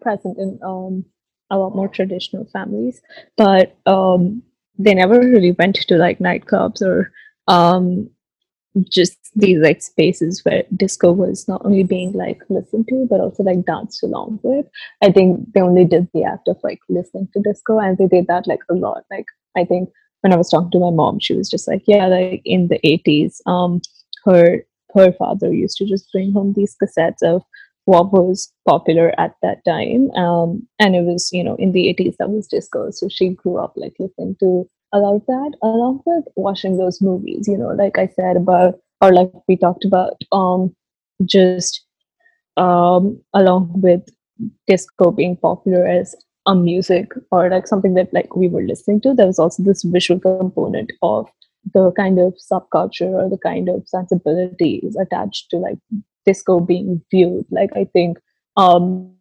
present 0.01 0.37
in 0.37 0.59
um 0.63 1.05
a 1.49 1.57
lot 1.57 1.75
more 1.75 1.87
traditional 1.87 2.45
families 2.45 3.01
but 3.37 3.75
um 3.85 4.41
they 4.79 4.93
never 4.93 5.19
really 5.19 5.51
went 5.59 5.75
to 5.75 5.95
like 5.97 6.19
nightclubs 6.19 6.81
or 6.81 7.11
um 7.47 8.09
just 8.89 9.17
these 9.35 9.59
like 9.59 9.81
spaces 9.81 10.43
where 10.43 10.63
disco 10.75 11.11
was 11.11 11.47
not 11.47 11.61
only 11.65 11.83
being 11.83 12.11
like 12.13 12.41
listened 12.49 12.87
to 12.87 13.07
but 13.09 13.19
also 13.19 13.43
like 13.43 13.65
danced 13.65 14.03
along 14.03 14.39
with. 14.43 14.65
I 15.01 15.11
think 15.11 15.53
they 15.53 15.61
only 15.61 15.85
did 15.85 16.07
the 16.13 16.23
act 16.23 16.47
of 16.47 16.57
like 16.63 16.79
listening 16.89 17.29
to 17.33 17.41
disco 17.41 17.79
and 17.79 17.97
they 17.97 18.07
did 18.07 18.27
that 18.27 18.47
like 18.47 18.61
a 18.69 18.73
lot. 18.73 19.03
Like 19.11 19.25
i 19.55 19.63
think 19.63 19.89
when 20.21 20.33
i 20.33 20.35
was 20.35 20.49
talking 20.49 20.71
to 20.71 20.79
my 20.79 20.89
mom 20.89 21.19
she 21.19 21.33
was 21.33 21.49
just 21.49 21.67
like 21.67 21.83
yeah 21.85 22.07
like 22.07 22.41
in 22.45 22.67
the 22.67 22.79
80s 22.83 23.41
um 23.45 23.81
her 24.25 24.65
her 24.95 25.11
father 25.13 25.51
used 25.53 25.77
to 25.77 25.85
just 25.85 26.11
bring 26.11 26.31
home 26.31 26.53
these 26.55 26.75
cassettes 26.81 27.23
of 27.23 27.43
what 27.85 28.13
was 28.13 28.51
popular 28.67 29.13
at 29.19 29.35
that 29.41 29.63
time 29.65 30.09
um 30.11 30.65
and 30.79 30.95
it 30.95 31.03
was 31.03 31.29
you 31.33 31.43
know 31.43 31.55
in 31.55 31.71
the 31.73 31.93
80s 31.93 32.15
that 32.17 32.29
was 32.29 32.47
disco 32.47 32.89
so 32.91 33.09
she 33.09 33.29
grew 33.29 33.57
up 33.57 33.73
like 33.75 33.93
listening 33.99 34.35
to 34.39 34.67
a 34.93 34.99
lot 34.99 35.15
of 35.15 35.25
that 35.25 35.57
along 35.61 36.01
with 36.05 36.25
watching 36.35 36.77
those 36.77 37.01
movies 37.01 37.47
you 37.47 37.57
know 37.57 37.69
like 37.69 37.97
i 37.97 38.07
said 38.07 38.37
about 38.37 38.75
or 39.01 39.11
like 39.13 39.31
we 39.47 39.57
talked 39.57 39.85
about 39.85 40.13
um 40.31 40.73
just 41.25 41.85
um 42.57 43.19
along 43.33 43.69
with 43.81 44.01
disco 44.67 45.11
being 45.11 45.35
popular 45.35 45.85
as 45.87 46.15
a 46.45 46.55
music 46.55 47.11
or 47.31 47.49
like 47.49 47.67
something 47.67 47.93
that 47.93 48.13
like 48.13 48.35
we 48.35 48.47
were 48.47 48.63
listening 48.63 48.99
to 49.01 49.13
there 49.13 49.27
was 49.27 49.39
also 49.39 49.63
this 49.63 49.83
visual 49.83 50.19
component 50.19 50.91
of 51.01 51.29
the 51.73 51.91
kind 51.93 52.19
of 52.19 52.33
subculture 52.51 53.11
or 53.11 53.29
the 53.29 53.37
kind 53.37 53.69
of 53.69 53.87
sensibilities 53.87 54.97
attached 54.99 55.49
to 55.49 55.57
like 55.57 55.77
disco 56.25 56.59
being 56.59 57.01
viewed. 57.11 57.45
Like 57.49 57.71
i 57.75 57.85
think 57.85 58.17
um 58.57 59.13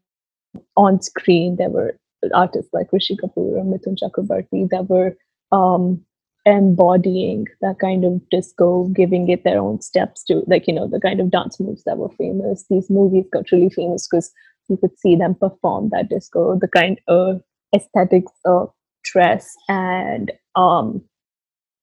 on 0.77 1.01
screen 1.01 1.57
there 1.57 1.71
were 1.71 1.97
artists 2.35 2.73
like 2.73 2.93
rishi 2.93 3.17
kapoor 3.17 3.59
or 3.59 3.65
mithun 3.65 3.97
chakraborty 3.97 4.69
that 4.71 4.89
were 4.89 5.17
um 5.53 6.05
embodying 6.45 7.47
that 7.61 7.79
kind 7.79 8.05
of 8.05 8.21
disco 8.31 8.89
giving 8.89 9.29
it 9.29 9.45
their 9.45 9.61
own 9.61 9.81
steps 9.81 10.25
to 10.25 10.43
like 10.49 10.67
you 10.67 10.75
know 10.75 10.89
the 10.89 11.01
kind 11.01 11.21
of 11.21 11.31
dance 11.31 11.61
moves 11.61 11.85
that 11.85 11.99
were 11.99 12.11
famous. 12.19 12.65
These 12.69 12.91
movies 12.91 13.27
got 13.33 13.51
really 13.53 13.71
famous 13.71 14.09
because 14.09 14.33
you 14.69 14.77
could 14.77 14.99
see 14.99 15.17
them 15.17 15.35
perform 15.35 15.91
that 15.91 16.09
disco 16.09 16.59
the 16.61 16.69
kind 16.69 17.01
of 17.09 17.43
aesthetics 17.75 18.33
of 18.45 18.73
dress 19.05 19.55
and 19.69 20.33
um 20.57 21.03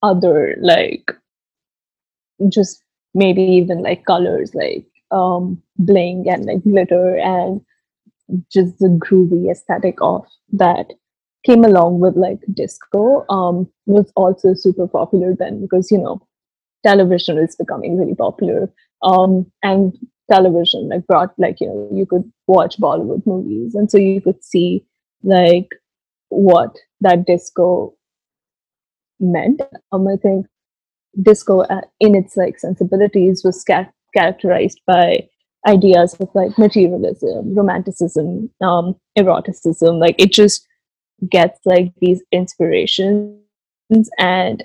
other 0.04 0.56
like 0.62 1.12
just 2.50 2.84
maybe 3.14 3.42
even 3.42 3.82
like 3.82 4.06
colors 4.06 4.54
like 4.54 4.86
um 5.12 5.62
bling 5.78 6.26
and 6.30 6.46
like 6.46 6.64
glitter 6.64 7.18
and 7.18 7.62
just 8.52 8.80
the 8.80 8.88
groovy 8.88 9.52
aesthetic 9.52 9.96
of 10.02 10.26
that 10.52 10.94
came 11.46 11.64
along 11.64 12.00
with 12.00 12.16
like 12.16 12.40
disco 12.54 13.26
um 13.30 13.70
was 13.86 14.12
also 14.16 14.54
super 14.54 14.88
popular 14.88 15.36
then 15.38 15.62
because 15.62 15.92
you 15.92 15.98
know 15.98 16.22
television 16.86 17.38
is 17.38 17.56
becoming 17.56 17.98
really 17.98 18.16
popular 18.16 18.72
um 19.04 19.46
and 19.64 19.98
television 20.32 20.90
like 20.90 21.06
brought 21.08 21.34
like 21.38 21.60
you 21.60 21.68
know 21.68 21.90
you 21.94 22.06
could 22.06 22.24
watch 22.48 22.78
bollywood 22.80 23.26
movies 23.26 23.74
and 23.76 23.90
so 23.90 23.98
you 23.98 24.22
could 24.22 24.44
see 24.44 24.86
like 25.24 25.70
what 26.30 26.76
that 27.02 27.26
disco 27.26 27.94
meant. 29.20 29.62
Um, 29.92 30.08
I 30.08 30.16
think 30.16 30.46
disco 31.22 31.62
uh, 31.62 31.82
in 32.00 32.16
its 32.16 32.38
like 32.38 32.60
sensibilities 32.60 33.44
was 33.44 33.64
ca- 33.64 33.90
characterized 34.16 34.80
by 34.88 35.28
ideas 35.68 36.14
of 36.16 36.30
like 36.34 36.58
materialism, 36.58 37.54
romanticism, 37.56 38.50
um, 38.62 38.96
eroticism. 39.18 40.00
Like 40.00 40.16
it 40.18 40.32
just 40.32 40.66
gets 41.30 41.60
like 41.66 41.92
these 42.00 42.22
inspirations 42.32 43.40
and 44.18 44.64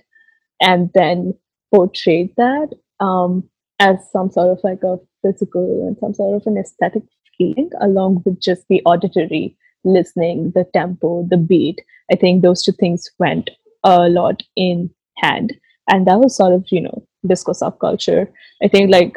and 0.60 0.90
then 0.94 1.34
portrayed 1.74 2.32
that 2.36 2.68
um, 3.00 3.48
as 3.80 3.96
some 4.12 4.30
sort 4.30 4.50
of 4.50 4.60
like 4.62 4.82
a 4.82 4.98
physical 5.22 5.86
and 5.86 5.96
some 5.98 6.14
sort 6.14 6.40
of 6.40 6.46
an 6.46 6.58
aesthetic 6.58 7.02
feeling 7.36 7.70
along 7.80 8.22
with 8.24 8.40
just 8.40 8.64
the 8.68 8.82
auditory 8.84 9.56
listening 9.84 10.52
the 10.54 10.64
tempo 10.72 11.26
the 11.28 11.36
beat. 11.36 11.80
I 12.10 12.16
think 12.16 12.42
those 12.42 12.62
two 12.62 12.72
things 12.72 13.10
went 13.18 13.50
a 13.82 14.08
lot 14.08 14.42
in 14.56 14.90
hand. 15.16 15.54
And 15.88 16.06
that 16.06 16.18
was 16.18 16.36
sort 16.36 16.52
of 16.52 16.64
you 16.70 16.80
know 16.80 17.06
disco 17.26 17.52
subculture 17.52 18.28
i 18.62 18.68
think 18.68 18.90
like 18.90 19.16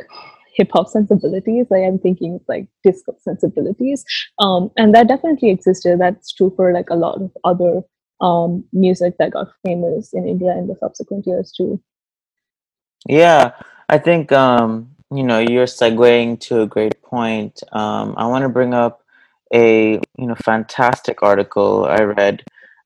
hip 0.58 0.70
hop 0.74 0.88
sensibilities 0.88 1.68
like 1.70 1.84
i'm 1.84 2.00
thinking 2.00 2.40
like 2.48 2.68
disco 2.84 3.16
sensibilities. 3.20 4.04
Um 4.40 4.72
and 4.78 4.94
that 4.96 5.08
definitely 5.08 5.50
existed. 5.52 6.00
That's 6.00 6.34
true 6.34 6.52
for 6.56 6.74
like 6.74 6.90
a 6.90 6.96
lot 6.96 7.22
of 7.22 7.32
other 7.44 7.82
um 8.20 8.64
music 8.74 9.16
that 9.20 9.32
got 9.32 9.48
famous 9.66 10.14
in 10.14 10.28
india 10.28 10.52
in 10.58 10.68
the 10.68 10.76
subsequent 10.76 11.26
years 11.28 11.54
too. 11.56 11.82
Yeah, 13.08 13.52
I 13.90 13.98
think 14.00 14.32
um, 14.32 14.90
you 15.14 15.24
know 15.24 15.40
you're 15.40 15.66
segueing 15.66 16.40
to 16.42 16.62
a 16.62 16.68
great 16.68 17.02
point. 17.02 17.62
Um, 17.72 18.16
I 18.18 18.26
want 18.28 18.44
to 18.44 18.50
bring 18.50 18.74
up 18.74 19.04
a 19.54 19.94
you 20.18 20.28
know 20.28 20.36
fantastic 20.36 21.24
article 21.24 21.86
I 21.86 22.02
read, 22.02 22.44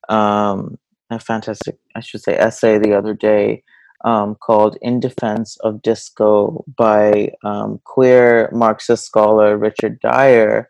um, 0.10 0.78
a 1.10 1.20
fantastic 1.20 1.80
I 1.96 2.02
should 2.02 2.22
say 2.22 2.36
essay 2.38 2.78
the 2.78 2.94
other 2.94 3.14
day 3.14 3.64
um, 4.04 4.36
called 4.36 4.78
"In 4.82 5.00
Defense 5.00 5.58
of 5.62 5.82
Disco" 5.82 6.64
by 6.78 7.32
um, 7.44 7.80
queer 7.84 8.50
Marxist 8.52 9.06
scholar 9.06 9.58
Richard 9.58 10.00
Dyer, 10.00 10.70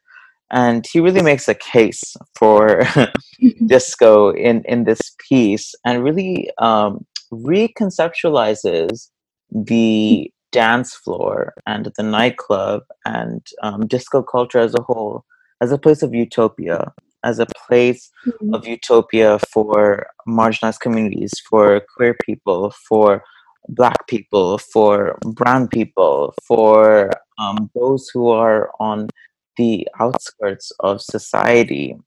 and 0.51 0.85
he 0.85 0.99
really 0.99 1.21
makes 1.21 1.47
a 1.47 1.55
case 1.55 2.15
for 2.35 2.83
disco 3.65 4.31
in 4.31 4.63
in 4.65 4.83
this 4.83 5.01
piece 5.29 5.73
and 5.85 6.03
really 6.03 6.49
um, 6.57 7.05
reconceptualizes 7.31 9.09
the 9.51 10.31
dance 10.51 10.93
floor 10.93 11.53
and 11.65 11.91
the 11.95 12.03
nightclub 12.03 12.83
and 13.05 13.45
um, 13.63 13.87
disco 13.87 14.21
culture 14.21 14.59
as 14.59 14.75
a 14.75 14.81
whole 14.81 15.23
as 15.61 15.71
a 15.71 15.77
place 15.77 16.01
of 16.01 16.13
utopia, 16.13 16.91
as 17.23 17.39
a 17.39 17.45
place 17.67 18.09
Mhm. 18.25 18.55
of 18.55 18.67
utopia 18.67 19.39
for 19.53 20.07
marginalized 20.27 20.79
communities, 20.79 21.33
for 21.49 21.81
queer 21.95 22.15
people, 22.25 22.71
for 22.87 23.23
black 23.69 24.07
people, 24.07 24.57
for 24.57 25.17
brown 25.25 25.67
people, 25.67 26.33
for 26.47 27.11
um, 27.37 27.69
those 27.75 28.09
who 28.13 28.29
are 28.29 28.71
on 28.79 29.07
the 29.57 29.87
outskirts 29.99 30.71
of 30.79 31.01
society. 31.01 31.97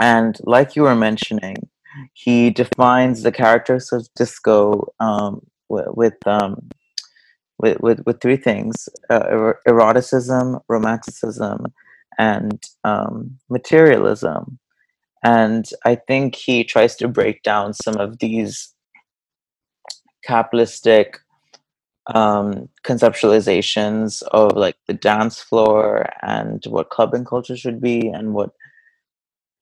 And 0.00 0.36
like 0.44 0.74
you 0.76 0.82
were 0.82 0.94
mentioning, 0.96 1.56
he 2.14 2.50
defines 2.50 3.22
the 3.22 3.32
characters 3.32 3.92
of 3.92 4.08
disco 4.16 4.92
um, 5.00 5.46
with, 5.68 5.86
with 5.94 6.26
um, 6.26 6.68
with, 7.58 7.78
with, 7.80 8.00
with 8.06 8.20
three 8.20 8.36
things 8.36 8.88
uh, 9.08 9.24
er- 9.30 9.60
eroticism, 9.68 10.58
romanticism, 10.68 11.66
and 12.18 12.62
um, 12.84 13.38
materialism. 13.48 14.58
And 15.24 15.68
I 15.84 15.94
think 15.94 16.34
he 16.34 16.64
tries 16.64 16.96
to 16.96 17.08
break 17.08 17.42
down 17.42 17.74
some 17.74 17.96
of 17.96 18.18
these 18.18 18.74
capitalistic 20.24 21.18
um, 22.06 22.68
conceptualizations 22.84 24.22
of 24.32 24.56
like 24.56 24.76
the 24.88 24.94
dance 24.94 25.40
floor 25.40 26.08
and 26.22 26.64
what 26.66 26.90
clubbing 26.90 27.24
culture 27.24 27.56
should 27.56 27.80
be 27.80 28.08
and 28.08 28.34
what 28.34 28.50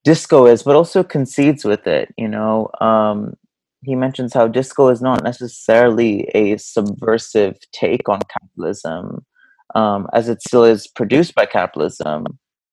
disco 0.05 0.46
is, 0.46 0.62
but 0.62 0.76
also 0.76 1.03
concedes 1.03 1.64
with 1.64 1.86
it. 1.86 2.14
You 2.16 2.28
know, 2.28 2.70
um, 2.80 3.34
he 3.82 3.94
mentions 3.94 4.34
how 4.34 4.48
disco 4.48 4.88
is 4.88 5.01
not 5.03 5.22
necessarily 5.22 6.28
a 6.34 6.57
subversive 6.57 7.59
take 7.72 8.09
on 8.09 8.20
capitalism, 8.28 9.24
um, 9.75 10.09
as 10.12 10.29
it 10.29 10.43
still 10.43 10.64
is 10.64 10.87
produced 10.87 11.35
by 11.35 11.47
capitalism. 11.47 12.27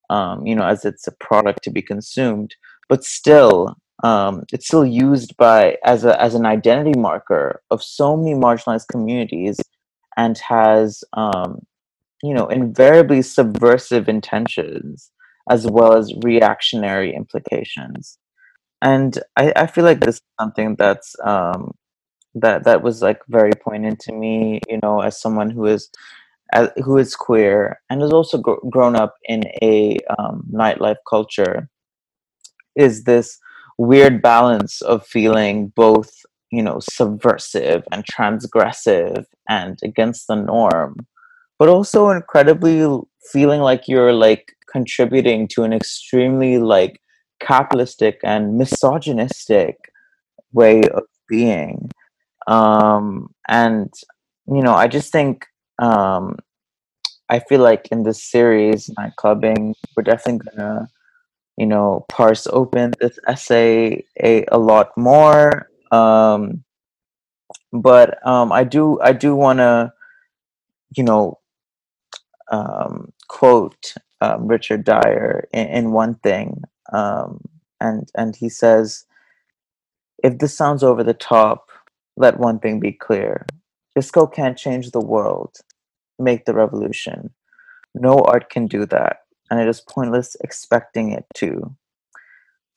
Um, 0.10 0.45
you 0.48 0.56
know, 0.56 0.66
as 0.66 0.86
it's 0.86 1.06
a 1.08 1.12
product 1.20 1.64
to 1.64 1.72
be 1.72 1.82
consumed, 1.82 2.56
but 2.88 3.04
still, 3.04 3.76
um, 4.04 4.43
it's 4.54 4.68
still 4.68 4.86
used 4.86 5.36
by 5.38 5.78
as 5.84 6.06
a 6.06 6.20
as 6.22 6.34
an 6.34 6.45
identity 6.45 6.98
marker 6.98 7.62
of 7.72 7.84
so 7.84 8.16
many 8.16 8.34
marginalized 8.34 8.88
communities, 8.89 9.58
and 10.16 10.38
has 10.38 11.04
um, 11.14 11.60
you 12.24 12.34
know 12.34 12.48
invariably 12.48 13.22
subversive 13.22 14.10
intentions 14.10 15.12
as 15.50 15.66
well 15.68 15.95
as 15.95 16.14
reactionary 16.24 17.14
implications 17.16 18.18
and 18.82 19.20
I, 19.38 19.54
I 19.56 19.68
feel 19.68 19.84
like 19.84 20.00
this 20.00 20.16
is 20.16 20.22
something 20.39 20.76
that's 20.76 21.16
um 21.24 21.72
that 22.36 22.64
that 22.66 22.84
was 22.84 23.02
like 23.02 23.22
very 23.28 23.52
poignant 23.54 24.00
to 24.02 24.14
me 24.14 24.62
you 24.70 24.80
know 24.82 25.02
as 25.02 25.20
someone 25.20 25.50
who 25.50 25.66
is 25.66 25.89
uh, 26.54 26.68
who 26.84 26.98
is 26.98 27.16
queer 27.16 27.80
and 27.89 28.02
has 28.02 28.12
also 28.12 28.38
gr- 28.38 28.56
grown 28.70 28.95
up 28.95 29.16
in 29.26 29.43
a 29.62 29.98
um, 30.18 30.43
nightlife 30.52 30.98
culture 31.10 31.70
is 32.76 33.04
this 33.04 33.38
weird 33.78 34.22
balance 34.22 34.82
of 34.82 35.06
feeling 35.06 35.72
both 35.76 36.12
you 36.52 36.64
know 36.64 36.80
subversive 36.80 37.84
and 37.91 38.06
transgressive 38.06 39.26
and 39.50 39.78
against 39.84 40.28
the 40.28 40.36
norm 40.36 40.95
but 41.60 41.70
also 41.70 42.10
incredibly 42.10 42.86
feeling 43.32 43.62
like 43.62 43.88
you're 43.88 44.14
like 44.14 44.54
contributing 44.72 45.48
to 45.48 45.64
an 45.64 45.74
extremely 45.74 46.60
like 46.60 47.02
capitalistic 47.39 48.20
and 48.24 48.58
misogynistic 48.58 49.76
way 50.54 50.82
of 50.84 51.04
being. 51.28 51.89
Um 52.48 53.30
and 53.50 53.93
you 54.48 54.62
know 54.62 54.74
i 54.74 54.88
just 54.88 55.12
think 55.12 55.45
um 55.80 56.38
i 57.30 57.39
feel 57.39 57.61
like 57.61 57.88
in 57.91 58.03
this 58.03 58.23
series 58.23 58.89
night 58.97 59.13
clubbing 59.17 59.75
we're 59.95 60.03
definitely 60.03 60.47
gonna 60.55 60.88
you 61.57 61.65
know 61.65 62.05
parse 62.07 62.47
open 62.47 62.93
this 62.99 63.19
essay 63.28 64.03
a, 64.23 64.45
a 64.51 64.57
lot 64.57 64.95
more. 64.97 65.69
Um 65.91 66.63
but 67.73 68.25
um 68.25 68.51
i 68.51 68.63
do 68.63 68.99
i 69.01 69.11
do 69.11 69.36
want 69.36 69.59
to 69.59 69.91
you 70.95 71.03
know 71.03 71.39
um 72.51 73.11
quote 73.28 73.93
um, 74.21 74.47
richard 74.47 74.84
dyer 74.84 75.47
in, 75.53 75.67
in 75.67 75.91
one 75.91 76.15
thing. 76.15 76.61
Um 76.93 77.41
and 77.82 78.09
and 78.15 78.36
he 78.36 78.49
says 78.49 79.05
if 80.23 80.39
this 80.39 80.55
sounds 80.55 80.84
over 80.84 81.03
the 81.03 81.13
top 81.13 81.69
let 82.15 82.39
one 82.39 82.57
thing 82.59 82.80
be 82.80 82.91
clear. 82.91 83.45
Disco 83.95 84.25
can't 84.28 84.57
change 84.57 84.91
the 84.91 85.01
world 85.01 85.57
make 86.20 86.45
the 86.45 86.53
revolution 86.53 87.32
no 87.95 88.15
art 88.26 88.49
can 88.49 88.68
do 88.68 88.86
that 88.86 89.22
and 89.49 89.59
it 89.59 89.68
is 89.68 89.82
pointless 89.82 90.36
expecting 90.41 91.11
it 91.11 91.26
to 91.34 91.76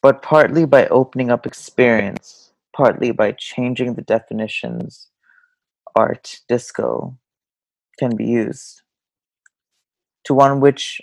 but 0.03 0.23
partly 0.23 0.65
by 0.65 0.87
opening 0.87 1.31
up 1.31 1.47
experience, 1.47 2.53
partly 2.75 3.11
by 3.13 3.33
changing 3.33 3.95
the 3.95 4.03
definitions, 4.03 5.09
art, 5.95 6.41
disco 6.49 7.19
can 7.99 8.17
be 8.17 8.25
used. 8.25 8.83
To 10.25 10.35
one 10.35 10.61
which 10.61 11.01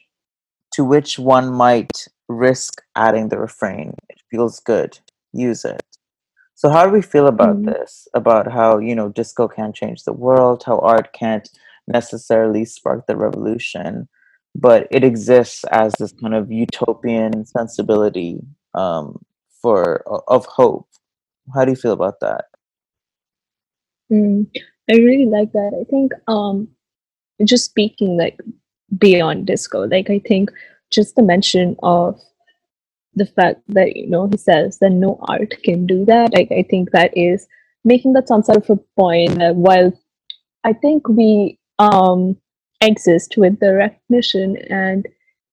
to 0.73 0.83
which 0.83 1.17
one 1.17 1.51
might 1.53 2.07
risk 2.27 2.81
adding 2.95 3.29
the 3.29 3.39
refrain, 3.39 3.95
it 4.09 4.21
feels 4.29 4.59
good, 4.59 4.99
use 5.33 5.65
it. 5.65 5.83
So 6.55 6.69
how 6.69 6.85
do 6.85 6.91
we 6.91 7.01
feel 7.01 7.27
about 7.27 7.57
Mm. 7.57 7.65
this? 7.65 8.07
About 8.13 8.51
how, 8.51 8.79
you 8.79 8.95
know, 8.95 9.09
disco 9.09 9.47
can't 9.47 9.75
change 9.75 10.03
the 10.03 10.13
world, 10.13 10.63
how 10.65 10.79
art 10.79 11.13
can't 11.13 11.49
necessarily 11.87 12.65
spark 12.65 13.07
the 13.07 13.15
revolution, 13.15 14.07
but 14.55 14.87
it 14.91 15.03
exists 15.03 15.63
as 15.71 15.93
this 15.93 16.13
kind 16.13 16.35
of 16.35 16.51
utopian 16.51 17.45
sensibility 17.45 18.39
um, 18.73 19.19
for 19.61 20.03
of 20.27 20.45
hope. 20.45 20.87
How 21.53 21.65
do 21.65 21.71
you 21.71 21.77
feel 21.77 21.93
about 21.93 22.19
that? 22.21 22.45
Mm, 24.11 24.47
I 24.89 24.95
really 24.95 25.25
like 25.25 25.51
that. 25.53 25.71
I 25.79 25.83
think 25.89 26.13
um 26.27 26.69
just 27.43 27.65
speaking 27.65 28.17
like 28.17 28.39
beyond 28.97 29.45
disco, 29.47 29.85
like 29.85 30.09
I 30.09 30.19
think 30.19 30.51
just 30.91 31.15
the 31.15 31.21
mention 31.21 31.75
of 31.83 32.19
the 33.15 33.25
fact 33.25 33.61
that 33.69 33.95
you 33.95 34.09
know 34.09 34.27
he 34.27 34.37
says 34.37 34.79
that 34.79 34.91
no 34.91 35.17
art 35.27 35.55
can 35.63 35.85
do 35.85 36.05
that. 36.05 36.33
Like 36.33 36.51
I 36.51 36.63
think 36.69 36.91
that 36.91 37.15
is 37.17 37.47
making 37.83 38.13
that 38.13 38.27
some 38.27 38.43
sort 38.43 38.57
of 38.57 38.69
a 38.69 38.75
point 38.95 39.37
while 39.55 39.91
I 40.63 40.73
think 40.73 41.07
we 41.07 41.59
um 41.79 42.37
exist 42.81 43.35
with 43.37 43.59
the 43.59 43.73
recognition 43.73 44.57
and 44.69 45.07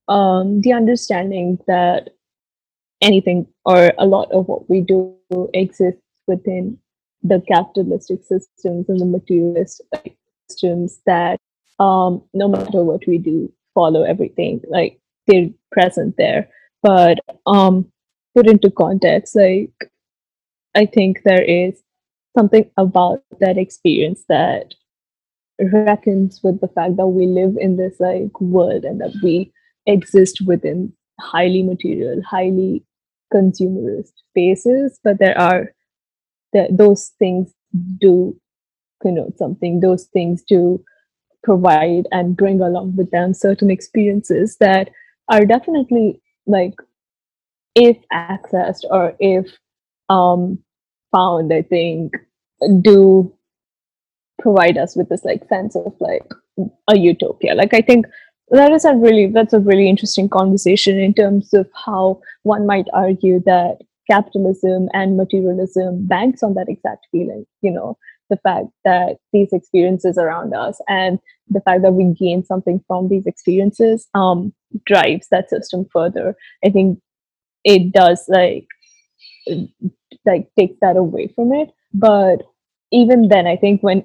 um 0.08 0.60
the 0.60 0.72
understanding 0.72 1.58
that 1.66 2.10
anything 3.00 3.46
or 3.64 3.92
a 3.98 4.06
lot 4.06 4.30
of 4.32 4.46
what 4.46 4.68
we 4.68 4.80
do 4.80 5.14
exists 5.52 6.00
within 6.26 6.78
the 7.22 7.42
capitalistic 7.48 8.22
systems 8.22 8.88
and 8.88 9.00
the 9.00 9.04
materialist 9.04 9.80
systems 10.48 11.00
that 11.06 11.40
um, 11.78 12.22
no 12.34 12.48
matter 12.48 12.84
what 12.84 13.06
we 13.06 13.18
do, 13.18 13.52
follow 13.74 14.02
everything. 14.02 14.60
Like 14.68 15.00
they're 15.26 15.48
present 15.72 16.16
there. 16.16 16.48
But 16.82 17.18
um, 17.46 17.90
put 18.36 18.46
into 18.46 18.70
context, 18.70 19.34
like 19.34 19.90
I 20.74 20.86
think 20.86 21.22
there 21.24 21.42
is 21.42 21.80
something 22.36 22.70
about 22.76 23.22
that 23.40 23.56
experience 23.58 24.24
that 24.28 24.74
reckons 25.60 26.40
with 26.42 26.60
the 26.60 26.68
fact 26.68 26.96
that 26.96 27.06
we 27.06 27.26
live 27.26 27.56
in 27.58 27.76
this 27.76 27.94
like 28.00 28.40
world 28.40 28.84
and 28.84 29.00
that 29.00 29.14
we 29.22 29.52
exist 29.86 30.40
within 30.46 30.92
highly 31.20 31.62
material, 31.62 32.20
highly 32.22 32.84
consumerist 33.32 34.12
spaces, 34.30 34.98
but 35.04 35.18
there 35.18 35.38
are 35.38 35.72
that 36.52 36.76
those 36.76 37.12
things 37.18 37.52
do 37.98 38.38
connote 39.02 39.36
something. 39.38 39.80
Those 39.80 40.04
things 40.04 40.42
do 40.42 40.82
provide 41.42 42.06
and 42.10 42.36
bring 42.36 42.60
along 42.60 42.96
with 42.96 43.10
them 43.10 43.34
certain 43.34 43.70
experiences 43.70 44.56
that 44.60 44.90
are 45.28 45.44
definitely 45.44 46.20
like 46.46 46.74
if 47.74 47.96
accessed 48.12 48.84
or 48.90 49.14
if 49.18 49.46
um 50.08 50.58
found, 51.12 51.52
I 51.52 51.62
think 51.62 52.12
do 52.80 53.32
provide 54.40 54.78
us 54.78 54.96
with 54.96 55.08
this 55.08 55.24
like 55.24 55.48
sense 55.48 55.76
of 55.76 55.94
like 56.00 56.26
a 56.88 56.96
utopia. 56.96 57.54
Like 57.54 57.74
I 57.74 57.80
think 57.80 58.06
that 58.50 58.72
is 58.72 58.84
a 58.84 58.94
really 58.94 59.26
that's 59.26 59.52
a 59.52 59.60
really 59.60 59.88
interesting 59.88 60.28
conversation 60.28 60.98
in 60.98 61.14
terms 61.14 61.54
of 61.54 61.68
how 61.86 62.20
one 62.42 62.66
might 62.66 62.86
argue 62.92 63.40
that 63.46 63.78
capitalism 64.10 64.88
and 64.92 65.16
materialism 65.16 66.06
banks 66.06 66.42
on 66.42 66.54
that 66.54 66.68
exact 66.68 67.06
feeling. 67.10 67.46
You 67.62 67.72
know, 67.72 67.98
the 68.30 68.36
fact 68.36 68.66
that 68.84 69.16
these 69.32 69.52
experiences 69.52 70.18
around 70.18 70.54
us 70.54 70.80
and 70.88 71.18
the 71.48 71.60
fact 71.60 71.82
that 71.82 71.92
we 71.92 72.14
gain 72.14 72.44
something 72.44 72.82
from 72.86 73.08
these 73.08 73.26
experiences 73.26 74.08
um, 74.14 74.52
drives 74.86 75.28
that 75.30 75.50
system 75.50 75.86
further. 75.92 76.36
I 76.64 76.70
think 76.70 77.00
it 77.64 77.92
does 77.92 78.24
like 78.28 78.66
like 80.26 80.48
takes 80.58 80.76
that 80.80 80.96
away 80.96 81.28
from 81.28 81.52
it. 81.52 81.70
But 81.92 82.42
even 82.92 83.28
then, 83.28 83.46
I 83.46 83.56
think 83.56 83.82
when 83.82 84.04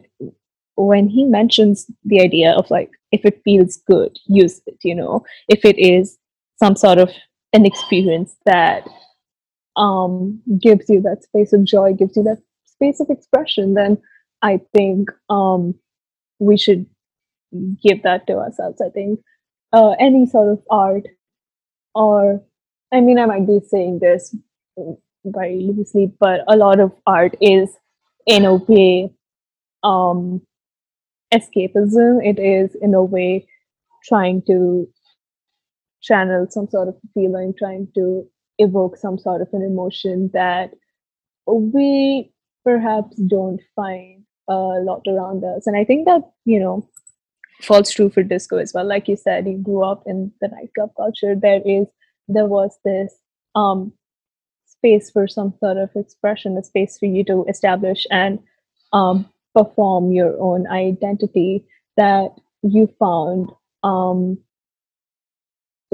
when 0.75 1.09
he 1.09 1.25
mentions 1.25 1.87
the 2.05 2.21
idea 2.21 2.53
of 2.53 2.69
like 2.71 2.89
if 3.11 3.25
it 3.25 3.41
feels 3.43 3.77
good, 3.87 4.17
use 4.25 4.61
it. 4.65 4.77
You 4.83 4.95
know, 4.95 5.25
if 5.47 5.65
it 5.65 5.77
is 5.77 6.17
some 6.57 6.75
sort 6.75 6.97
of 6.97 7.11
an 7.53 7.65
experience 7.65 8.35
that 8.45 8.87
um, 9.75 10.41
gives 10.61 10.89
you 10.89 11.01
that 11.01 11.23
space 11.23 11.53
of 11.53 11.63
joy, 11.63 11.93
gives 11.93 12.15
you 12.15 12.23
that 12.23 12.41
space 12.65 12.99
of 12.99 13.09
expression, 13.09 13.73
then 13.73 13.97
I 14.41 14.61
think 14.73 15.09
um, 15.29 15.75
we 16.39 16.57
should 16.57 16.85
give 17.83 18.03
that 18.03 18.27
to 18.27 18.37
ourselves. 18.37 18.81
I 18.81 18.89
think 18.89 19.19
uh, 19.73 19.91
any 19.99 20.25
sort 20.25 20.49
of 20.49 20.61
art, 20.69 21.07
or 21.95 22.41
I 22.93 23.01
mean, 23.01 23.19
I 23.19 23.25
might 23.25 23.47
be 23.47 23.59
saying 23.67 23.99
this 23.99 24.35
very 25.25 25.59
loosely, 25.59 26.11
but 26.19 26.41
a 26.47 26.55
lot 26.55 26.79
of 26.79 26.91
art 27.05 27.35
is 27.41 27.69
in 28.29 28.45
a 28.45 28.55
way 28.55 29.11
um, 29.83 30.41
escapism. 31.33 32.23
It 32.23 32.39
is 32.39 32.75
in 32.81 32.93
a 32.93 33.03
way 33.03 33.47
trying 34.07 34.43
to 34.47 34.87
channel 36.01 36.47
some 36.49 36.67
sort 36.69 36.87
of 36.87 36.95
feeling, 37.13 37.53
trying 37.57 37.87
to 37.95 38.25
evoke 38.59 38.97
some 38.97 39.17
sort 39.17 39.41
of 39.41 39.49
an 39.51 39.63
emotion 39.63 40.29
that 40.33 40.71
we 41.47 42.31
perhaps 42.63 43.17
don't 43.17 43.61
find 43.75 44.23
a 44.47 44.53
lot 44.53 45.01
around 45.07 45.43
us. 45.43 45.65
And 45.65 45.75
I 45.75 45.83
think 45.83 46.05
that, 46.05 46.21
you 46.45 46.59
know, 46.59 46.87
falls 47.63 47.89
true 47.91 48.09
for 48.09 48.21
disco 48.21 48.57
as 48.57 48.73
well. 48.73 48.85
Like 48.85 49.07
you 49.07 49.15
said, 49.15 49.47
you 49.47 49.57
grew 49.57 49.83
up 49.83 50.03
in 50.05 50.31
the 50.39 50.49
nightclub 50.49 50.91
culture. 50.95 51.35
There 51.35 51.61
is 51.65 51.87
there 52.27 52.45
was 52.45 52.77
this 52.85 53.11
um 53.55 53.91
space 54.79 55.11
for 55.11 55.27
some 55.27 55.53
sort 55.59 55.77
of 55.77 55.89
expression, 55.95 56.57
a 56.57 56.63
space 56.63 56.97
for 56.97 57.05
you 57.05 57.23
to 57.25 57.45
establish 57.47 58.05
and 58.11 58.39
um 58.93 59.29
perform 59.55 60.11
your 60.11 60.35
own 60.39 60.67
identity 60.67 61.65
that 61.97 62.29
you 62.63 62.87
found 62.99 63.51
um 63.83 64.37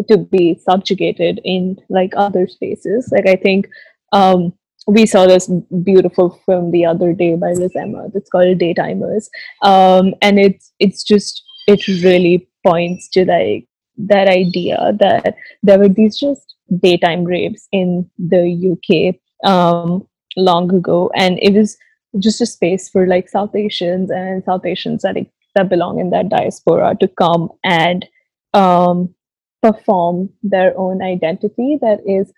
to 0.08 0.18
be 0.18 0.56
subjugated 0.56 1.40
in 1.44 1.78
like 1.90 2.12
other 2.16 2.48
spaces. 2.48 3.10
Like 3.12 3.28
I 3.28 3.36
think 3.36 3.70
um, 4.12 4.54
we 4.88 5.06
saw 5.06 5.26
this 5.26 5.50
beautiful 5.84 6.42
film 6.46 6.72
the 6.72 6.86
other 6.86 7.14
day 7.14 7.36
by 7.36 7.52
Liz 7.54 7.76
Emma. 7.76 8.10
It's 8.14 8.30
called 8.30 8.60
Daytimers, 8.60 9.28
um, 9.62 10.14
and 10.22 10.40
it's 10.40 10.74
it's 10.80 11.04
just 11.04 11.44
it 11.68 11.88
really 11.88 12.48
points 12.66 13.10
to 13.10 13.26
like 13.26 13.68
that 13.98 14.28
idea 14.28 14.94
that 15.00 15.36
there 15.64 15.80
were 15.80 15.90
these 15.90 16.18
just 16.18 16.55
daytime 16.80 17.24
raves 17.24 17.68
in 17.72 18.10
the 18.18 18.74
UK 18.74 19.16
um, 19.50 20.08
long 20.36 20.74
ago, 20.74 21.12
and 21.16 21.40
it 21.42 21.54
was 21.54 21.78
just 22.20 22.42
a 22.42 22.46
space 22.46 22.90
for 22.90 23.08
like 23.08 23.30
South 23.30 23.56
Asians 23.56 24.10
and 24.10 24.44
South 24.44 24.66
Asians 24.66 25.02
that 25.04 25.18
that 25.56 25.70
belong 25.70 26.00
in 26.00 26.10
that 26.10 26.30
diaspora 26.30 26.96
to 27.00 27.08
come 27.08 27.50
and 27.64 28.06
um, 28.54 29.14
perform 29.62 30.30
their 30.44 30.78
own 30.78 31.02
identity 31.02 31.78
that 31.82 32.00
is 32.06 32.32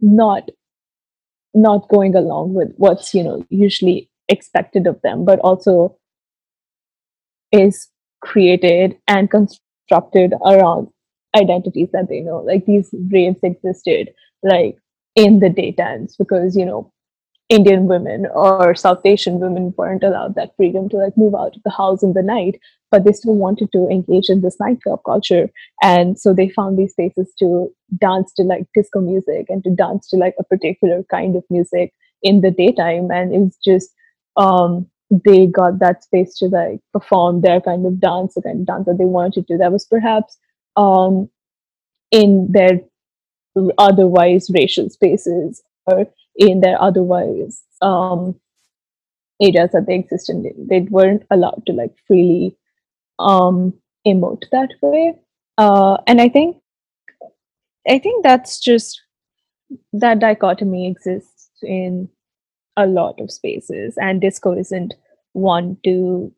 not 0.00 0.48
not 1.54 1.88
going 1.88 2.14
along 2.14 2.54
with 2.54 2.72
what's 2.76 3.12
you 3.14 3.22
know 3.22 3.44
usually 3.48 4.08
expected 4.28 4.86
of 4.86 5.00
them 5.02 5.24
but 5.24 5.38
also 5.40 5.96
is 7.52 7.88
created 8.22 8.96
and 9.08 9.30
constructed 9.30 10.32
around 10.46 10.88
identities 11.36 11.88
that 11.92 12.08
they 12.08 12.20
know 12.20 12.38
like 12.38 12.66
these 12.66 12.94
raves 13.10 13.38
existed 13.42 14.10
like 14.42 14.76
in 15.14 15.40
the 15.40 15.48
daytimes 15.48 16.16
because 16.16 16.56
you 16.56 16.64
know 16.64 16.92
indian 17.48 17.86
women 17.86 18.26
or 18.32 18.74
south 18.74 19.04
asian 19.04 19.38
women 19.38 19.72
weren't 19.76 20.04
allowed 20.04 20.34
that 20.34 20.54
freedom 20.56 20.88
to 20.88 20.96
like 20.96 21.16
move 21.16 21.34
out 21.34 21.54
of 21.56 21.62
the 21.64 21.70
house 21.70 22.02
in 22.02 22.12
the 22.14 22.22
night 22.22 22.58
but 22.90 23.04
they 23.04 23.12
still 23.12 23.34
wanted 23.34 23.70
to 23.72 23.88
engage 23.88 24.28
in 24.28 24.40
this 24.40 24.58
nightclub 24.58 25.00
culture. 25.04 25.50
And 25.82 26.18
so 26.18 26.34
they 26.34 26.48
found 26.48 26.78
these 26.78 26.92
spaces 26.92 27.32
to 27.38 27.72
dance 27.98 28.32
to 28.34 28.42
like 28.42 28.66
disco 28.74 29.00
music 29.00 29.46
and 29.48 29.62
to 29.64 29.70
dance 29.70 30.08
to 30.08 30.16
like 30.16 30.34
a 30.38 30.44
particular 30.44 31.04
kind 31.10 31.36
of 31.36 31.44
music 31.50 31.94
in 32.22 32.40
the 32.40 32.50
daytime. 32.50 33.10
And 33.10 33.32
it 33.32 33.38
was 33.38 33.56
just 33.64 33.90
um 34.36 34.86
they 35.10 35.46
got 35.46 35.80
that 35.80 36.04
space 36.04 36.36
to 36.38 36.46
like 36.46 36.80
perform 36.92 37.40
their 37.40 37.60
kind 37.60 37.84
of 37.84 37.98
dance 37.98 38.34
the 38.34 38.42
kind 38.42 38.60
of 38.60 38.66
dance 38.66 38.86
that 38.86 38.98
they 38.98 39.04
wanted 39.04 39.46
to 39.46 39.54
do. 39.54 39.58
That 39.58 39.72
was 39.72 39.84
perhaps 39.84 40.38
um 40.80 41.28
in 42.10 42.32
their 42.50 42.80
otherwise 43.78 44.50
racial 44.54 44.88
spaces 44.90 45.62
or 45.86 46.06
in 46.36 46.60
their 46.60 46.80
otherwise 46.88 47.62
um 47.82 48.34
areas 49.42 49.70
that 49.72 49.86
they 49.86 49.96
existed 49.96 50.44
in 50.50 50.66
they 50.72 50.80
weren't 50.96 51.26
allowed 51.30 51.62
to 51.66 51.72
like 51.72 51.92
freely 52.06 52.56
um 53.18 53.72
emote 54.06 54.44
that 54.52 54.70
way. 54.82 55.14
Uh 55.58 55.96
and 56.06 56.20
i 56.20 56.28
think 56.28 56.56
i 57.94 57.98
think 57.98 58.24
that's 58.24 58.58
just 58.66 59.00
that 60.04 60.20
dichotomy 60.20 60.86
exists 60.90 61.50
in 61.62 62.08
a 62.76 62.86
lot 62.86 63.20
of 63.20 63.30
spaces 63.30 63.98
and 64.06 64.20
disco 64.20 64.56
isn't 64.56 64.94
one 65.32 65.76
to 65.84 66.32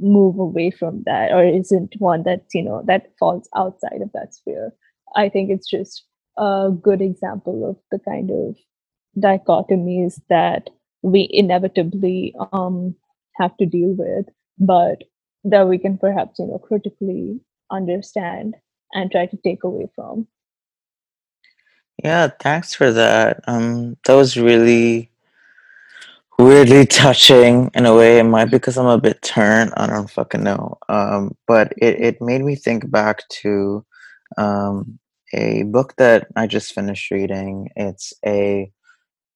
move 0.00 0.38
away 0.38 0.70
from 0.70 1.02
that 1.06 1.30
or 1.32 1.44
isn't 1.44 1.94
one 1.98 2.22
that's 2.24 2.54
you 2.54 2.62
know 2.62 2.82
that 2.86 3.12
falls 3.18 3.48
outside 3.56 4.00
of 4.02 4.10
that 4.12 4.34
sphere 4.34 4.72
i 5.16 5.28
think 5.28 5.50
it's 5.50 5.68
just 5.68 6.04
a 6.36 6.70
good 6.82 7.00
example 7.00 7.68
of 7.68 7.76
the 7.92 7.98
kind 8.04 8.30
of 8.30 8.56
dichotomies 9.16 10.20
that 10.28 10.68
we 11.02 11.28
inevitably 11.30 12.34
um, 12.52 12.94
have 13.36 13.56
to 13.56 13.66
deal 13.66 13.94
with 13.96 14.26
but 14.58 15.04
that 15.44 15.68
we 15.68 15.78
can 15.78 15.96
perhaps 15.96 16.38
you 16.38 16.46
know 16.46 16.58
critically 16.58 17.40
understand 17.70 18.54
and 18.92 19.10
try 19.10 19.26
to 19.26 19.38
take 19.44 19.62
away 19.62 19.88
from 19.94 20.26
Yeah, 22.02 22.28
thanks 22.40 22.74
for 22.74 22.90
that. 22.90 23.40
Um, 23.46 23.96
that 24.04 24.14
was 24.14 24.36
really 24.36 25.10
weirdly 26.38 26.86
touching 26.86 27.70
in 27.74 27.86
a 27.86 27.94
way. 27.94 28.18
It 28.18 28.24
might 28.24 28.46
be 28.46 28.52
because 28.52 28.76
I'm 28.76 28.86
a 28.86 28.98
bit 28.98 29.22
turned. 29.22 29.72
I 29.76 29.86
don't 29.86 30.10
fucking 30.10 30.42
know. 30.42 30.78
Um, 30.88 31.36
but 31.46 31.72
it, 31.76 32.00
it 32.00 32.22
made 32.22 32.42
me 32.42 32.56
think 32.56 32.90
back 32.90 33.28
to 33.42 33.84
um, 34.36 34.98
a 35.32 35.64
book 35.64 35.94
that 35.96 36.28
I 36.36 36.46
just 36.46 36.74
finished 36.74 37.10
reading. 37.10 37.70
It's 37.76 38.12
a 38.24 38.70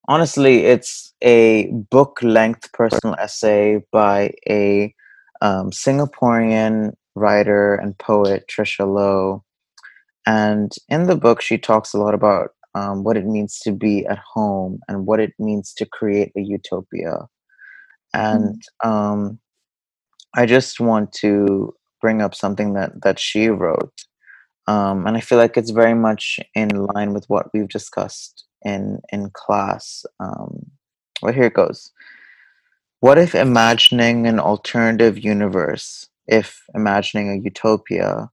honestly, 0.08 0.64
it's 0.64 1.14
a 1.22 1.70
book 1.90 2.18
length 2.22 2.72
personal 2.72 3.14
essay 3.18 3.82
by 3.92 4.32
a 4.48 4.94
um, 5.40 5.70
Singaporean 5.70 6.94
writer 7.14 7.74
and 7.74 7.96
poet, 7.98 8.44
Trisha 8.48 8.86
Low. 8.92 9.44
And 10.26 10.72
in 10.88 11.04
the 11.04 11.16
book, 11.16 11.40
she 11.40 11.58
talks 11.58 11.94
a 11.94 11.98
lot 11.98 12.14
about 12.14 12.50
um, 12.78 13.02
what 13.04 13.16
it 13.16 13.26
means 13.26 13.58
to 13.60 13.72
be 13.72 14.06
at 14.06 14.18
home 14.18 14.80
and 14.88 15.06
what 15.06 15.20
it 15.20 15.32
means 15.38 15.74
to 15.74 15.86
create 15.86 16.32
a 16.36 16.40
utopia. 16.40 17.26
And 18.14 18.62
um, 18.84 19.38
I 20.34 20.46
just 20.46 20.80
want 20.80 21.12
to 21.24 21.74
bring 22.00 22.22
up 22.22 22.34
something 22.34 22.74
that 22.74 23.02
that 23.02 23.18
she 23.18 23.48
wrote, 23.48 23.98
um, 24.66 25.06
and 25.06 25.16
I 25.16 25.20
feel 25.20 25.38
like 25.38 25.56
it's 25.56 25.70
very 25.70 25.94
much 25.94 26.40
in 26.54 26.68
line 26.68 27.12
with 27.12 27.26
what 27.28 27.46
we've 27.52 27.68
discussed 27.68 28.46
in 28.62 29.00
in 29.12 29.30
class. 29.30 30.06
Um, 30.20 30.70
well, 31.20 31.34
here 31.34 31.44
it 31.44 31.54
goes. 31.54 31.90
What 33.00 33.18
if 33.18 33.34
imagining 33.34 34.26
an 34.26 34.40
alternative 34.40 35.18
universe, 35.18 36.08
if 36.26 36.62
imagining 36.74 37.30
a 37.30 37.42
utopia, 37.42 38.30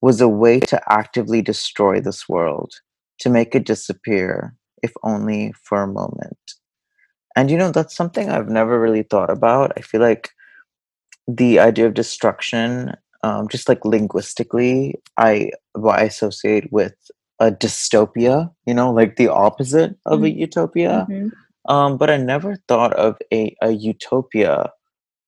was 0.00 0.20
a 0.20 0.28
way 0.28 0.60
to 0.60 0.80
actively 0.88 1.42
destroy 1.42 2.00
this 2.00 2.28
world, 2.28 2.72
to 3.20 3.30
make 3.30 3.54
it 3.54 3.66
disappear, 3.66 4.54
if 4.82 4.92
only 5.02 5.52
for 5.64 5.82
a 5.82 5.88
moment? 5.92 6.38
And 7.36 7.50
you 7.50 7.56
know, 7.58 7.70
that's 7.70 7.96
something 7.96 8.28
I've 8.30 8.48
never 8.48 8.80
really 8.80 9.02
thought 9.04 9.30
about. 9.30 9.72
I 9.76 9.80
feel 9.82 10.00
like 10.00 10.30
the 11.26 11.58
idea 11.58 11.86
of 11.86 11.94
destruction, 11.94 12.92
um, 13.22 13.48
just 13.48 13.68
like 13.68 13.84
linguistically, 13.84 14.94
I 15.16 15.50
what 15.74 15.98
I 15.98 16.04
associate 16.04 16.72
with 16.72 16.94
a 17.40 17.50
dystopia. 17.50 18.52
You 18.66 18.74
know, 18.74 18.92
like 18.92 19.16
the 19.16 19.28
opposite 19.28 19.96
of 20.06 20.22
a 20.22 20.28
Mm, 20.28 20.36
utopia. 20.36 21.08
mhm, 21.08 21.32
Um, 21.68 21.98
but 21.98 22.10
I 22.10 22.16
never 22.18 22.56
thought 22.68 22.94
of 22.94 23.16
a 23.32 23.56
a 23.62 23.70
utopia. 23.72 24.72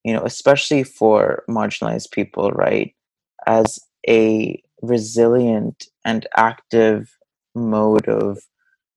You 0.04 0.14
know, 0.14 0.22
especially 0.24 0.84
for 0.84 1.44
marginalized 1.48 2.10
people, 2.12 2.50
right, 2.52 2.94
as 3.46 3.78
a 4.08 4.62
resilient 4.82 5.86
and 6.04 6.26
active 6.36 7.10
mode 7.54 8.08
of 8.08 8.38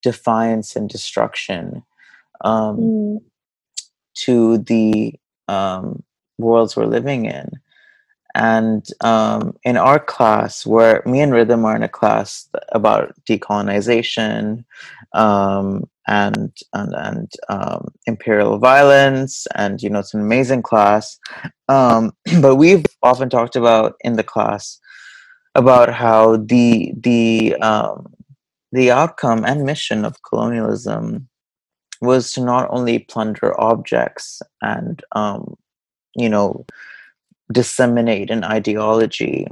defiance 0.02 0.76
and 0.76 0.88
destruction. 0.88 1.82
Um, 2.40 2.76
mm, 2.76 3.18
to 4.14 4.58
the 4.58 5.14
um, 5.48 6.02
worlds 6.38 6.76
we're 6.76 6.86
living 6.86 7.26
in. 7.26 7.50
And 8.34 8.84
um, 9.00 9.56
in 9.62 9.76
our 9.76 10.00
class, 10.00 10.66
where 10.66 11.02
me 11.06 11.20
and 11.20 11.32
Rhythm 11.32 11.64
are 11.64 11.76
in 11.76 11.84
a 11.84 11.88
class 11.88 12.48
about 12.72 13.14
decolonization 13.28 14.64
um, 15.12 15.88
and 16.08 16.52
and, 16.72 16.94
and 16.94 17.32
um, 17.48 17.94
imperial 18.06 18.58
violence, 18.58 19.46
and 19.54 19.80
you 19.80 19.88
know 19.88 20.00
it's 20.00 20.14
an 20.14 20.20
amazing 20.20 20.62
class. 20.62 21.16
Um, 21.68 22.10
but 22.40 22.56
we've 22.56 22.84
often 23.04 23.30
talked 23.30 23.54
about 23.54 23.94
in 24.00 24.14
the 24.14 24.24
class 24.24 24.80
about 25.54 25.94
how 25.94 26.36
the 26.36 26.92
the 26.96 27.54
um, 27.62 28.12
the 28.74 28.90
outcome 28.90 29.44
and 29.44 29.64
mission 29.64 30.04
of 30.04 30.22
colonialism 30.28 31.28
was 32.00 32.32
to 32.32 32.40
not 32.40 32.66
only 32.70 32.98
plunder 32.98 33.58
objects 33.60 34.42
and 34.62 35.02
um, 35.12 35.54
you 36.16 36.28
know 36.28 36.66
disseminate 37.52 38.30
an 38.30 38.42
ideology 38.42 39.46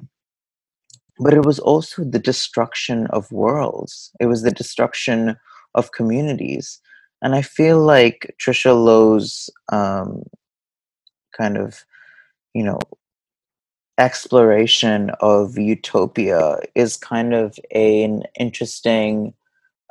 but 1.18 1.34
it 1.34 1.44
was 1.44 1.60
also 1.60 2.02
the 2.02 2.18
destruction 2.18 3.06
of 3.08 3.30
worlds. 3.30 4.10
It 4.18 4.26
was 4.26 4.42
the 4.42 4.50
destruction 4.50 5.36
of 5.74 5.92
communities. 5.92 6.80
And 7.24 7.36
i 7.36 7.42
feel 7.42 7.78
like 7.78 8.34
trisha 8.42 8.74
low's 8.74 9.48
um, 9.72 10.24
kind 11.38 11.56
of 11.56 11.84
you 12.54 12.64
know 12.64 12.80
exploration 14.02 15.10
of 15.20 15.56
utopia 15.56 16.58
is 16.74 16.96
kind 16.96 17.32
of 17.34 17.56
a, 17.72 18.02
an 18.02 18.24
interesting 18.38 19.32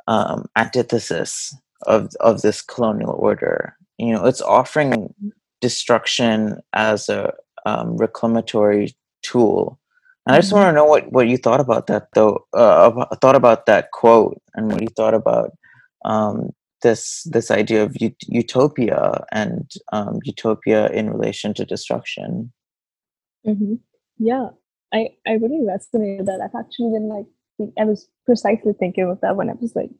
um, 0.06 0.46
antithesis 0.56 1.56
of 1.86 2.10
of 2.20 2.42
this 2.42 2.60
colonial 2.60 3.16
order. 3.18 3.74
You 3.98 4.12
know, 4.12 4.26
it's 4.26 4.42
offering 4.42 5.14
destruction 5.60 6.60
as 6.74 7.08
a 7.08 7.32
um, 7.64 7.96
reclamatory 7.96 8.94
tool. 9.22 9.78
And 10.26 10.36
I 10.36 10.40
just 10.40 10.52
want 10.52 10.66
mhm. 10.66 10.70
to 10.70 10.74
know 10.74 10.84
what, 10.84 11.12
what 11.12 11.28
you 11.28 11.38
thought 11.38 11.60
about 11.60 11.86
that, 11.86 12.08
though. 12.14 12.46
Uh, 12.52 13.06
thought 13.16 13.34
about 13.34 13.66
that 13.66 13.90
quote, 13.92 14.40
and 14.54 14.70
what 14.70 14.82
you 14.82 14.88
thought 14.88 15.14
about 15.14 15.52
um, 16.04 16.50
this 16.82 17.22
this 17.24 17.50
idea 17.50 17.82
of 17.82 17.96
ut- 18.02 18.28
utopia 18.28 19.24
and 19.32 19.70
um, 19.92 20.18
utopia 20.24 20.90
in 20.90 21.10
relation 21.10 21.54
to 21.54 21.64
destruction. 21.64 22.52
Mhm. 23.46 23.78
Yeah, 24.22 24.50
I 24.94 25.08
I 25.26 25.32
really 25.32 25.66
resonated 25.66 26.18
with 26.18 26.26
that. 26.26 26.40
I've 26.40 26.58
actually 26.58 26.92
been 26.92 27.08
like 27.08 27.26
I 27.78 27.84
was 27.84 28.08
precisely 28.24 28.72
thinking 28.72 29.10
of 29.10 29.20
that 29.20 29.36
when 29.36 29.50
I 29.50 29.54
was 29.54 29.74
like 29.74 29.90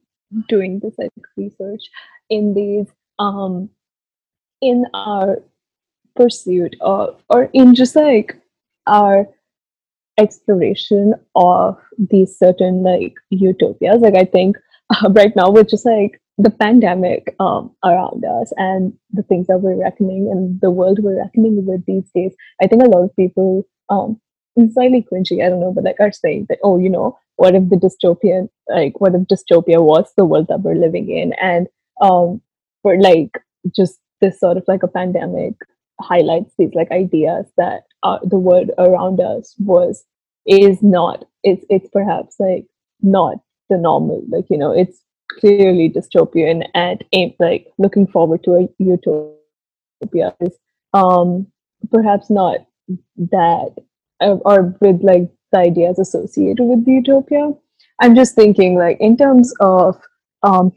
doing 0.49 0.79
this 0.79 0.95
like 0.97 1.11
research 1.37 1.83
in 2.31 2.55
these 2.55 2.87
um 3.19 3.69
in 4.61 4.87
our 4.95 5.43
pursuit 6.15 6.77
of 6.81 7.21
or 7.29 7.51
in 7.53 7.75
just 7.75 7.97
like 7.97 8.41
our 8.87 9.27
exploration 10.19 11.15
of 11.35 11.79
these 11.99 12.39
certain 12.39 12.85
like 12.85 13.15
utopias. 13.31 14.03
Like 14.03 14.15
I 14.15 14.25
think 14.25 14.57
uh, 14.91 15.11
right 15.11 15.35
now 15.35 15.51
we're 15.51 15.65
just 15.65 15.85
like 15.85 16.21
the 16.39 16.51
pandemic 16.51 17.35
um, 17.41 17.75
around 17.85 18.25
us 18.25 18.53
and 18.57 18.93
the 19.13 19.23
things 19.23 19.47
that 19.49 19.59
we're 19.59 19.77
reckoning 19.77 20.31
and 20.31 20.61
the 20.61 20.71
world 20.71 20.99
we're 21.01 21.19
reckoning 21.19 21.65
with 21.67 21.85
these 21.87 22.09
days. 22.15 22.35
I 22.61 22.67
think 22.67 22.83
a 22.83 22.87
lot 22.87 23.05
of 23.05 23.17
people, 23.17 23.67
um, 23.93 24.21
slightly 24.73 25.07
cringy, 25.11 25.45
I 25.45 25.49
don't 25.49 25.61
know, 25.61 25.73
but 25.73 25.85
like 25.85 26.01
are 26.01 26.13
saying 26.13 26.47
that, 26.49 26.59
oh, 26.63 26.79
you 26.79 26.91
know, 26.91 27.19
what 27.37 27.55
if 27.55 27.69
the 27.69 27.77
dystopian, 27.77 28.49
like, 28.69 29.01
what 29.01 29.15
if 29.15 29.23
dystopia 29.23 29.81
was 29.83 30.13
the 30.17 30.25
world 30.25 30.47
that 30.49 30.61
we're 30.61 30.75
living 30.75 31.11
in? 31.11 31.33
And 31.35 31.69
um, 32.01 32.41
for 32.83 33.01
like 33.01 33.31
just 33.75 33.99
this 34.21 34.41
sort 34.41 34.57
of 34.57 34.65
like 34.69 34.83
a 34.83 34.89
pandemic 34.89 35.55
highlights 36.01 36.53
these 36.59 36.75
like 36.75 36.91
ideas 36.91 37.47
that 37.57 37.85
uh, 38.03 38.19
the 38.25 38.39
world 38.39 38.71
around 38.79 39.21
us 39.21 39.55
was 39.59 40.05
is 40.47 40.83
not 40.83 41.25
it's 41.45 41.65
it's 41.69 41.89
perhaps 41.93 42.37
like 42.41 42.67
not 43.01 43.37
the 43.71 43.79
normal 43.79 44.23
like 44.29 44.45
you 44.51 44.59
know 44.59 44.73
it's 44.73 45.03
clearly 45.39 45.89
dystopian 45.89 46.67
and 46.75 47.05
like 47.39 47.69
looking 47.79 48.07
forward 48.07 48.43
to 48.43 48.55
a 48.55 48.69
utopia 48.79 50.35
is 50.41 50.59
um 50.95 51.47
perhaps 51.91 52.29
not 52.29 52.59
that 53.17 53.75
or 54.21 54.77
with 54.81 55.03
like 55.03 55.31
the 55.51 55.59
ideas 55.59 55.99
associated 55.99 56.65
with 56.65 56.85
the 56.85 56.93
utopia. 56.93 57.53
I'm 58.01 58.15
just 58.15 58.35
thinking 58.35 58.77
like 58.77 58.97
in 59.01 59.17
terms 59.17 59.53
of 59.61 60.01
um 60.43 60.73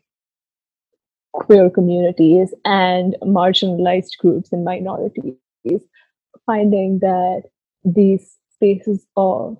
queer 1.34 1.70
communities 1.70 2.53
and 2.63 3.16
marginalized 3.22 4.18
groups 4.20 4.51
and 4.53 4.63
minorities, 4.63 5.36
finding 6.45 6.99
that 6.99 7.43
these 7.84 8.38
spaces 8.53 9.05
of 9.18 9.57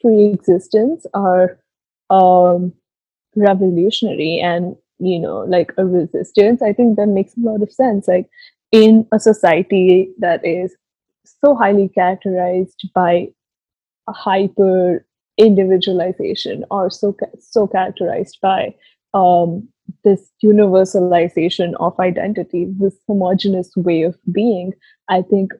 free 0.00 0.32
existence 0.32 1.06
are 1.14 1.58
um, 2.10 2.72
revolutionary 3.36 4.40
and 4.40 4.76
you 4.98 5.18
know 5.18 5.38
like 5.40 5.72
a 5.78 5.84
resistance 5.86 6.60
i 6.62 6.72
think 6.72 6.96
that 6.96 7.06
makes 7.06 7.34
a 7.36 7.40
lot 7.40 7.62
of 7.62 7.72
sense. 7.72 8.06
Like 8.06 8.28
in 8.72 9.06
a 9.12 9.18
society 9.18 10.10
that 10.18 10.44
is 10.44 10.74
so 11.24 11.54
highly 11.54 11.88
characterized 11.88 12.88
by 12.94 13.28
hyper 14.08 15.04
individualization 15.38 16.64
or 16.70 16.90
so 16.90 17.16
so 17.40 17.66
characterized 17.66 18.38
by 18.42 18.74
um, 19.14 19.68
this 20.04 20.30
universalization 20.44 21.74
of 21.80 21.98
identity 21.98 22.66
this 22.78 22.94
homogenous 23.06 23.70
way 23.76 24.02
of 24.02 24.16
being 24.30 24.72
i 25.08 25.22
think 25.22 25.52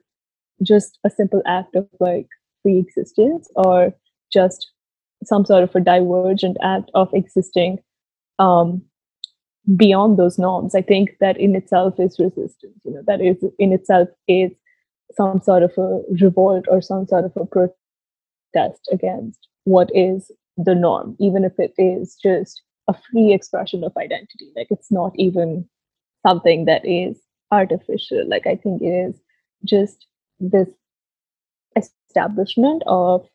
just 0.61 0.99
a 1.03 1.09
simple 1.09 1.41
act 1.45 1.75
of 1.75 1.87
like 1.99 2.27
free 2.61 2.77
existence 2.77 3.49
or 3.55 3.93
just 4.31 4.71
some 5.23 5.45
sort 5.45 5.63
of 5.63 5.75
a 5.75 5.79
divergent 5.79 6.57
act 6.61 6.91
of 6.93 7.13
existing 7.13 7.79
um, 8.39 8.81
beyond 9.75 10.19
those 10.19 10.37
norms 10.37 10.75
i 10.75 10.81
think 10.81 11.15
that 11.19 11.37
in 11.37 11.55
itself 11.55 11.95
is 11.99 12.19
resistance 12.19 12.77
you 12.83 12.93
know 12.93 13.01
that 13.07 13.21
is 13.21 13.37
in 13.57 13.73
itself 13.73 14.07
is 14.27 14.51
some 15.15 15.41
sort 15.41 15.63
of 15.63 15.71
a 15.77 16.01
revolt 16.21 16.65
or 16.69 16.81
some 16.81 17.07
sort 17.07 17.25
of 17.25 17.31
a 17.35 17.45
protest 17.45 18.87
against 18.91 19.47
what 19.65 19.89
is 19.95 20.31
the 20.57 20.75
norm 20.75 21.15
even 21.19 21.43
if 21.43 21.53
it 21.57 21.73
is 21.77 22.15
just 22.21 22.61
a 22.87 22.93
free 23.11 23.33
expression 23.33 23.83
of 23.83 23.95
identity. 23.97 24.51
Like 24.55 24.67
it's 24.69 24.91
not 24.91 25.13
even 25.15 25.67
something 26.27 26.65
that 26.65 26.85
is 26.85 27.17
artificial. 27.51 28.27
Like 28.27 28.47
i 28.47 28.55
think 28.55 28.81
it 28.81 28.85
is 29.09 29.19
just 29.63 30.07
this 30.39 30.67
establishment 31.75 32.83
of 32.85 33.25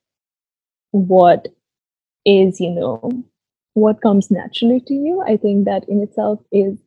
what 0.91 1.49
is 2.25 2.61
you 2.61 2.71
know 2.71 3.25
what 3.75 4.03
comes 4.03 4.31
naturally 4.31 4.81
to 4.81 4.95
you. 4.95 5.23
I 5.27 5.37
think 5.37 5.65
that 5.65 5.89
in 5.89 6.03
itself 6.03 6.41
is 6.53 6.79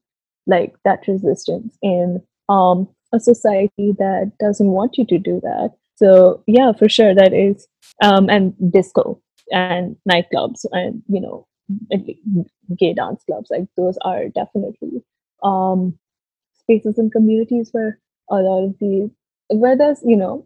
like 0.47 0.75
that 0.83 1.07
resistance 1.07 1.77
in 1.81 2.21
um 2.49 2.87
a 3.13 3.19
society 3.19 3.93
that 3.97 4.31
doesn't 4.39 4.67
want 4.67 4.97
you 4.97 5.05
to 5.05 5.17
do 5.17 5.39
that 5.41 5.71
so 5.95 6.43
yeah 6.47 6.71
for 6.71 6.89
sure 6.89 7.13
that 7.13 7.33
is 7.33 7.67
um 8.01 8.29
and 8.29 8.53
disco 8.71 9.21
and 9.51 9.95
nightclubs 10.09 10.65
and 10.71 11.01
you 11.07 11.19
know 11.19 11.45
gay 12.77 12.93
dance 12.93 13.23
clubs. 13.25 13.49
Like 13.49 13.67
those 13.77 13.97
are 14.01 14.27
definitely 14.29 15.03
um, 15.43 15.97
spaces 16.53 16.97
and 16.97 17.11
communities 17.11 17.69
where 17.71 17.99
a 18.29 18.35
lot 18.35 18.65
of 18.65 18.79
the 18.79 19.11
where 19.49 19.77
there's 19.77 20.01
you 20.05 20.15
know 20.15 20.45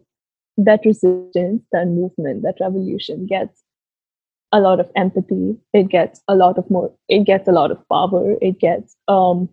that 0.56 0.80
resistance, 0.84 1.62
that 1.72 1.86
movement, 1.86 2.42
that 2.42 2.56
revolution 2.60 3.26
gets 3.26 3.62
a 4.52 4.60
lot 4.60 4.80
of 4.80 4.90
empathy. 4.96 5.56
It 5.72 5.88
gets 5.88 6.20
a 6.28 6.34
lot 6.34 6.58
of 6.58 6.70
more. 6.70 6.92
It 7.08 7.24
gets 7.24 7.48
a 7.48 7.52
lot 7.52 7.70
of 7.70 7.86
power. 7.88 8.36
It 8.40 8.58
gets 8.58 8.96
um, 9.08 9.48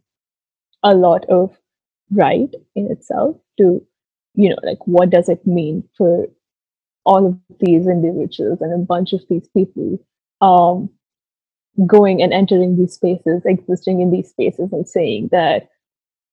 a 0.81 0.93
lot 0.95 1.25
of 1.29 1.57
right 2.13 2.53
in 2.75 2.91
itself 2.91 3.37
to 3.57 3.85
you 4.35 4.49
know 4.49 4.57
like 4.63 4.79
what 4.85 5.09
does 5.09 5.29
it 5.29 5.45
mean 5.45 5.83
for 5.97 6.27
all 7.05 7.27
of 7.27 7.37
these 7.59 7.87
individuals 7.87 8.61
and 8.61 8.73
a 8.73 8.77
bunch 8.77 9.13
of 9.13 9.21
these 9.29 9.47
people 9.49 9.99
um, 10.41 10.89
going 11.87 12.21
and 12.21 12.33
entering 12.33 12.77
these 12.77 12.93
spaces, 12.93 13.41
existing 13.45 14.01
in 14.01 14.11
these 14.11 14.29
spaces, 14.29 14.71
and 14.71 14.87
saying 14.87 15.29
that, 15.31 15.69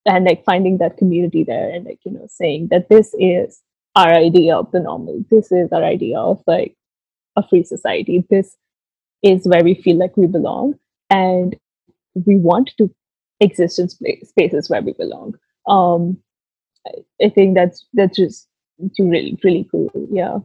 and 0.07 0.25
like 0.25 0.45
finding 0.45 0.79
that 0.79 0.97
community 0.97 1.45
there, 1.45 1.71
and 1.71 1.85
like 1.85 2.01
you 2.05 2.13
know 2.13 2.27
saying 2.29 2.69
that 2.71 2.89
this 2.89 3.15
is 3.19 3.61
our 3.97 4.13
idea 4.13 4.57
of 4.57 4.71
the 4.73 4.81
normal. 4.81 5.25
This 5.31 5.51
is 5.53 5.73
our 5.73 5.85
idea 5.85 6.19
of 6.19 6.43
like 6.47 6.77
a 7.37 7.47
free 7.47 7.65
society. 7.65 8.25
This 8.31 8.57
is 9.23 9.47
where 9.47 9.65
we 9.65 9.75
feel 9.75 9.99
like 9.99 10.17
we 10.17 10.27
belong, 10.27 10.75
and 11.11 11.57
we 12.15 12.37
want 12.37 12.71
to 12.79 12.95
exist 13.41 13.79
in 13.79 13.89
spa- 13.89 14.25
spaces 14.25 14.69
where 14.69 14.83
we 14.83 14.93
belong. 14.93 15.35
Um, 15.69 16.19
I, 17.23 17.29
think 17.29 17.55
that's 17.55 17.87
that's 17.93 18.17
just 18.17 18.49
really 18.99 19.39
really 19.45 19.69
cool. 19.71 19.91
Yeah. 20.11 20.39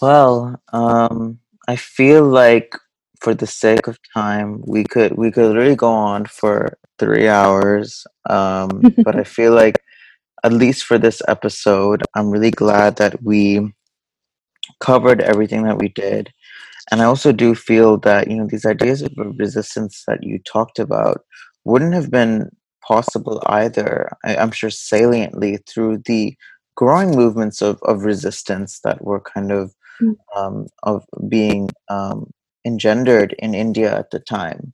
Well, 0.00 0.60
um, 0.72 1.40
I 1.68 1.76
feel 1.76 2.24
like 2.24 2.74
for 3.20 3.34
the 3.34 3.46
sake 3.46 3.86
of 3.86 3.98
time, 4.14 4.62
we 4.66 4.84
could 4.84 5.16
we 5.16 5.30
could 5.30 5.56
really 5.56 5.76
go 5.76 5.90
on 5.90 6.26
for 6.26 6.78
three 6.98 7.28
hours. 7.28 8.06
Um, 8.28 8.82
but 9.04 9.16
I 9.16 9.24
feel 9.24 9.52
like 9.52 9.82
at 10.44 10.52
least 10.52 10.84
for 10.84 10.98
this 10.98 11.20
episode, 11.28 12.02
I'm 12.14 12.30
really 12.30 12.50
glad 12.50 12.96
that 12.96 13.22
we 13.22 13.72
covered 14.80 15.20
everything 15.20 15.64
that 15.64 15.78
we 15.78 15.88
did. 15.88 16.32
And 16.90 17.00
I 17.00 17.04
also 17.04 17.30
do 17.30 17.54
feel 17.54 17.98
that, 17.98 18.28
you 18.28 18.36
know, 18.36 18.46
these 18.46 18.66
ideas 18.66 19.02
of 19.02 19.12
resistance 19.16 20.04
that 20.08 20.22
you 20.22 20.40
talked 20.40 20.78
about 20.78 21.22
wouldn't 21.70 21.94
have 21.94 22.10
been 22.10 22.50
possible 22.86 23.42
either, 23.46 23.90
I, 24.24 24.36
I'm 24.36 24.50
sure 24.50 24.70
saliently 24.70 25.58
through 25.68 26.02
the 26.06 26.36
growing 26.74 27.10
movements 27.22 27.62
of, 27.62 27.78
of 27.82 28.04
resistance 28.04 28.80
that 28.84 29.04
were 29.04 29.20
kind 29.20 29.52
of 29.52 29.74
Mm. 30.00 30.16
um, 30.34 30.66
of 30.82 31.04
being 31.28 31.68
um, 31.88 32.32
engendered 32.64 33.34
in 33.38 33.54
India 33.54 33.94
at 33.98 34.10
the 34.10 34.18
time. 34.18 34.72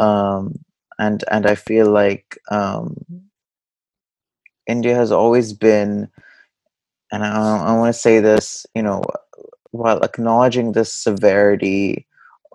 Um, 0.00 0.64
and 0.98 1.22
and 1.30 1.46
I 1.46 1.54
feel 1.56 1.90
like 1.90 2.38
um, 2.50 2.96
India 4.66 4.94
has 4.94 5.12
always 5.12 5.52
been, 5.52 6.08
and 7.12 7.22
I, 7.22 7.68
I 7.68 7.76
want 7.76 7.94
to 7.94 8.00
say 8.00 8.20
this, 8.20 8.66
you 8.74 8.82
know, 8.82 9.02
while 9.72 10.02
acknowledging 10.02 10.72
the 10.72 10.84
severity 10.84 12.06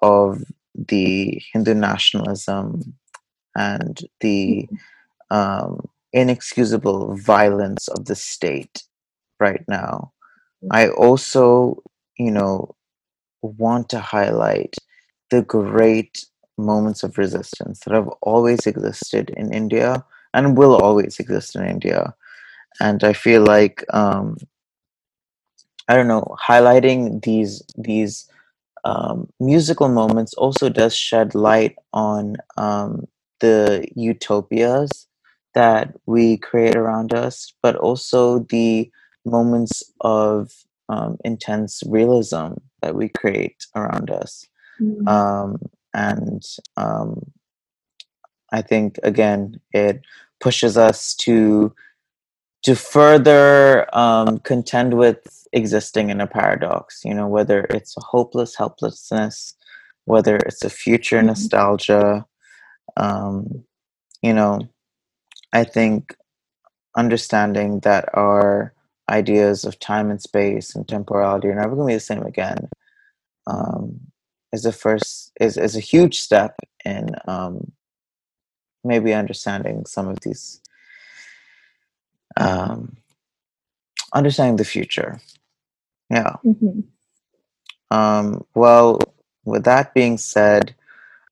of 0.01 0.43
the 0.73 1.39
Hindu 1.53 1.75
nationalism 1.75 2.95
and 3.55 3.99
the 4.21 4.67
um, 5.29 5.87
inexcusable 6.13 7.15
violence 7.15 7.87
of 7.89 8.05
the 8.05 8.15
state 8.15 8.83
right 9.39 9.63
now, 9.67 10.11
I 10.71 10.89
also, 10.89 11.81
you 12.17 12.31
know, 12.31 12.75
want 13.41 13.89
to 13.89 13.99
highlight 13.99 14.75
the 15.29 15.41
great 15.43 16.25
moments 16.57 17.03
of 17.03 17.17
resistance 17.17 17.79
that 17.81 17.93
have 17.93 18.09
always 18.21 18.67
existed 18.67 19.31
in 19.37 19.53
India 19.53 20.05
and 20.33 20.57
will 20.57 20.75
always 20.75 21.19
exist 21.19 21.55
in 21.55 21.65
India. 21.65 22.13
And 22.79 23.03
I 23.03 23.13
feel 23.13 23.43
like 23.43 23.83
um, 23.93 24.37
I 25.87 25.95
don't 25.95 26.07
know, 26.07 26.35
highlighting 26.41 27.23
these 27.23 27.61
these 27.77 28.27
um, 28.83 29.29
musical 29.39 29.89
moments 29.89 30.33
also 30.35 30.69
does 30.69 30.95
shed 30.95 31.35
light 31.35 31.75
on 31.93 32.37
um, 32.57 33.05
the 33.41 33.87
utopias 33.95 35.07
that 35.53 35.93
we 36.05 36.37
create 36.37 36.75
around 36.75 37.13
us, 37.13 37.53
but 37.61 37.75
also 37.75 38.39
the 38.39 38.89
moments 39.25 39.83
of 40.01 40.51
um, 40.89 41.17
intense 41.25 41.83
realism 41.87 42.53
that 42.81 42.95
we 42.95 43.09
create 43.09 43.65
around 43.75 44.09
us. 44.09 44.45
Mm. 44.79 45.07
Um, 45.07 45.57
and 45.93 46.43
um, 46.77 47.31
I 48.51 48.61
think 48.61 48.99
again, 49.03 49.59
it 49.73 50.01
pushes 50.39 50.77
us 50.77 51.15
to 51.15 51.73
to 52.63 52.75
further 52.75 53.87
um, 53.97 54.37
contend 54.39 54.93
with 54.93 55.47
existing 55.51 56.09
in 56.09 56.21
a 56.21 56.27
paradox. 56.27 57.01
You 57.03 57.13
know, 57.13 57.27
whether 57.27 57.61
it's 57.71 57.97
a 57.97 58.01
hopeless 58.01 58.55
helplessness, 58.55 59.55
whether 60.05 60.37
it's 60.37 60.63
a 60.63 60.69
future 60.69 61.21
Mhm. 61.21 61.25
nostalgia. 61.27 62.25
Um, 62.97 63.65
you 64.21 64.33
know, 64.33 64.61
I 65.53 65.63
think 65.63 66.15
understanding 66.95 67.79
that 67.81 68.09
our 68.13 68.73
ideas 69.09 69.65
of 69.65 69.79
time 69.79 70.09
and 70.09 70.21
space 70.21 70.75
and 70.75 70.87
temporality 70.87 71.47
are 71.49 71.55
never 71.55 71.75
going 71.75 71.87
to 71.87 71.91
be 71.91 71.95
the 71.95 71.99
same 71.99 72.23
again 72.23 72.69
um, 73.47 73.99
is 74.53 74.63
the 74.63 74.71
first 74.71 75.31
is, 75.39 75.57
is 75.57 75.75
a 75.75 75.79
huge 75.81 76.19
step 76.19 76.55
in 76.85 77.09
um, 77.27 77.71
maybe 78.83 79.13
understanding 79.13 79.85
some 79.85 80.07
of 80.07 80.19
these 80.21 80.61
um, 82.37 82.97
understanding 84.13 84.55
the 84.57 84.65
future 84.65 85.19
yeah 86.09 86.35
Mhm. 86.45 86.83
um, 87.91 88.45
well 88.55 88.99
with 89.45 89.65
that 89.65 89.93
being 89.93 90.17
said 90.17 90.75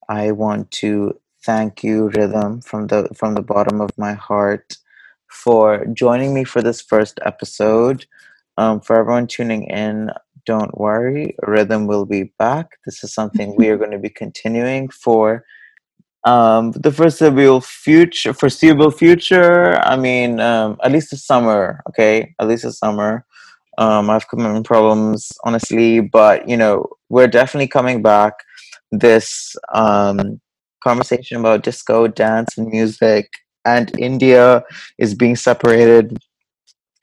i 0.09 0.31
want 0.31 0.71
to 0.71 1.19
thank 1.45 1.83
you 1.83 2.09
rhythm 2.09 2.61
from 2.61 2.87
the 2.87 3.09
from 3.15 3.35
the 3.35 3.41
bottom 3.41 3.81
of 3.81 3.91
my 3.97 4.13
heart 4.13 4.77
for 5.29 5.85
joining 5.93 6.33
me 6.33 6.43
for 6.43 6.61
this 6.61 6.81
first 6.81 7.19
episode. 7.25 8.05
Um, 8.57 8.81
for 8.81 8.97
everyone 8.97 9.27
tuning 9.27 9.63
in 9.63 10.11
don't 10.45 10.77
worry 10.77 11.35
rhythm 11.43 11.87
will 11.87 12.05
be 12.05 12.33
back. 12.37 12.77
This 12.85 13.03
is 13.03 13.13
something 13.13 13.55
we 13.55 13.69
are 13.69 13.77
going 13.81 13.91
to 13.91 13.99
be 13.99 14.09
continuing 14.09 14.89
for 14.89 15.45
um, 16.25 16.71
the 16.71 16.91
foreseeable 16.91 17.61
future 17.61 18.33
foreseeable 18.33 18.91
future. 18.91 19.77
I 19.79 19.95
mean 19.95 20.39
um, 20.39 20.77
at 20.83 20.91
least 20.91 21.11
the 21.11 21.17
summer 21.17 21.81
okay? 21.89 22.35
At 22.39 22.47
least 22.47 22.63
the 22.63 22.73
summer. 22.73 23.25
Um, 23.77 24.09
i 24.09 24.13
have 24.13 24.27
commitment 24.27 24.65
problems 24.65 25.31
honestly 25.45 26.01
but 26.01 26.49
you 26.49 26.57
know 26.57 26.85
we're 27.07 27.29
definitely 27.29 27.69
coming 27.69 28.01
back 28.01 28.33
this 28.91 29.55
um, 29.73 30.41
conversation 30.83 31.37
about 31.37 31.63
disco 31.63 32.07
dance 32.07 32.57
and 32.57 32.67
music 32.67 33.29
and 33.65 33.97
india 33.99 34.63
is 34.97 35.13
being 35.13 35.35
separated 35.35 36.17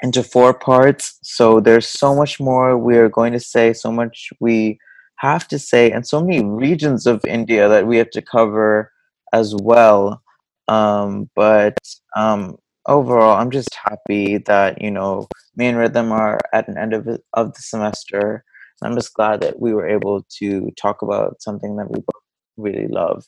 into 0.02 0.22
four 0.22 0.52
parts. 0.54 1.18
So 1.22 1.60
there's 1.60 1.88
so 1.88 2.14
much 2.14 2.38
more 2.40 2.76
we 2.76 2.96
are 2.96 3.08
going 3.08 3.32
to 3.32 3.40
say 3.40 3.72
so 3.72 3.90
much 3.90 4.30
we 4.40 4.78
have 5.16 5.48
to 5.48 5.58
say 5.58 5.90
and 5.90 6.06
so 6.06 6.22
many 6.22 6.44
regions 6.44 7.06
of 7.06 7.24
india 7.24 7.68
that 7.68 7.86
we 7.86 7.96
have 7.96 8.10
to 8.10 8.22
cover 8.22 8.92
as 9.32 9.54
well. 9.62 10.22
Um, 10.68 11.30
but 11.36 11.78
um, 12.16 12.56
overall 12.88 13.36
i'm 13.40 13.50
just 13.50 13.74
happy 13.74 14.38
that 14.38 14.80
you 14.82 14.90
know 14.90 15.26
me 15.56 15.66
and 15.66 15.78
rhythm 15.78 16.12
are 16.12 16.38
at 16.52 16.68
an 16.68 16.76
end 16.78 16.92
of, 16.92 17.08
of 17.34 17.54
the 17.54 17.62
semester. 17.62 18.44
I'm 18.82 18.94
just 18.94 19.14
glad 19.14 19.40
that 19.40 19.58
we 19.58 19.72
were 19.72 19.88
able 19.88 20.26
to 20.38 20.70
talk 20.76 21.02
about 21.02 21.40
something 21.40 21.76
that 21.76 21.90
we 21.90 22.00
both 22.00 22.22
really 22.58 22.88
love 22.88 23.24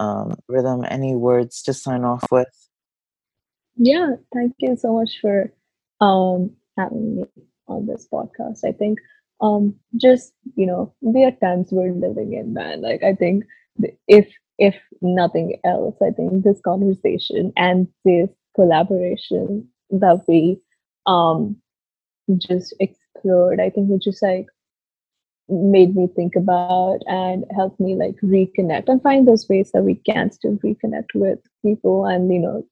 um, 0.00 0.34
rhythm 0.48 0.84
any 0.88 1.14
words 1.14 1.62
to 1.62 1.74
sign 1.74 2.04
off 2.04 2.24
with 2.32 2.48
Yeah, 3.76 4.16
thank 4.34 4.54
you 4.58 4.76
so 4.76 4.94
much 4.94 5.18
for 5.20 5.52
um, 6.00 6.50
having 6.76 7.16
me 7.16 7.24
on 7.68 7.86
this 7.86 8.08
podcast. 8.12 8.64
I 8.64 8.72
think 8.72 8.98
um, 9.40 9.74
just 9.96 10.32
you 10.56 10.66
know 10.66 10.94
the 11.02 11.36
times 11.40 11.68
we're 11.70 11.92
living 11.92 12.32
in, 12.32 12.54
man. 12.54 12.82
Like 12.82 13.02
I 13.02 13.14
think 13.14 13.44
if 14.08 14.26
if 14.58 14.74
nothing 15.00 15.60
else, 15.64 15.96
I 16.02 16.10
think 16.10 16.44
this 16.44 16.60
conversation 16.62 17.52
and 17.56 17.86
this 18.04 18.30
collaboration 18.54 19.68
that 19.90 20.22
we 20.26 20.60
um, 21.06 21.56
just 22.36 22.74
explored, 22.80 23.60
I 23.60 23.70
think 23.70 23.90
it 23.90 24.02
just 24.02 24.22
like 24.22 24.46
made 25.50 25.96
me 25.96 26.08
think 26.14 26.36
about 26.36 27.00
and 27.06 27.44
helped 27.54 27.80
me 27.80 27.96
like 27.96 28.16
reconnect 28.22 28.88
and 28.88 29.02
find 29.02 29.26
those 29.26 29.48
ways 29.48 29.70
that 29.72 29.82
we 29.82 29.96
can 30.06 30.30
still 30.30 30.56
reconnect 30.58 31.08
with 31.14 31.38
people 31.64 32.06
and 32.06 32.32
you 32.32 32.40
know 32.40 32.64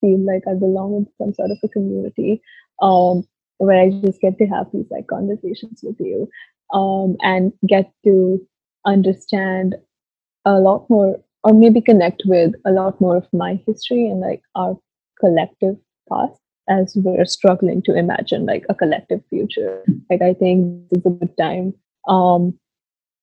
feel 0.00 0.18
like 0.24 0.42
I 0.48 0.54
belong 0.54 0.94
in 0.96 1.06
some 1.18 1.34
sort 1.34 1.50
of 1.50 1.58
a 1.62 1.68
community 1.68 2.42
um, 2.80 3.24
where 3.58 3.80
I 3.80 3.90
just 3.90 4.20
get 4.20 4.38
to 4.38 4.46
have 4.46 4.66
these 4.72 4.86
like 4.90 5.06
conversations 5.06 5.80
with 5.82 5.96
you. 6.00 6.28
um, 6.72 7.16
and 7.22 7.52
get 7.66 7.92
to 8.04 8.40
understand 8.86 9.76
a 10.44 10.54
lot 10.58 10.88
more 10.90 11.16
or 11.44 11.52
maybe 11.54 11.80
connect 11.80 12.22
with 12.26 12.52
a 12.66 12.72
lot 12.72 13.00
more 13.00 13.16
of 13.16 13.26
my 13.32 13.60
history 13.66 14.06
and 14.08 14.20
like 14.20 14.42
our 14.56 14.78
collective 15.20 15.76
past 16.10 16.40
as 16.68 16.94
we're 16.96 17.24
struggling 17.24 17.82
to 17.82 17.94
imagine 17.94 18.46
like 18.46 18.64
a 18.68 18.74
collective 18.74 19.20
future 19.30 19.84
like 20.10 20.22
i 20.22 20.32
think 20.34 20.88
this 20.90 21.00
is 21.00 21.06
a 21.06 21.10
good 21.10 21.36
time 21.36 21.74
um 22.08 22.58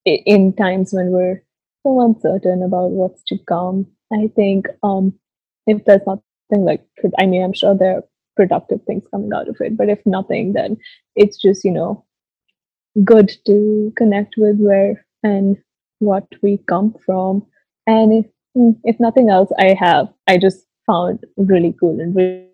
in 0.05 0.53
times 0.53 0.93
when 0.93 1.11
we're 1.11 1.41
so 1.83 2.01
uncertain 2.01 2.63
about 2.63 2.91
what's 2.91 3.23
to 3.23 3.37
come 3.47 3.85
i 4.13 4.29
think 4.35 4.67
um 4.83 5.13
if 5.67 5.83
there's 5.85 6.05
nothing 6.07 6.65
like 6.65 6.83
i 7.19 7.25
mean 7.25 7.43
i'm 7.43 7.53
sure 7.53 7.75
there 7.75 7.97
are 7.97 8.03
productive 8.35 8.79
things 8.87 9.03
coming 9.11 9.31
out 9.33 9.49
of 9.49 9.57
it 9.59 9.75
but 9.77 9.89
if 9.89 9.99
nothing 10.05 10.53
then 10.53 10.77
it's 11.15 11.37
just 11.37 11.63
you 11.63 11.71
know 11.71 12.05
good 13.03 13.31
to 13.45 13.93
connect 13.97 14.35
with 14.37 14.57
where 14.57 15.05
and 15.23 15.57
what 15.99 16.25
we 16.41 16.57
come 16.67 16.95
from. 17.05 17.45
And 17.85 18.25
if, 18.25 18.25
if 18.83 18.99
nothing 18.99 19.29
else 19.29 19.51
i 19.59 19.75
have 19.79 20.07
i 20.27 20.37
just 20.37 20.65
found 20.87 21.23
really 21.37 21.75
cool 21.79 21.99
and 21.99 22.15
really 22.15 22.48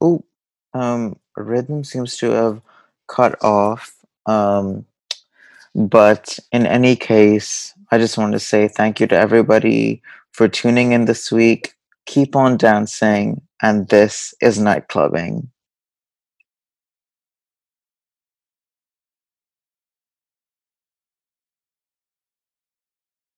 Oh, 0.00 0.24
um, 0.74 1.18
rhythm 1.36 1.84
seems 1.84 2.16
to 2.18 2.30
have 2.30 2.60
cut 3.08 3.42
off. 3.42 3.94
Um, 4.26 4.84
but 5.74 6.38
in 6.52 6.66
any 6.66 6.96
case, 6.96 7.74
I 7.90 7.98
just 7.98 8.18
want 8.18 8.32
to 8.32 8.38
say 8.40 8.68
thank 8.68 9.00
you 9.00 9.06
to 9.08 9.16
everybody 9.16 10.02
for 10.32 10.48
tuning 10.48 10.92
in 10.92 11.06
this 11.06 11.32
week. 11.32 11.74
Keep 12.06 12.36
on 12.36 12.56
dancing, 12.56 13.42
and 13.62 13.88
this 13.88 14.34
is 14.40 14.58
Nightclubbing. 14.58 15.48